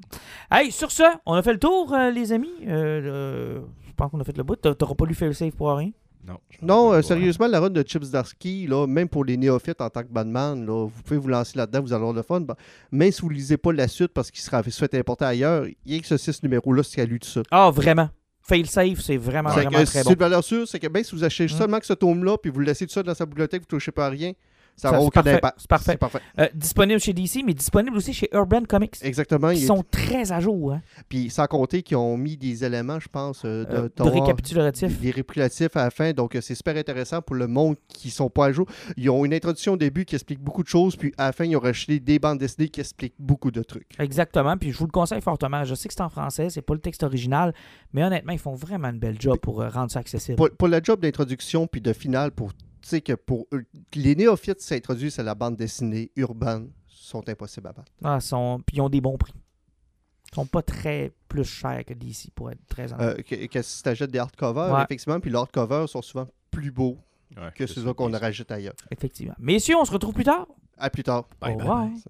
[0.51, 2.49] Hey, sur ce, on a fait le tour, euh, les amis.
[2.67, 4.55] Euh, euh, je pense qu'on a fait le bout.
[4.57, 5.91] T'a- T'auras pas lu Fail Safe pour rien?
[6.27, 6.37] Non.
[6.61, 10.03] Non, euh, sérieusement, la run de Chips Darsky, là, même pour les néophytes en tant
[10.03, 12.41] que Batman, là, vous pouvez vous lancer là-dedans, vous allez avoir le fun.
[12.41, 12.55] Bah,
[12.91, 15.65] Même si vous ne lisez pas la suite parce qu'il sera se fait importer ailleurs,
[15.85, 17.41] il y a que ce six numéros-là, c'est à lui tout ça.
[17.49, 18.09] Ah, vraiment?
[18.43, 20.11] Fail Safe, c'est vraiment, C'est vraiment que très c'est bon.
[20.11, 21.49] une valeur sûre, c'est que même si vous achetez Mm.
[21.49, 23.79] seulement que ce tome-là, puis vous le laissez tout ça dans sa bibliothèque, vous ne
[23.79, 24.33] touchez pas à rien,
[24.75, 25.55] Ça n'a c'est aucun parfait, impact.
[25.59, 25.97] c'est parfait.
[25.97, 26.19] Parfait.
[26.39, 28.95] Euh, disponible chez DC, mais disponible aussi chez Urban Comics.
[29.01, 29.49] Exactement.
[29.51, 30.73] Ils il est- sont très à jour.
[30.73, 33.91] Hein, Puis sans compter qu'ils ont mis des éléments, je pense, euh, de, euh, de
[33.95, 34.99] d'avoir récapitulatif.
[34.99, 36.13] Des réplicatifs à la fin.
[36.13, 38.65] Donc, euh, c'est super intéressant pour le monde qui sont pas à jour.
[38.97, 40.95] Ils ont une introduction au début qui explique beaucoup de choses.
[40.95, 43.87] Puis à la fin, ils ont rajouté des bandes dessinées qui expliquent beaucoup de trucs.
[43.99, 44.57] Exactement.
[44.57, 45.63] Puis je vous le conseille fortement.
[45.63, 47.53] Je sais que c'est en français, c'est pas le texte original,
[47.93, 50.37] mais honnêtement, ils font vraiment une belle job pour euh, rendre ça accessible.
[50.37, 52.51] Pour, pour le job d'introduction puis de finale, pour
[53.01, 57.91] que pour eux, les néophytes s'introduisent à la bande dessinée urbaine sont impossibles à battre.
[58.03, 58.61] Ah, sont...
[58.65, 59.33] Puis ils ont des bons prix.
[60.31, 63.19] Ils sont pas très plus chers que DC, pour être très honnête.
[63.19, 64.83] Euh, que, que si tu achètes des hardcovers, Ouais.
[64.83, 66.97] effectivement, puis les hardcovers sont souvent plus beaux
[67.37, 68.73] Ouais, que ceux qu'on rajoute ailleurs.
[68.91, 69.35] Effectivement.
[69.39, 70.47] Messieurs, on se retrouve plus tard.
[70.77, 71.27] À plus tard.
[71.39, 71.85] Bye, Au bye, revoir.
[71.87, 72.01] bye.